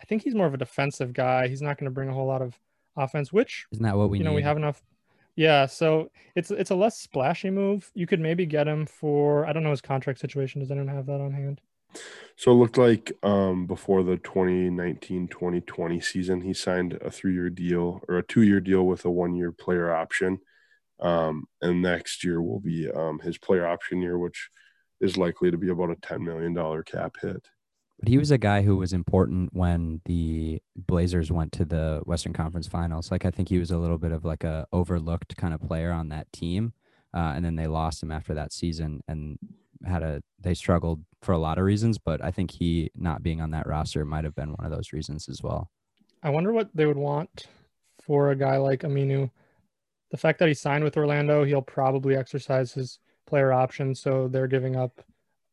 I 0.00 0.04
think 0.04 0.22
he's 0.22 0.34
more 0.34 0.46
of 0.46 0.54
a 0.54 0.58
defensive 0.58 1.12
guy. 1.12 1.48
He's 1.48 1.62
not 1.62 1.78
going 1.78 1.86
to 1.86 1.94
bring 1.94 2.08
a 2.08 2.14
whole 2.14 2.26
lot 2.26 2.42
of 2.42 2.58
offense. 2.96 3.32
Which 3.32 3.66
isn't 3.72 3.82
that 3.82 3.96
what 3.96 4.10
we 4.10 4.18
you 4.18 4.24
know 4.24 4.30
need? 4.30 4.36
we 4.36 4.42
have 4.42 4.56
enough. 4.56 4.82
Yeah, 5.34 5.66
so 5.66 6.10
it's 6.36 6.50
it's 6.50 6.70
a 6.70 6.74
less 6.74 6.98
splashy 6.98 7.50
move. 7.50 7.90
You 7.94 8.06
could 8.06 8.20
maybe 8.20 8.44
get 8.46 8.68
him 8.68 8.84
for 8.86 9.46
I 9.46 9.52
don't 9.52 9.62
know 9.62 9.70
his 9.70 9.80
contract 9.80 10.20
situation. 10.20 10.60
Does 10.60 10.70
anyone 10.70 10.88
have 10.88 11.06
that 11.06 11.20
on 11.20 11.32
hand? 11.32 11.60
So 12.36 12.50
it 12.50 12.54
looked 12.54 12.78
like 12.78 13.12
um, 13.22 13.66
before 13.66 14.02
the 14.02 14.16
2019-2020 14.16 16.02
season, 16.02 16.40
he 16.40 16.54
signed 16.54 16.94
a 16.94 17.10
three-year 17.10 17.50
deal 17.50 18.00
or 18.08 18.18
a 18.18 18.26
two-year 18.26 18.60
deal 18.60 18.84
with 18.84 19.04
a 19.04 19.10
one-year 19.10 19.52
player 19.52 19.94
option. 19.94 20.40
Um, 21.00 21.44
and 21.60 21.82
next 21.82 22.24
year 22.24 22.42
will 22.42 22.60
be 22.60 22.90
um, 22.90 23.18
his 23.20 23.38
player 23.38 23.66
option 23.66 24.00
year, 24.00 24.18
which 24.18 24.50
is 25.00 25.16
likely 25.16 25.50
to 25.50 25.58
be 25.58 25.68
about 25.68 25.90
a 25.90 25.96
$10 25.96 26.20
million 26.20 26.82
cap 26.84 27.16
hit. 27.20 27.48
But 27.98 28.08
he 28.08 28.18
was 28.18 28.30
a 28.30 28.38
guy 28.38 28.62
who 28.62 28.76
was 28.76 28.92
important 28.92 29.52
when 29.52 30.00
the 30.06 30.60
Blazers 30.74 31.30
went 31.30 31.52
to 31.52 31.64
the 31.64 32.02
Western 32.04 32.32
Conference 32.32 32.66
Finals. 32.66 33.12
Like 33.12 33.24
I 33.24 33.30
think 33.30 33.48
he 33.48 33.58
was 33.58 33.70
a 33.70 33.78
little 33.78 33.98
bit 33.98 34.10
of 34.10 34.24
like 34.24 34.42
a 34.42 34.66
overlooked 34.72 35.36
kind 35.36 35.54
of 35.54 35.60
player 35.60 35.92
on 35.92 36.08
that 36.08 36.32
team, 36.32 36.72
uh, 37.14 37.32
and 37.36 37.44
then 37.44 37.54
they 37.54 37.68
lost 37.68 38.02
him 38.02 38.10
after 38.10 38.34
that 38.34 38.52
season. 38.52 39.02
And 39.06 39.38
had 39.86 40.02
a 40.02 40.22
they 40.40 40.54
struggled 40.54 41.04
for 41.22 41.32
a 41.32 41.38
lot 41.38 41.58
of 41.58 41.64
reasons, 41.64 41.98
but 41.98 42.22
I 42.22 42.30
think 42.30 42.50
he 42.50 42.90
not 42.94 43.22
being 43.22 43.40
on 43.40 43.52
that 43.52 43.66
roster 43.66 44.04
might 44.04 44.24
have 44.24 44.34
been 44.34 44.52
one 44.52 44.64
of 44.64 44.72
those 44.72 44.92
reasons 44.92 45.28
as 45.28 45.42
well. 45.42 45.70
I 46.22 46.30
wonder 46.30 46.52
what 46.52 46.70
they 46.74 46.86
would 46.86 46.96
want 46.96 47.46
for 48.00 48.30
a 48.30 48.36
guy 48.36 48.56
like 48.56 48.80
Aminu. 48.80 49.30
The 50.10 50.16
fact 50.16 50.38
that 50.40 50.48
he 50.48 50.54
signed 50.54 50.84
with 50.84 50.96
Orlando, 50.96 51.44
he'll 51.44 51.62
probably 51.62 52.16
exercise 52.16 52.72
his 52.72 52.98
player 53.26 53.52
option, 53.52 53.94
so 53.94 54.28
they're 54.28 54.48
giving 54.48 54.76
up 54.76 55.00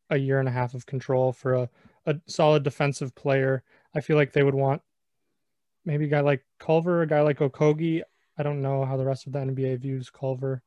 a 0.09 0.17
year 0.17 0.39
and 0.39 0.49
a 0.49 0.51
half 0.51 0.73
of 0.73 0.85
control 0.85 1.31
for 1.31 1.53
a, 1.53 1.69
a 2.05 2.15
solid 2.25 2.63
defensive 2.63 3.13
player. 3.15 3.63
I 3.95 4.01
feel 4.01 4.17
like 4.17 4.33
they 4.33 4.43
would 4.43 4.55
want 4.55 4.81
maybe 5.85 6.05
a 6.05 6.09
guy 6.09 6.21
like 6.21 6.43
Culver, 6.59 7.01
a 7.03 7.07
guy 7.07 7.21
like 7.21 7.39
Okogie. 7.39 8.01
I 8.37 8.43
don't 8.43 8.61
know 8.61 8.85
how 8.85 8.97
the 8.97 9.05
rest 9.05 9.27
of 9.27 9.33
the 9.33 9.39
NBA 9.39 9.79
views 9.79 10.09
Culver. 10.09 10.61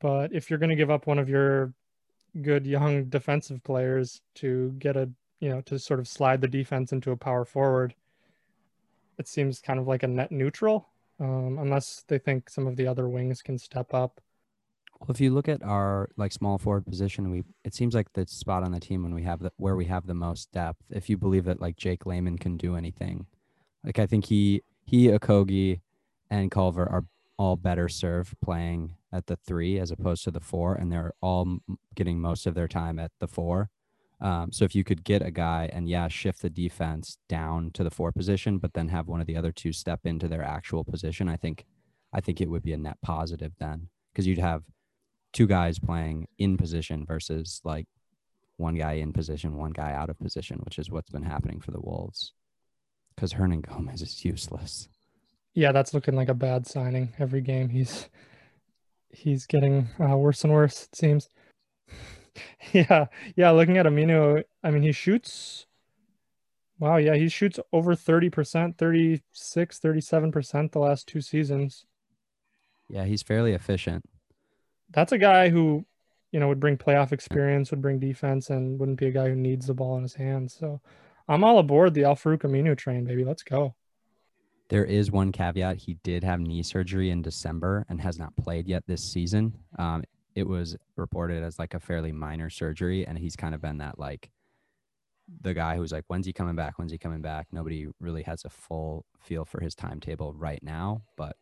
But 0.00 0.32
if 0.32 0.50
you're 0.50 0.58
going 0.58 0.70
to 0.70 0.76
give 0.76 0.90
up 0.90 1.06
one 1.06 1.18
of 1.18 1.28
your 1.28 1.72
good 2.42 2.66
young 2.66 3.04
defensive 3.04 3.62
players 3.62 4.20
to 4.36 4.74
get 4.78 4.96
a 4.96 5.08
you 5.40 5.48
know 5.48 5.60
to 5.62 5.78
sort 5.78 6.00
of 6.00 6.08
slide 6.08 6.40
the 6.40 6.48
defense 6.48 6.92
into 6.92 7.10
a 7.10 7.16
power 7.16 7.44
forward. 7.44 7.94
It 9.18 9.28
seems 9.28 9.60
kind 9.60 9.78
of 9.78 9.86
like 9.86 10.02
a 10.02 10.08
net 10.08 10.32
neutral, 10.32 10.88
um, 11.20 11.58
unless 11.60 12.04
they 12.08 12.18
think 12.18 12.50
some 12.50 12.66
of 12.66 12.76
the 12.76 12.86
other 12.86 13.08
wings 13.08 13.42
can 13.42 13.58
step 13.58 13.94
up. 13.94 14.20
Well, 15.00 15.10
if 15.10 15.20
you 15.20 15.30
look 15.32 15.48
at 15.48 15.62
our 15.62 16.08
like 16.16 16.32
small 16.32 16.58
forward 16.58 16.86
position, 16.86 17.30
we 17.30 17.44
it 17.64 17.74
seems 17.74 17.94
like 17.94 18.12
the 18.14 18.26
spot 18.26 18.64
on 18.64 18.72
the 18.72 18.80
team 18.80 19.02
when 19.02 19.14
we 19.14 19.22
have 19.22 19.40
the 19.40 19.52
where 19.56 19.76
we 19.76 19.84
have 19.86 20.06
the 20.06 20.14
most 20.14 20.50
depth. 20.52 20.82
If 20.90 21.10
you 21.10 21.16
believe 21.16 21.44
that 21.44 21.60
like 21.60 21.76
Jake 21.76 22.06
Layman 22.06 22.38
can 22.38 22.56
do 22.56 22.74
anything, 22.76 23.26
like 23.84 23.98
I 23.98 24.06
think 24.06 24.26
he 24.26 24.62
he 24.84 25.08
Okogie 25.08 25.80
and 26.30 26.50
Culver 26.50 26.88
are 26.88 27.04
all 27.36 27.56
better 27.56 27.88
served 27.88 28.40
playing 28.40 28.94
at 29.14 29.26
the 29.26 29.36
three 29.36 29.78
as 29.78 29.90
opposed 29.90 30.24
to 30.24 30.30
the 30.30 30.40
four, 30.40 30.74
and 30.74 30.90
they're 30.90 31.12
all 31.22 31.58
getting 31.94 32.20
most 32.20 32.46
of 32.46 32.54
their 32.54 32.68
time 32.68 32.98
at 32.98 33.12
the 33.20 33.28
four. 33.28 33.70
Um, 34.20 34.52
so 34.52 34.64
if 34.64 34.74
you 34.74 34.84
could 34.84 35.04
get 35.04 35.22
a 35.22 35.30
guy 35.30 35.70
and 35.72 35.88
yeah, 35.88 36.08
shift 36.08 36.42
the 36.42 36.50
defense 36.50 37.18
down 37.28 37.70
to 37.72 37.84
the 37.84 37.90
four 37.90 38.10
position, 38.10 38.58
but 38.58 38.74
then 38.74 38.88
have 38.88 39.06
one 39.06 39.20
of 39.20 39.26
the 39.26 39.36
other 39.36 39.52
two 39.52 39.72
step 39.72 40.00
into 40.04 40.28
their 40.28 40.42
actual 40.42 40.84
position, 40.84 41.28
I 41.28 41.36
think, 41.36 41.64
I 42.12 42.20
think 42.20 42.40
it 42.40 42.50
would 42.50 42.62
be 42.62 42.72
a 42.72 42.78
net 42.78 42.98
positive 43.02 43.52
then 43.58 43.88
because 44.12 44.26
you'd 44.26 44.38
have 44.38 44.62
two 45.32 45.46
guys 45.46 45.78
playing 45.78 46.26
in 46.38 46.56
position 46.56 47.04
versus 47.06 47.60
like 47.64 47.86
one 48.56 48.76
guy 48.76 48.94
in 48.94 49.12
position, 49.12 49.56
one 49.56 49.72
guy 49.72 49.92
out 49.92 50.10
of 50.10 50.18
position, 50.18 50.60
which 50.64 50.78
is 50.78 50.90
what's 50.90 51.10
been 51.10 51.24
happening 51.24 51.60
for 51.60 51.70
the 51.70 51.80
Wolves. 51.80 52.32
Because 53.14 53.34
Hernangomez 53.34 54.02
is 54.02 54.24
useless. 54.24 54.88
Yeah, 55.54 55.70
that's 55.70 55.94
looking 55.94 56.16
like 56.16 56.28
a 56.28 56.34
bad 56.34 56.66
signing 56.66 57.12
every 57.18 57.40
game. 57.40 57.68
He's 57.68 58.08
he's 59.14 59.46
getting 59.46 59.88
uh, 60.00 60.16
worse 60.16 60.44
and 60.44 60.52
worse. 60.52 60.84
It 60.84 60.96
seems. 60.96 61.28
yeah, 62.72 63.06
yeah. 63.36 63.50
Looking 63.50 63.78
at 63.78 63.86
Aminu, 63.86 64.42
I 64.62 64.70
mean, 64.70 64.82
he 64.82 64.92
shoots. 64.92 65.66
Wow, 66.78 66.96
yeah, 66.96 67.14
he 67.14 67.28
shoots 67.28 67.60
over 67.72 67.94
30%, 67.94 68.76
36, 68.76 69.78
37% 69.78 70.72
the 70.72 70.78
last 70.80 71.06
two 71.06 71.20
seasons. 71.20 71.86
Yeah, 72.90 73.04
he's 73.04 73.22
fairly 73.22 73.52
efficient 73.52 74.04
that's 74.94 75.12
a 75.12 75.18
guy 75.18 75.48
who, 75.48 75.84
you 76.30 76.40
know, 76.40 76.48
would 76.48 76.60
bring 76.60 76.76
playoff 76.76 77.12
experience, 77.12 77.70
would 77.70 77.82
bring 77.82 77.98
defense, 77.98 78.50
and 78.50 78.78
wouldn't 78.78 78.98
be 78.98 79.06
a 79.06 79.12
guy 79.12 79.28
who 79.28 79.34
needs 79.34 79.66
the 79.66 79.74
ball 79.74 79.96
in 79.96 80.02
his 80.02 80.14
hands. 80.14 80.56
So 80.58 80.80
I'm 81.28 81.44
all 81.44 81.58
aboard 81.58 81.94
the 81.94 82.04
Al 82.04 82.16
Farouq 82.16 82.42
Aminu 82.42 82.76
train, 82.76 83.04
baby. 83.04 83.24
Let's 83.24 83.42
go. 83.42 83.74
There 84.68 84.84
is 84.84 85.10
one 85.10 85.32
caveat. 85.32 85.76
He 85.76 85.98
did 86.02 86.24
have 86.24 86.40
knee 86.40 86.62
surgery 86.62 87.10
in 87.10 87.22
December 87.22 87.84
and 87.88 88.00
has 88.00 88.18
not 88.18 88.34
played 88.36 88.66
yet 88.66 88.84
this 88.86 89.02
season. 89.02 89.58
Um, 89.78 90.04
it 90.34 90.48
was 90.48 90.76
reported 90.96 91.42
as 91.42 91.58
like 91.58 91.74
a 91.74 91.80
fairly 91.80 92.12
minor 92.12 92.50
surgery, 92.50 93.06
and 93.06 93.18
he's 93.18 93.36
kind 93.36 93.54
of 93.54 93.60
been 93.60 93.78
that 93.78 93.98
like 93.98 94.30
the 95.40 95.54
guy 95.54 95.76
who's 95.76 95.92
like, 95.92 96.04
when's 96.08 96.26
he 96.26 96.32
coming 96.32 96.56
back? 96.56 96.78
When's 96.78 96.92
he 96.92 96.98
coming 96.98 97.22
back? 97.22 97.46
Nobody 97.52 97.86
really 98.00 98.22
has 98.22 98.44
a 98.44 98.50
full 98.50 99.04
feel 99.18 99.44
for 99.44 99.60
his 99.60 99.74
timetable 99.74 100.32
right 100.34 100.62
now, 100.62 101.02
but 101.16 101.36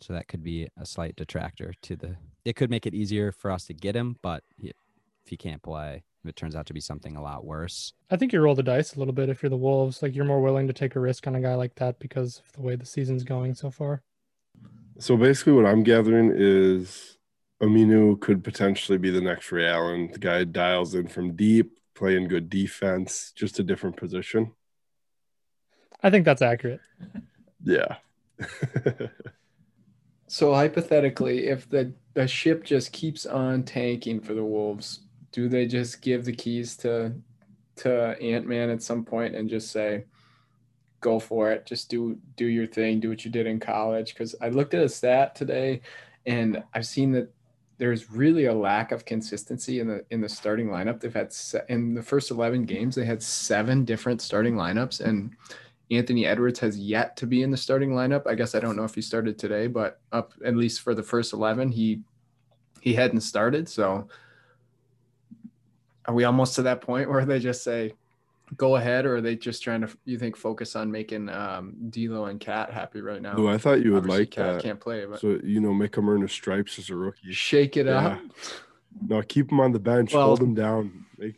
so 0.00 0.12
that 0.12 0.28
could 0.28 0.42
be 0.42 0.68
a 0.78 0.86
slight 0.86 1.16
detractor 1.16 1.74
to 1.82 1.96
the. 1.96 2.16
It 2.44 2.56
could 2.56 2.70
make 2.70 2.86
it 2.86 2.94
easier 2.94 3.32
for 3.32 3.50
us 3.50 3.66
to 3.66 3.74
get 3.74 3.94
him, 3.94 4.16
but 4.22 4.42
if 5.24 5.30
he 5.30 5.36
can't 5.36 5.62
play, 5.62 6.04
if 6.24 6.28
it 6.28 6.36
turns 6.36 6.54
out 6.54 6.66
to 6.66 6.74
be 6.74 6.80
something 6.80 7.16
a 7.16 7.22
lot 7.22 7.44
worse. 7.44 7.92
I 8.10 8.16
think 8.16 8.32
you 8.32 8.40
roll 8.40 8.54
the 8.54 8.62
dice 8.62 8.94
a 8.94 8.98
little 8.98 9.14
bit 9.14 9.28
if 9.28 9.42
you're 9.42 9.50
the 9.50 9.56
Wolves. 9.56 10.02
Like 10.02 10.14
you're 10.14 10.24
more 10.24 10.40
willing 10.40 10.66
to 10.66 10.72
take 10.72 10.96
a 10.96 11.00
risk 11.00 11.26
on 11.26 11.34
a 11.34 11.40
guy 11.40 11.54
like 11.54 11.74
that 11.76 11.98
because 11.98 12.42
of 12.44 12.52
the 12.52 12.62
way 12.62 12.76
the 12.76 12.86
season's 12.86 13.24
going 13.24 13.54
so 13.54 13.70
far. 13.70 14.02
So 14.98 15.16
basically, 15.16 15.54
what 15.54 15.66
I'm 15.66 15.82
gathering 15.82 16.32
is 16.34 17.18
Aminu 17.62 18.20
could 18.20 18.44
potentially 18.44 18.98
be 18.98 19.10
the 19.10 19.20
next 19.20 19.50
Ray 19.50 19.66
Allen. 19.66 20.10
The 20.12 20.18
guy 20.18 20.44
dials 20.44 20.94
in 20.94 21.08
from 21.08 21.34
deep, 21.34 21.78
playing 21.94 22.28
good 22.28 22.50
defense, 22.50 23.32
just 23.34 23.58
a 23.58 23.62
different 23.62 23.96
position. 23.96 24.52
I 26.02 26.10
think 26.10 26.24
that's 26.24 26.42
accurate. 26.42 26.80
Yeah. 27.64 27.96
So 30.32 30.54
hypothetically, 30.54 31.48
if 31.48 31.68
the, 31.68 31.92
the 32.14 32.26
ship 32.26 32.64
just 32.64 32.90
keeps 32.90 33.26
on 33.26 33.64
tanking 33.64 34.18
for 34.18 34.32
the 34.32 34.42
Wolves, 34.42 35.00
do 35.32 35.48
they 35.48 35.66
just 35.66 36.02
give 36.02 36.24
the 36.24 36.32
keys 36.32 36.76
to 36.78 37.12
to 37.76 38.20
Ant 38.20 38.46
Man 38.46 38.70
at 38.70 38.82
some 38.82 39.04
point 39.04 39.34
and 39.34 39.48
just 39.48 39.70
say, 39.70 40.04
"Go 41.00 41.18
for 41.18 41.50
it, 41.50 41.66
just 41.66 41.88
do 41.88 42.18
do 42.36 42.46
your 42.46 42.66
thing, 42.66 43.00
do 43.00 43.08
what 43.08 43.24
you 43.24 43.30
did 43.30 43.46
in 43.46 43.58
college"? 43.58 44.14
Because 44.14 44.34
I 44.40 44.50
looked 44.50 44.74
at 44.74 44.84
a 44.84 44.88
stat 44.88 45.34
today, 45.34 45.80
and 46.26 46.62
I've 46.74 46.86
seen 46.86 47.12
that 47.12 47.32
there's 47.78 48.12
really 48.12 48.44
a 48.44 48.54
lack 48.54 48.92
of 48.92 49.04
consistency 49.04 49.80
in 49.80 49.88
the 49.88 50.04
in 50.10 50.20
the 50.20 50.28
starting 50.28 50.68
lineup. 50.68 51.00
They've 51.00 51.12
had 51.12 51.32
se- 51.32 51.64
in 51.68 51.94
the 51.94 52.02
first 52.02 52.30
eleven 52.30 52.64
games 52.64 52.94
they 52.94 53.06
had 53.06 53.22
seven 53.22 53.84
different 53.84 54.20
starting 54.20 54.54
lineups, 54.54 55.00
and 55.00 55.34
Anthony 55.90 56.26
Edwards 56.26 56.58
has 56.60 56.78
yet 56.78 57.16
to 57.18 57.26
be 57.26 57.42
in 57.42 57.50
the 57.50 57.56
starting 57.56 57.90
lineup. 57.90 58.26
I 58.26 58.34
guess 58.34 58.54
I 58.54 58.60
don't 58.60 58.76
know 58.76 58.84
if 58.84 58.94
he 58.94 59.02
started 59.02 59.38
today, 59.38 59.66
but 59.66 60.00
up 60.12 60.32
at 60.44 60.56
least 60.56 60.80
for 60.80 60.94
the 60.94 61.02
first 61.02 61.32
11, 61.32 61.70
he 61.72 62.02
he 62.80 62.94
hadn't 62.94 63.20
started. 63.20 63.68
So 63.68 64.08
are 66.06 66.14
we 66.14 66.24
almost 66.24 66.54
to 66.56 66.62
that 66.62 66.80
point 66.80 67.08
where 67.10 67.24
they 67.24 67.38
just 67.38 67.62
say 67.62 67.92
go 68.56 68.76
ahead 68.76 69.06
or 69.06 69.16
are 69.16 69.20
they 69.22 69.34
just 69.34 69.62
trying 69.62 69.80
to 69.80 69.88
you 70.04 70.18
think 70.18 70.36
focus 70.36 70.76
on 70.76 70.90
making 70.90 71.28
um 71.30 71.74
D'Lo 71.88 72.26
and 72.26 72.38
Cat 72.38 72.70
happy 72.70 73.00
right 73.00 73.22
now? 73.22 73.34
No, 73.34 73.48
I 73.48 73.56
thought 73.58 73.82
you 73.82 73.92
would 73.92 73.98
Obviously, 74.04 74.20
like 74.20 74.30
Cat 74.30 74.54
that. 74.54 74.62
can't 74.62 74.80
play, 74.80 75.04
but 75.06 75.20
So 75.20 75.38
you 75.42 75.60
know, 75.60 75.72
make 75.72 75.96
him 75.96 76.08
earn 76.08 76.20
his 76.22 76.32
stripes 76.32 76.78
as 76.78 76.90
a 76.90 76.96
rookie. 76.96 77.32
shake 77.32 77.76
it 77.76 77.86
Yeah. 77.86 78.06
up. 78.08 78.20
No, 79.08 79.22
keep 79.22 79.50
him 79.50 79.60
on 79.60 79.72
the 79.72 79.78
bench, 79.80 80.12
Well- 80.12 80.26
hold 80.26 80.40
him 80.42 80.54
down, 80.54 81.06
make 81.16 81.36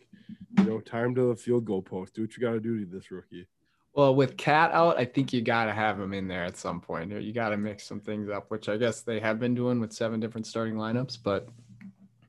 you 0.59 0.65
know, 0.65 0.81
time 0.81 1.15
to 1.15 1.29
the 1.29 1.37
field 1.37 1.65
goal 1.65 1.83
post. 1.83 2.15
Do 2.15 2.23
what 2.23 2.37
you 2.37 2.41
got 2.41 2.53
to 2.53 2.61
do 2.61 2.81
to 2.85 2.87
this 2.91 3.11
rookie. 3.13 3.47
Well, 3.95 4.13
with 4.17 4.37
Cat 4.37 4.73
out, 4.73 4.99
I 4.99 5.05
think 5.05 5.33
you 5.33 5.41
got 5.41 5.67
to 5.67 5.73
have 5.73 6.01
him 6.01 6.13
in 6.15 6.27
there 6.27 6.43
at 6.45 6.57
some 6.57 6.81
point. 6.81 7.13
You 7.13 7.33
got 7.33 7.51
to 7.51 7.57
mix 7.57 7.85
some 7.85 8.01
things 8.01 8.29
up, 8.29 8.51
which 8.51 8.69
I 8.69 8.77
guess 8.77 9.03
they 9.03 9.21
have 9.21 9.39
been 9.39 9.55
doing 9.55 9.79
with 9.79 9.93
seven 9.93 10.19
different 10.19 10.49
starting 10.49 10.75
lineups. 10.75 11.19
But 11.23 11.49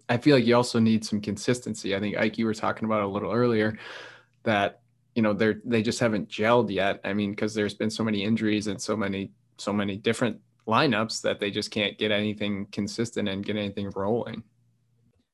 I 0.08 0.18
feel 0.18 0.36
like 0.36 0.46
you 0.46 0.56
also 0.56 0.80
need 0.80 1.04
some 1.04 1.22
consistency. 1.22 1.96
I 1.96 2.00
think 2.00 2.18
Ike, 2.18 2.38
you 2.38 2.46
were 2.46 2.54
talking 2.54 2.86
about 2.86 3.02
a 3.02 3.08
little 3.08 3.32
earlier 3.32 3.78
that 4.44 4.82
you 5.16 5.22
know 5.22 5.34
they're 5.34 5.62
they 5.66 5.82
just 5.82 6.00
haven't 6.00 6.30
gelled 6.30 6.70
yet. 6.72 7.00
I 7.04 7.14
mean, 7.14 7.32
because 7.32 7.54
there's 7.54 7.74
been 7.74 7.90
so 7.90 8.04
many 8.04 8.24
injuries 8.24 8.68
and 8.68 8.82
so 8.82 8.96
many 8.96 9.32
so 9.58 9.74
many 9.74 9.98
different 9.98 10.40
lineups 10.68 11.22
that 11.22 11.40
they 11.40 11.52
just 11.52 11.72
can't 11.72 11.98
get 11.98 12.12
anything 12.12 12.68
consistent 12.72 13.30
and 13.30 13.46
get 13.46 13.56
anything 13.56 13.90
rolling. 13.96 14.44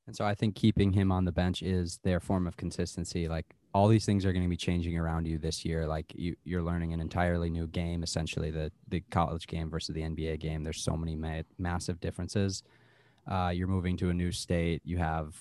And 0.07 0.15
so 0.15 0.25
I 0.25 0.35
think 0.35 0.55
keeping 0.55 0.91
him 0.91 1.11
on 1.11 1.25
the 1.25 1.31
bench 1.31 1.61
is 1.61 1.99
their 2.03 2.19
form 2.19 2.47
of 2.47 2.57
consistency. 2.57 3.27
Like 3.27 3.45
all 3.73 3.87
these 3.87 4.05
things 4.05 4.25
are 4.25 4.33
going 4.33 4.43
to 4.43 4.49
be 4.49 4.57
changing 4.57 4.97
around 4.97 5.25
you 5.25 5.37
this 5.37 5.63
year. 5.63 5.87
Like 5.87 6.11
you, 6.15 6.35
you're 6.43 6.63
learning 6.63 6.93
an 6.93 6.99
entirely 6.99 7.49
new 7.49 7.67
game, 7.67 8.03
essentially 8.03 8.51
the 8.51 8.71
the 8.89 9.01
college 9.11 9.47
game 9.47 9.69
versus 9.69 9.95
the 9.95 10.01
NBA 10.01 10.39
game. 10.39 10.63
There's 10.63 10.83
so 10.83 10.97
many 10.97 11.15
ma- 11.15 11.43
massive 11.57 11.99
differences. 11.99 12.63
Uh, 13.31 13.49
you're 13.49 13.67
moving 13.67 13.95
to 13.95 14.09
a 14.09 14.13
new 14.13 14.29
state. 14.29 14.81
You 14.83 14.97
have 14.97 15.37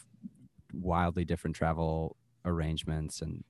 wildly 0.72 1.24
different 1.24 1.56
travel 1.56 2.16
arrangements, 2.44 3.20
and 3.20 3.42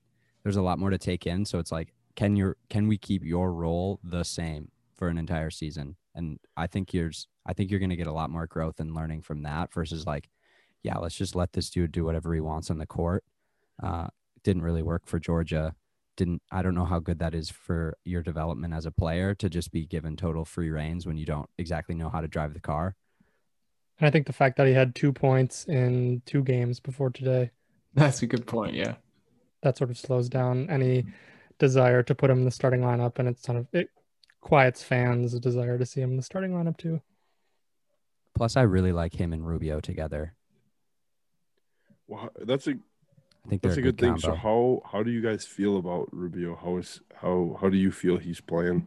there's 0.43 0.57
a 0.57 0.62
lot 0.62 0.78
more 0.78 0.88
to 0.88 0.97
take 0.97 1.26
in. 1.26 1.45
So 1.45 1.59
it's 1.59 1.70
like, 1.70 1.93
can 2.16 2.36
your 2.36 2.57
can 2.70 2.88
we 2.88 2.97
keep 2.97 3.22
your 3.22 3.53
role 3.53 4.01
the 4.03 4.24
same 4.24 4.70
for 4.97 5.09
an 5.09 5.18
entire 5.18 5.51
season? 5.51 5.97
And 6.14 6.38
I 6.57 6.66
think 6.66 6.95
you're 6.95 7.11
I 7.45 7.53
think 7.53 7.70
you're 7.70 7.80
going 7.80 7.91
to 7.91 7.97
get 7.97 8.07
a 8.07 8.12
lot 8.12 8.30
more 8.30 8.47
growth 8.47 8.80
and 8.80 8.95
learning 8.95 9.20
from 9.22 9.43
that 9.43 9.74
versus 9.74 10.07
like 10.07 10.30
yeah, 10.82 10.97
let's 10.97 11.16
just 11.16 11.36
let 11.36 11.53
this 11.53 11.68
dude 11.68 11.93
do 11.93 12.05
whatever 12.07 12.32
he 12.32 12.41
wants 12.41 12.70
on 12.70 12.78
the 12.78 12.86
court. 12.86 13.22
Uh, 13.82 14.07
didn't 14.43 14.62
really 14.62 14.82
work 14.82 15.07
for 15.07 15.18
Georgia. 15.18 15.74
Didn't 16.16 16.41
I 16.51 16.62
don't 16.62 16.74
know 16.74 16.86
how 16.86 16.99
good 16.99 17.18
that 17.18 17.34
is 17.34 17.51
for 17.51 17.95
your 18.07 18.22
development 18.22 18.72
as 18.72 18.86
a 18.86 18.91
player 18.91 19.34
to 19.34 19.51
just 19.51 19.70
be 19.70 19.84
given 19.84 20.16
total 20.16 20.47
free 20.47 20.70
reins 20.70 21.07
when 21.07 21.18
you 21.18 21.26
don't 21.26 21.51
exactly 21.59 21.95
know 21.95 22.09
how 22.09 22.22
to 22.22 22.28
drive 22.28 22.55
the 22.55 22.61
car. 22.61 22.97
And 24.01 24.07
I 24.07 24.11
think 24.11 24.26
the 24.26 24.32
fact 24.32 24.57
that 24.57 24.66
he 24.66 24.72
had 24.72 24.94
two 24.94 25.12
points 25.12 25.66
in 25.66 26.22
two 26.26 26.42
games 26.42 26.80
before 26.80 27.11
today, 27.11 27.51
That's 27.94 28.22
a 28.22 28.26
good 28.26 28.46
point. 28.46 28.74
Yeah. 28.74 28.94
that 29.62 29.76
sort 29.76 29.90
of 29.90 29.98
slows 29.98 30.28
down 30.28 30.68
any 30.70 31.05
desire 31.59 32.03
to 32.05 32.14
put 32.14 32.30
him 32.30 32.38
in 32.38 32.44
the 32.46 32.51
starting 32.51 32.80
lineup, 32.80 33.18
and 33.18 33.28
it's 33.28 33.44
kind 33.44 33.59
of 33.59 33.66
it 33.72 33.90
quiets 34.40 34.82
fans' 34.82 35.38
desire 35.38 35.76
to 35.78 35.84
see 35.84 36.01
him 36.01 36.12
in 36.12 36.16
the 36.16 36.22
starting 36.22 36.53
lineup 36.53 36.78
too. 36.78 37.01
Plus, 38.34 38.57
I 38.57 38.62
really 38.62 38.92
like 38.92 39.14
him 39.20 39.32
and 39.34 39.46
Rubio 39.46 39.80
together. 39.80 40.34
Well, 42.07 42.30
that's 42.40 42.66
a 42.66 42.72
I 43.44 43.48
think 43.48 43.62
that's 43.62 43.76
they're 43.76 43.78
a 43.78 43.82
good 43.82 43.98
thing. 43.98 44.12
combo. 44.14 44.20
So 44.20 44.34
how 44.34 44.82
how 44.90 45.03
do 45.03 45.11
you 45.11 45.20
guys 45.22 45.44
feel 45.46 45.76
about 45.76 46.09
Rubio? 46.12 46.57
How 46.57 46.78
is 46.78 47.01
how 47.14 47.59
how 47.61 47.68
do 47.68 47.76
you 47.76 47.90
feel 47.92 48.16
he's 48.18 48.40
playing? 48.40 48.86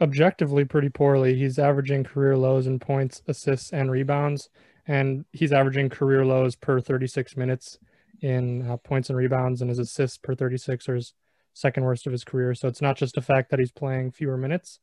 Objectively, 0.00 0.64
pretty 0.64 0.90
poorly. 0.90 1.36
He's 1.36 1.58
averaging 1.58 2.04
career 2.04 2.36
lows 2.36 2.66
in 2.66 2.78
points, 2.78 3.22
assists, 3.26 3.72
and 3.72 3.90
rebounds, 3.90 4.50
and 4.86 5.24
he's 5.32 5.52
averaging 5.52 5.88
career 5.88 6.24
lows 6.24 6.54
per 6.54 6.80
36 6.80 7.36
minutes 7.36 7.78
in 8.20 8.68
uh, 8.68 8.76
points 8.76 9.08
and 9.08 9.16
rebounds, 9.16 9.62
and 9.62 9.70
his 9.70 9.78
assists 9.78 10.18
per 10.18 10.34
36 10.34 10.88
are 10.88 10.96
his 10.96 11.14
second 11.54 11.84
worst 11.84 12.06
of 12.06 12.12
his 12.12 12.24
career. 12.24 12.54
So 12.54 12.68
it's 12.68 12.82
not 12.82 12.98
just 12.98 13.16
a 13.16 13.22
fact 13.22 13.50
that 13.50 13.58
he's 13.58 13.72
playing 13.72 14.10
fewer 14.12 14.36
minutes; 14.36 14.80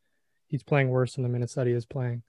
he's 0.47 0.63
playing 0.63 0.89
worse 0.89 1.15
in 1.15 1.21
the 1.21 1.29
minutes 1.29 1.53
that 1.53 1.67
he 1.67 1.73
is 1.73 1.85
playing. 1.85 2.23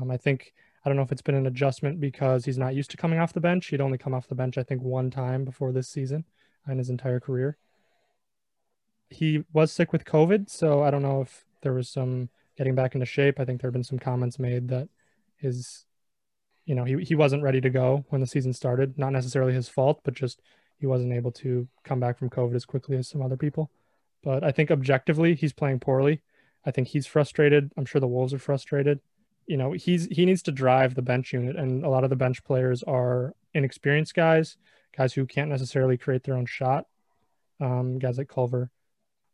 Um, 0.00 0.10
I 0.10 0.16
think 0.16 0.52
I 0.84 0.88
don't 0.88 0.96
know 0.96 1.04
if 1.04 1.12
it's 1.12 1.22
been 1.22 1.36
an 1.36 1.46
adjustment 1.46 2.00
because 2.00 2.44
he's 2.44 2.58
not 2.58 2.74
used 2.74 2.90
to 2.90 2.96
coming 2.96 3.20
off 3.20 3.32
the 3.32 3.40
bench. 3.40 3.66
He'd 3.66 3.80
only 3.80 3.98
come 3.98 4.14
off 4.14 4.26
the 4.26 4.34
bench, 4.34 4.58
I 4.58 4.64
think, 4.64 4.82
one 4.82 5.10
time 5.12 5.44
before 5.44 5.70
this 5.70 5.88
season 5.88 6.24
in 6.68 6.78
his 6.78 6.90
entire 6.90 7.20
career. 7.20 7.56
He 9.10 9.44
was 9.52 9.70
sick 9.70 9.92
with 9.92 10.04
COVID, 10.04 10.50
so 10.50 10.82
I 10.82 10.90
don't 10.90 11.02
know 11.02 11.20
if 11.20 11.45
there 11.66 11.72
was 11.72 11.88
some 11.88 12.28
getting 12.56 12.76
back 12.76 12.94
into 12.94 13.04
shape. 13.04 13.40
I 13.40 13.44
think 13.44 13.60
there 13.60 13.66
have 13.66 13.72
been 13.74 13.82
some 13.82 13.98
comments 13.98 14.38
made 14.38 14.68
that 14.68 14.88
his, 15.34 15.84
you 16.64 16.76
know, 16.76 16.84
he, 16.84 17.02
he 17.02 17.16
wasn't 17.16 17.42
ready 17.42 17.60
to 17.60 17.70
go 17.70 18.04
when 18.10 18.20
the 18.20 18.26
season 18.28 18.52
started. 18.52 18.96
Not 18.96 19.12
necessarily 19.12 19.52
his 19.52 19.68
fault, 19.68 20.00
but 20.04 20.14
just 20.14 20.40
he 20.78 20.86
wasn't 20.86 21.12
able 21.12 21.32
to 21.32 21.66
come 21.82 21.98
back 21.98 22.18
from 22.18 22.30
COVID 22.30 22.54
as 22.54 22.64
quickly 22.64 22.96
as 22.96 23.08
some 23.08 23.20
other 23.20 23.36
people. 23.36 23.72
But 24.22 24.44
I 24.44 24.52
think 24.52 24.70
objectively, 24.70 25.34
he's 25.34 25.52
playing 25.52 25.80
poorly. 25.80 26.22
I 26.64 26.70
think 26.70 26.86
he's 26.86 27.04
frustrated. 27.04 27.72
I'm 27.76 27.84
sure 27.84 28.00
the 28.00 28.06
Wolves 28.06 28.32
are 28.32 28.38
frustrated. 28.38 29.00
You 29.48 29.56
know, 29.56 29.72
he's 29.72 30.06
he 30.06 30.24
needs 30.24 30.42
to 30.42 30.52
drive 30.52 30.94
the 30.94 31.02
bench 31.02 31.32
unit, 31.32 31.56
and 31.56 31.84
a 31.84 31.88
lot 31.88 32.04
of 32.04 32.10
the 32.10 32.16
bench 32.16 32.44
players 32.44 32.84
are 32.84 33.34
inexperienced 33.54 34.14
guys, 34.14 34.56
guys 34.96 35.14
who 35.14 35.26
can't 35.26 35.50
necessarily 35.50 35.98
create 35.98 36.22
their 36.22 36.36
own 36.36 36.46
shot. 36.46 36.86
Um, 37.60 37.98
guys 37.98 38.18
like 38.18 38.28
Culver. 38.28 38.70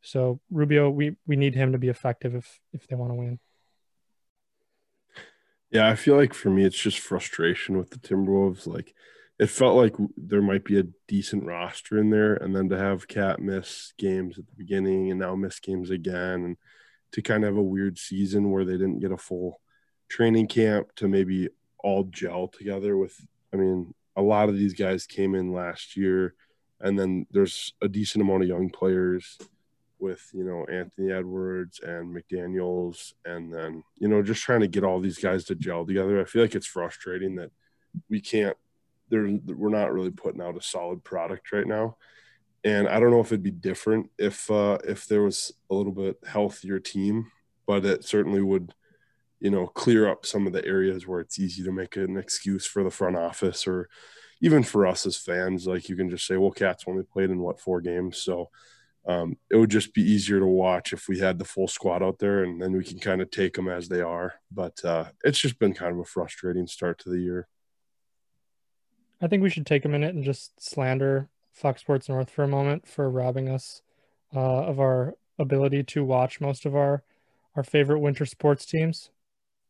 So 0.03 0.41
Rubio, 0.51 0.91
we 0.91 1.17
we 1.27 1.37
need 1.37 1.55
him 1.55 1.73
to 1.73 1.79
be 1.79 1.89
effective 1.89 2.35
if 2.35 2.61
if 2.73 2.87
they 2.87 2.97
want 2.97 3.13
to 3.13 3.15
win. 3.15 3.39
Yeah, 5.71 5.89
I 5.89 5.95
feel 5.95 6.17
like 6.17 6.35
for 6.35 6.51
me, 6.51 6.65
it's 6.65 6.79
just 6.79 6.99
frustration 6.99 7.79
with 7.79 7.91
the 7.91 7.97
Timberwolves. 7.97 8.67
Like, 8.67 8.95
it 9.39 9.47
felt 9.47 9.75
like 9.75 9.95
there 10.19 10.43
might 10.43 10.65
be 10.65 10.79
a 10.79 10.87
decent 11.09 11.45
roster 11.45 11.97
in 11.99 12.11
there, 12.11 12.35
and 12.35 12.55
then 12.55 12.69
to 12.69 12.77
have 12.77 13.09
Cat 13.09 13.41
miss 13.41 13.95
games 13.97 14.39
at 14.39 14.47
the 14.47 14.55
beginning 14.55 15.11
and 15.11 15.19
now 15.19 15.35
miss 15.35 15.61
games 15.61 15.89
again, 15.89 16.45
and 16.45 16.57
to 17.13 17.23
kind 17.23 17.45
of 17.45 17.49
have 17.49 17.57
a 17.57 17.63
weird 17.63 17.97
season 17.97 18.51
where 18.51 18.65
they 18.65 18.73
didn't 18.73 19.01
get 19.01 19.13
a 19.13 19.17
full 19.17 19.61
training 20.09 20.47
camp 20.47 20.95
to 20.97 21.09
maybe 21.09 21.49
all 21.79 22.05
gel 22.05 22.49
together 22.49 22.97
with. 22.97 23.19
I 23.55 23.57
mean, 23.57 23.95
a 24.15 24.23
lot 24.23 24.51
of 24.51 24.57
these 24.57 24.75
guys 24.75 25.07
came 25.07 25.35
in 25.35 25.53
last 25.53 25.97
year, 25.97 26.35
and 26.81 26.99
then 26.99 27.27
there's 27.31 27.73
a 27.81 27.89
decent 27.89 28.23
amount 28.23 28.43
of 28.43 28.49
young 28.49 28.69
players 28.69 29.39
with 30.03 30.29
you 30.35 30.45
know 30.45 30.67
Anthony 30.67 31.13
Edwards 31.13 31.81
and 31.81 32.15
McDaniels, 32.15 33.13
and 33.25 33.55
then 33.55 33.85
you 33.97 34.09
know 34.09 34.23
just 34.23 34.43
trying 34.43 34.61
to 34.61 34.69
get 34.69 34.85
all 34.85 35.01
these 35.01 35.19
guys 35.19 35.45
to 35.45 35.55
gel 35.55 35.87
together. 35.87 36.21
I 36.21 36.25
feel 36.25 36.43
like 36.43 36.55
it's 36.55 36.67
frustrating 36.67 37.37
that 37.37 37.53
we 38.11 38.21
can't. 38.21 38.57
There, 39.09 39.27
we're 39.47 39.71
not 39.71 39.93
really 39.93 40.11
putting 40.11 40.43
out 40.43 40.57
a 40.57 40.63
solid 40.63 41.05
product 41.05 41.53
right 41.53 41.67
now, 41.67 41.97
and 42.65 42.89
I 42.89 42.99
don't 42.99 43.11
know 43.11 43.21
if 43.21 43.29
it'd 43.29 43.43
be 43.43 43.51
different 43.53 44.11
if 44.19 44.51
uh, 44.51 44.79
if 44.85 45.07
there 45.07 45.23
was 45.23 45.53
a 45.71 45.75
little 45.75 45.93
bit 45.93 46.19
healthier 46.27 46.81
team, 46.81 47.31
but 47.67 47.85
it 47.85 48.05
certainly 48.05 48.43
would, 48.43 48.75
you 49.41 49.51
know, 49.51 49.69
clear 49.69 50.09
up 50.09 50.27
some 50.27 50.47
of 50.47 50.53
the 50.53 50.65
areas 50.67 51.07
where 51.07 51.21
it's 51.21 51.39
easy 51.39 51.63
to 51.63 51.73
make 51.73 51.97
an 51.97 52.17
excuse 52.17 52.67
for 52.67 52.83
the 52.83 52.91
front 52.91 53.17
office 53.17 53.67
or 53.67 53.89
even 54.41 54.65
for 54.65 54.87
us 54.87 55.07
as 55.07 55.17
fans. 55.17 55.67
Like 55.67 55.89
you 55.89 55.95
can 55.95 56.11
just 56.11 56.27
say, 56.27 56.37
well, 56.37 56.51
Cats 56.51 56.85
only 56.89 57.05
played 57.05 57.31
in 57.31 57.39
what 57.39 57.61
four 57.61 57.81
games, 57.81 58.19
so 58.19 58.51
um, 59.07 59.37
it 59.51 59.57
would 59.57 59.71
just 59.71 59.95
be 59.95 60.03
easier 60.03 60.39
to 60.39 60.47
watch 60.47 60.93
if 60.93 61.09
we 61.09 61.19
had 61.19 61.39
the 61.39 61.45
full 61.45 61.67
squad 61.67 62.03
out 62.03 62.19
there 62.19 62.45
and 62.45 62.63
then 62.63 62.73
we 62.73 62.85
can 62.85 62.99
kind 62.99 63.21
of 63.21 63.31
take 63.31 63.55
them 63.55 63.69
as 63.69 63.89
they 63.89 64.01
are. 64.01 64.35
But 64.51 64.85
uh, 64.85 65.07
it's 65.25 65.39
just 65.39 65.59
been 65.59 65.75
kind 65.75 65.93
of 65.93 65.99
a 65.99 66.05
frustrating 66.05 66.67
start 66.67 66.99
to 67.01 67.11
the 67.11 67.21
year. 67.21 67.49
I 69.21 69.29
think 69.29 69.43
we 69.43 69.51
should 69.51 69.67
take 69.67 69.85
a 69.85 69.89
minute 69.89 70.15
and 70.15 70.25
just 70.25 70.61
slander 70.61 71.29
Fox 71.53 71.81
Sports 71.81 72.09
North 72.09 72.31
for 72.31 72.45
a 72.45 72.49
moment 72.49 72.89
for 72.89 73.11
robbing 73.11 73.49
us 73.49 73.83
uh, 74.35 74.65
of 74.65 74.81
our 74.81 75.15
ability 75.39 75.83
to 75.83 76.05
watch 76.05 76.41
most 76.41 76.65
of 76.65 76.75
our 76.77 77.03
our 77.55 77.63
favorite 77.63 77.99
winter 77.99 78.25
sports 78.25 78.65
teams. 78.65 79.11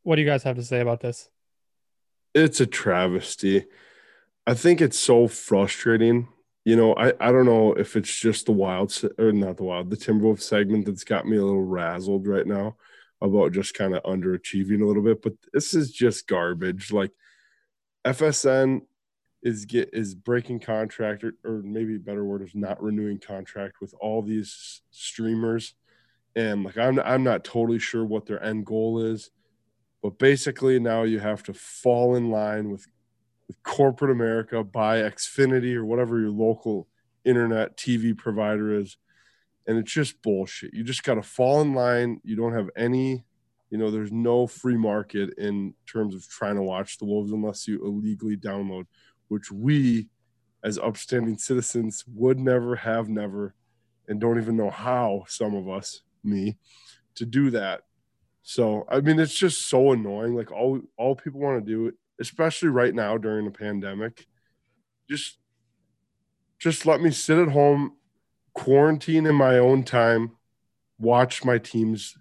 What 0.04 0.16
do 0.16 0.22
you 0.22 0.28
guys 0.28 0.44
have 0.44 0.56
to 0.56 0.62
say 0.62 0.80
about 0.80 1.00
this? 1.00 1.30
It's 2.32 2.60
a 2.60 2.66
travesty. 2.66 3.66
I 4.46 4.54
think 4.54 4.80
it's 4.80 4.98
so 4.98 5.26
frustrating 5.26 6.28
you 6.64 6.76
know, 6.76 6.94
I, 6.94 7.12
I 7.20 7.32
don't 7.32 7.46
know 7.46 7.72
if 7.72 7.96
it's 7.96 8.14
just 8.14 8.46
the 8.46 8.52
wild 8.52 8.96
or 9.18 9.32
not 9.32 9.56
the 9.56 9.64
wild, 9.64 9.90
the 9.90 9.96
Timberwolves 9.96 10.42
segment 10.42 10.86
that's 10.86 11.04
got 11.04 11.26
me 11.26 11.36
a 11.36 11.44
little 11.44 11.66
razzled 11.66 12.26
right 12.26 12.46
now 12.46 12.76
about 13.20 13.52
just 13.52 13.74
kind 13.74 13.94
of 13.94 14.02
underachieving 14.04 14.82
a 14.82 14.84
little 14.84 15.02
bit, 15.02 15.22
but 15.22 15.34
this 15.52 15.74
is 15.74 15.92
just 15.92 16.26
garbage. 16.26 16.92
Like 16.92 17.10
FSN 18.04 18.82
is 19.42 19.64
get 19.64 19.90
is 19.92 20.14
breaking 20.14 20.60
contract 20.60 21.24
or, 21.24 21.34
or 21.44 21.62
maybe 21.64 21.98
better 21.98 22.24
word 22.24 22.42
is 22.42 22.54
not 22.54 22.82
renewing 22.82 23.18
contract 23.18 23.80
with 23.80 23.92
all 24.00 24.22
these 24.22 24.82
streamers. 24.90 25.74
And 26.36 26.64
like 26.64 26.78
I'm 26.78 26.98
I'm 27.00 27.24
not 27.24 27.44
totally 27.44 27.80
sure 27.80 28.04
what 28.04 28.26
their 28.26 28.42
end 28.42 28.66
goal 28.66 29.00
is, 29.00 29.30
but 30.00 30.18
basically 30.18 30.78
now 30.78 31.02
you 31.02 31.18
have 31.18 31.42
to 31.44 31.54
fall 31.54 32.14
in 32.14 32.30
line 32.30 32.70
with 32.70 32.86
corporate 33.62 34.10
America, 34.10 34.62
buy 34.62 34.98
Xfinity 34.98 35.74
or 35.74 35.84
whatever 35.84 36.18
your 36.18 36.30
local 36.30 36.88
internet 37.24 37.76
TV 37.76 38.16
provider 38.16 38.78
is. 38.78 38.96
And 39.66 39.78
it's 39.78 39.92
just 39.92 40.20
bullshit. 40.22 40.74
You 40.74 40.82
just 40.82 41.04
got 41.04 41.14
to 41.14 41.22
fall 41.22 41.60
in 41.60 41.74
line. 41.74 42.20
You 42.24 42.36
don't 42.36 42.54
have 42.54 42.68
any, 42.76 43.24
you 43.70 43.78
know, 43.78 43.90
there's 43.90 44.10
no 44.10 44.46
free 44.46 44.76
market 44.76 45.34
in 45.38 45.74
terms 45.86 46.14
of 46.14 46.28
trying 46.28 46.56
to 46.56 46.62
watch 46.62 46.98
the 46.98 47.04
Wolves 47.04 47.32
unless 47.32 47.68
you 47.68 47.84
illegally 47.84 48.36
download, 48.36 48.86
which 49.28 49.52
we 49.52 50.08
as 50.64 50.78
upstanding 50.78 51.38
citizens 51.38 52.04
would 52.14 52.38
never 52.38 52.76
have 52.76 53.08
never 53.08 53.54
and 54.08 54.20
don't 54.20 54.40
even 54.40 54.56
know 54.56 54.70
how 54.70 55.24
some 55.28 55.54
of 55.54 55.68
us 55.68 56.02
me 56.24 56.56
to 57.14 57.24
do 57.24 57.50
that 57.50 57.82
so 58.42 58.86
i 58.88 59.00
mean 59.00 59.18
it's 59.18 59.34
just 59.34 59.68
so 59.68 59.92
annoying 59.92 60.34
like 60.34 60.50
all 60.52 60.80
all 60.96 61.14
people 61.14 61.40
want 61.40 61.64
to 61.64 61.70
do 61.70 61.92
especially 62.22 62.68
right 62.68 62.94
now 62.94 63.18
during 63.18 63.44
the 63.44 63.50
pandemic. 63.50 64.26
Just 65.10 65.38
just 66.58 66.86
let 66.86 67.02
me 67.02 67.10
sit 67.10 67.38
at 67.38 67.48
home, 67.48 67.96
quarantine 68.54 69.26
in 69.26 69.34
my 69.34 69.58
own 69.58 69.82
time, 69.82 70.36
watch 70.98 71.44
my 71.44 71.58
teams 71.58 72.16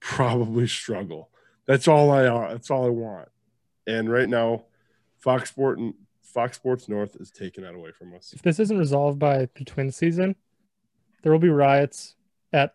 probably 0.00 0.66
struggle. 0.66 1.30
That's 1.66 1.86
all 1.86 2.10
I. 2.10 2.24
Uh, 2.24 2.48
that's 2.48 2.70
all 2.70 2.86
I 2.86 2.90
want. 2.90 3.28
And 3.86 4.10
right 4.10 4.28
now, 4.28 4.64
Fox 5.18 5.50
Sport 5.50 5.78
and 5.78 5.94
Fox 6.22 6.56
Sports 6.56 6.88
North 6.88 7.16
is 7.20 7.30
taking 7.30 7.62
that 7.64 7.74
away 7.74 7.92
from 7.92 8.14
us. 8.14 8.32
If 8.32 8.42
this 8.42 8.58
isn't 8.58 8.78
resolved 8.78 9.18
by 9.18 9.48
the 9.54 9.64
twin 9.64 9.92
season, 9.92 10.34
there 11.22 11.30
will 11.30 11.38
be 11.38 11.50
riots 11.50 12.16
at 12.52 12.74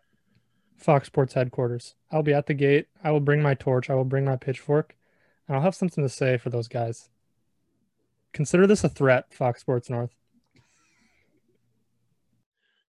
Fox 0.76 1.08
Sports 1.08 1.34
headquarters. 1.34 1.94
I'll 2.10 2.22
be 2.22 2.32
at 2.32 2.46
the 2.46 2.54
gate. 2.54 2.86
I 3.02 3.10
will 3.10 3.20
bring 3.20 3.42
my 3.42 3.54
torch. 3.54 3.90
I 3.90 3.94
will 3.94 4.04
bring 4.04 4.24
my 4.24 4.36
pitchfork. 4.36 4.96
I'll 5.50 5.60
have 5.60 5.74
something 5.74 6.04
to 6.04 6.08
say 6.08 6.36
for 6.38 6.50
those 6.50 6.68
guys. 6.68 7.08
Consider 8.32 8.66
this 8.66 8.84
a 8.84 8.88
threat, 8.88 9.32
Fox 9.34 9.60
Sports 9.60 9.90
North. 9.90 10.14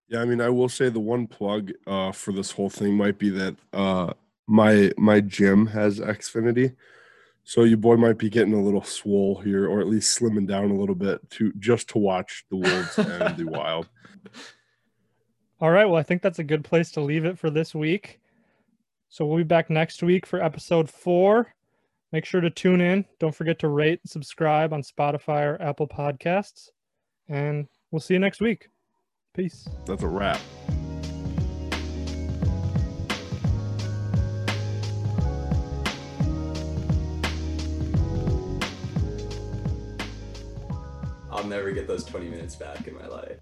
Yeah, 0.08 0.22
I 0.22 0.26
mean, 0.26 0.42
I 0.42 0.50
will 0.50 0.70
say 0.70 0.90
the 0.90 1.00
one 1.00 1.26
plug 1.26 1.72
uh, 1.88 2.12
for 2.12 2.34
this 2.34 2.52
whole 2.52 2.70
thing 2.70 2.96
might 2.96 3.18
be 3.18 3.30
that 3.30 3.56
uh, 3.74 4.14
my 4.46 4.92
my 4.98 5.22
gym 5.22 5.68
has 5.68 6.00
Xfinity, 6.00 6.76
so 7.46 7.64
your 7.64 7.78
boy 7.78 7.96
might 7.96 8.18
be 8.18 8.30
getting 8.30 8.54
a 8.54 8.62
little 8.62 8.84
swole 8.84 9.40
here, 9.40 9.68
or 9.68 9.80
at 9.80 9.88
least 9.88 10.20
slimming 10.20 10.46
down 10.46 10.70
a 10.70 10.76
little 10.76 10.96
bit 10.96 11.28
to 11.32 11.54
just 11.54 11.88
to 11.90 11.98
watch 11.98 12.46
the 12.50 12.58
Wolves 12.58 12.98
and 12.98 13.38
the 13.38 13.46
Wild. 13.46 13.88
All 15.62 15.72
right, 15.72 15.86
well, 15.86 16.00
I 16.00 16.04
think 16.04 16.22
that's 16.22 16.40
a 16.40 16.44
good 16.44 16.64
place 16.64 16.92
to 16.92 17.02
leave 17.02 17.24
it 17.24 17.40
for 17.40 17.50
this 17.50 17.74
week. 17.74 18.20
So 19.10 19.26
we'll 19.26 19.38
be 19.38 19.44
back 19.44 19.70
next 19.70 20.04
week 20.04 20.26
for 20.26 20.44
episode 20.44 20.90
four. 20.90 21.54
Make 22.12 22.26
sure 22.26 22.42
to 22.42 22.50
tune 22.50 22.82
in. 22.82 23.06
Don't 23.20 23.34
forget 23.34 23.60
to 23.60 23.70
rate 23.70 24.02
and 24.04 24.10
subscribe 24.10 24.74
on 24.74 24.82
Spotify 24.82 25.46
or 25.46 25.62
Apple 25.62 25.88
Podcasts. 25.88 26.70
And 27.30 27.68
we'll 27.90 28.02
see 28.02 28.16
you 28.16 28.20
next 28.20 28.42
week. 28.42 28.68
Peace. 29.34 29.66
That's 29.86 30.04
a 30.04 30.08
wrap. 30.08 30.42
I'll 41.32 41.46
never 41.46 41.72
get 41.72 41.88
those 41.88 42.04
20 42.04 42.28
minutes 42.28 42.56
back 42.58 42.88
in 42.88 42.94
my 42.94 43.08
life. 43.08 43.40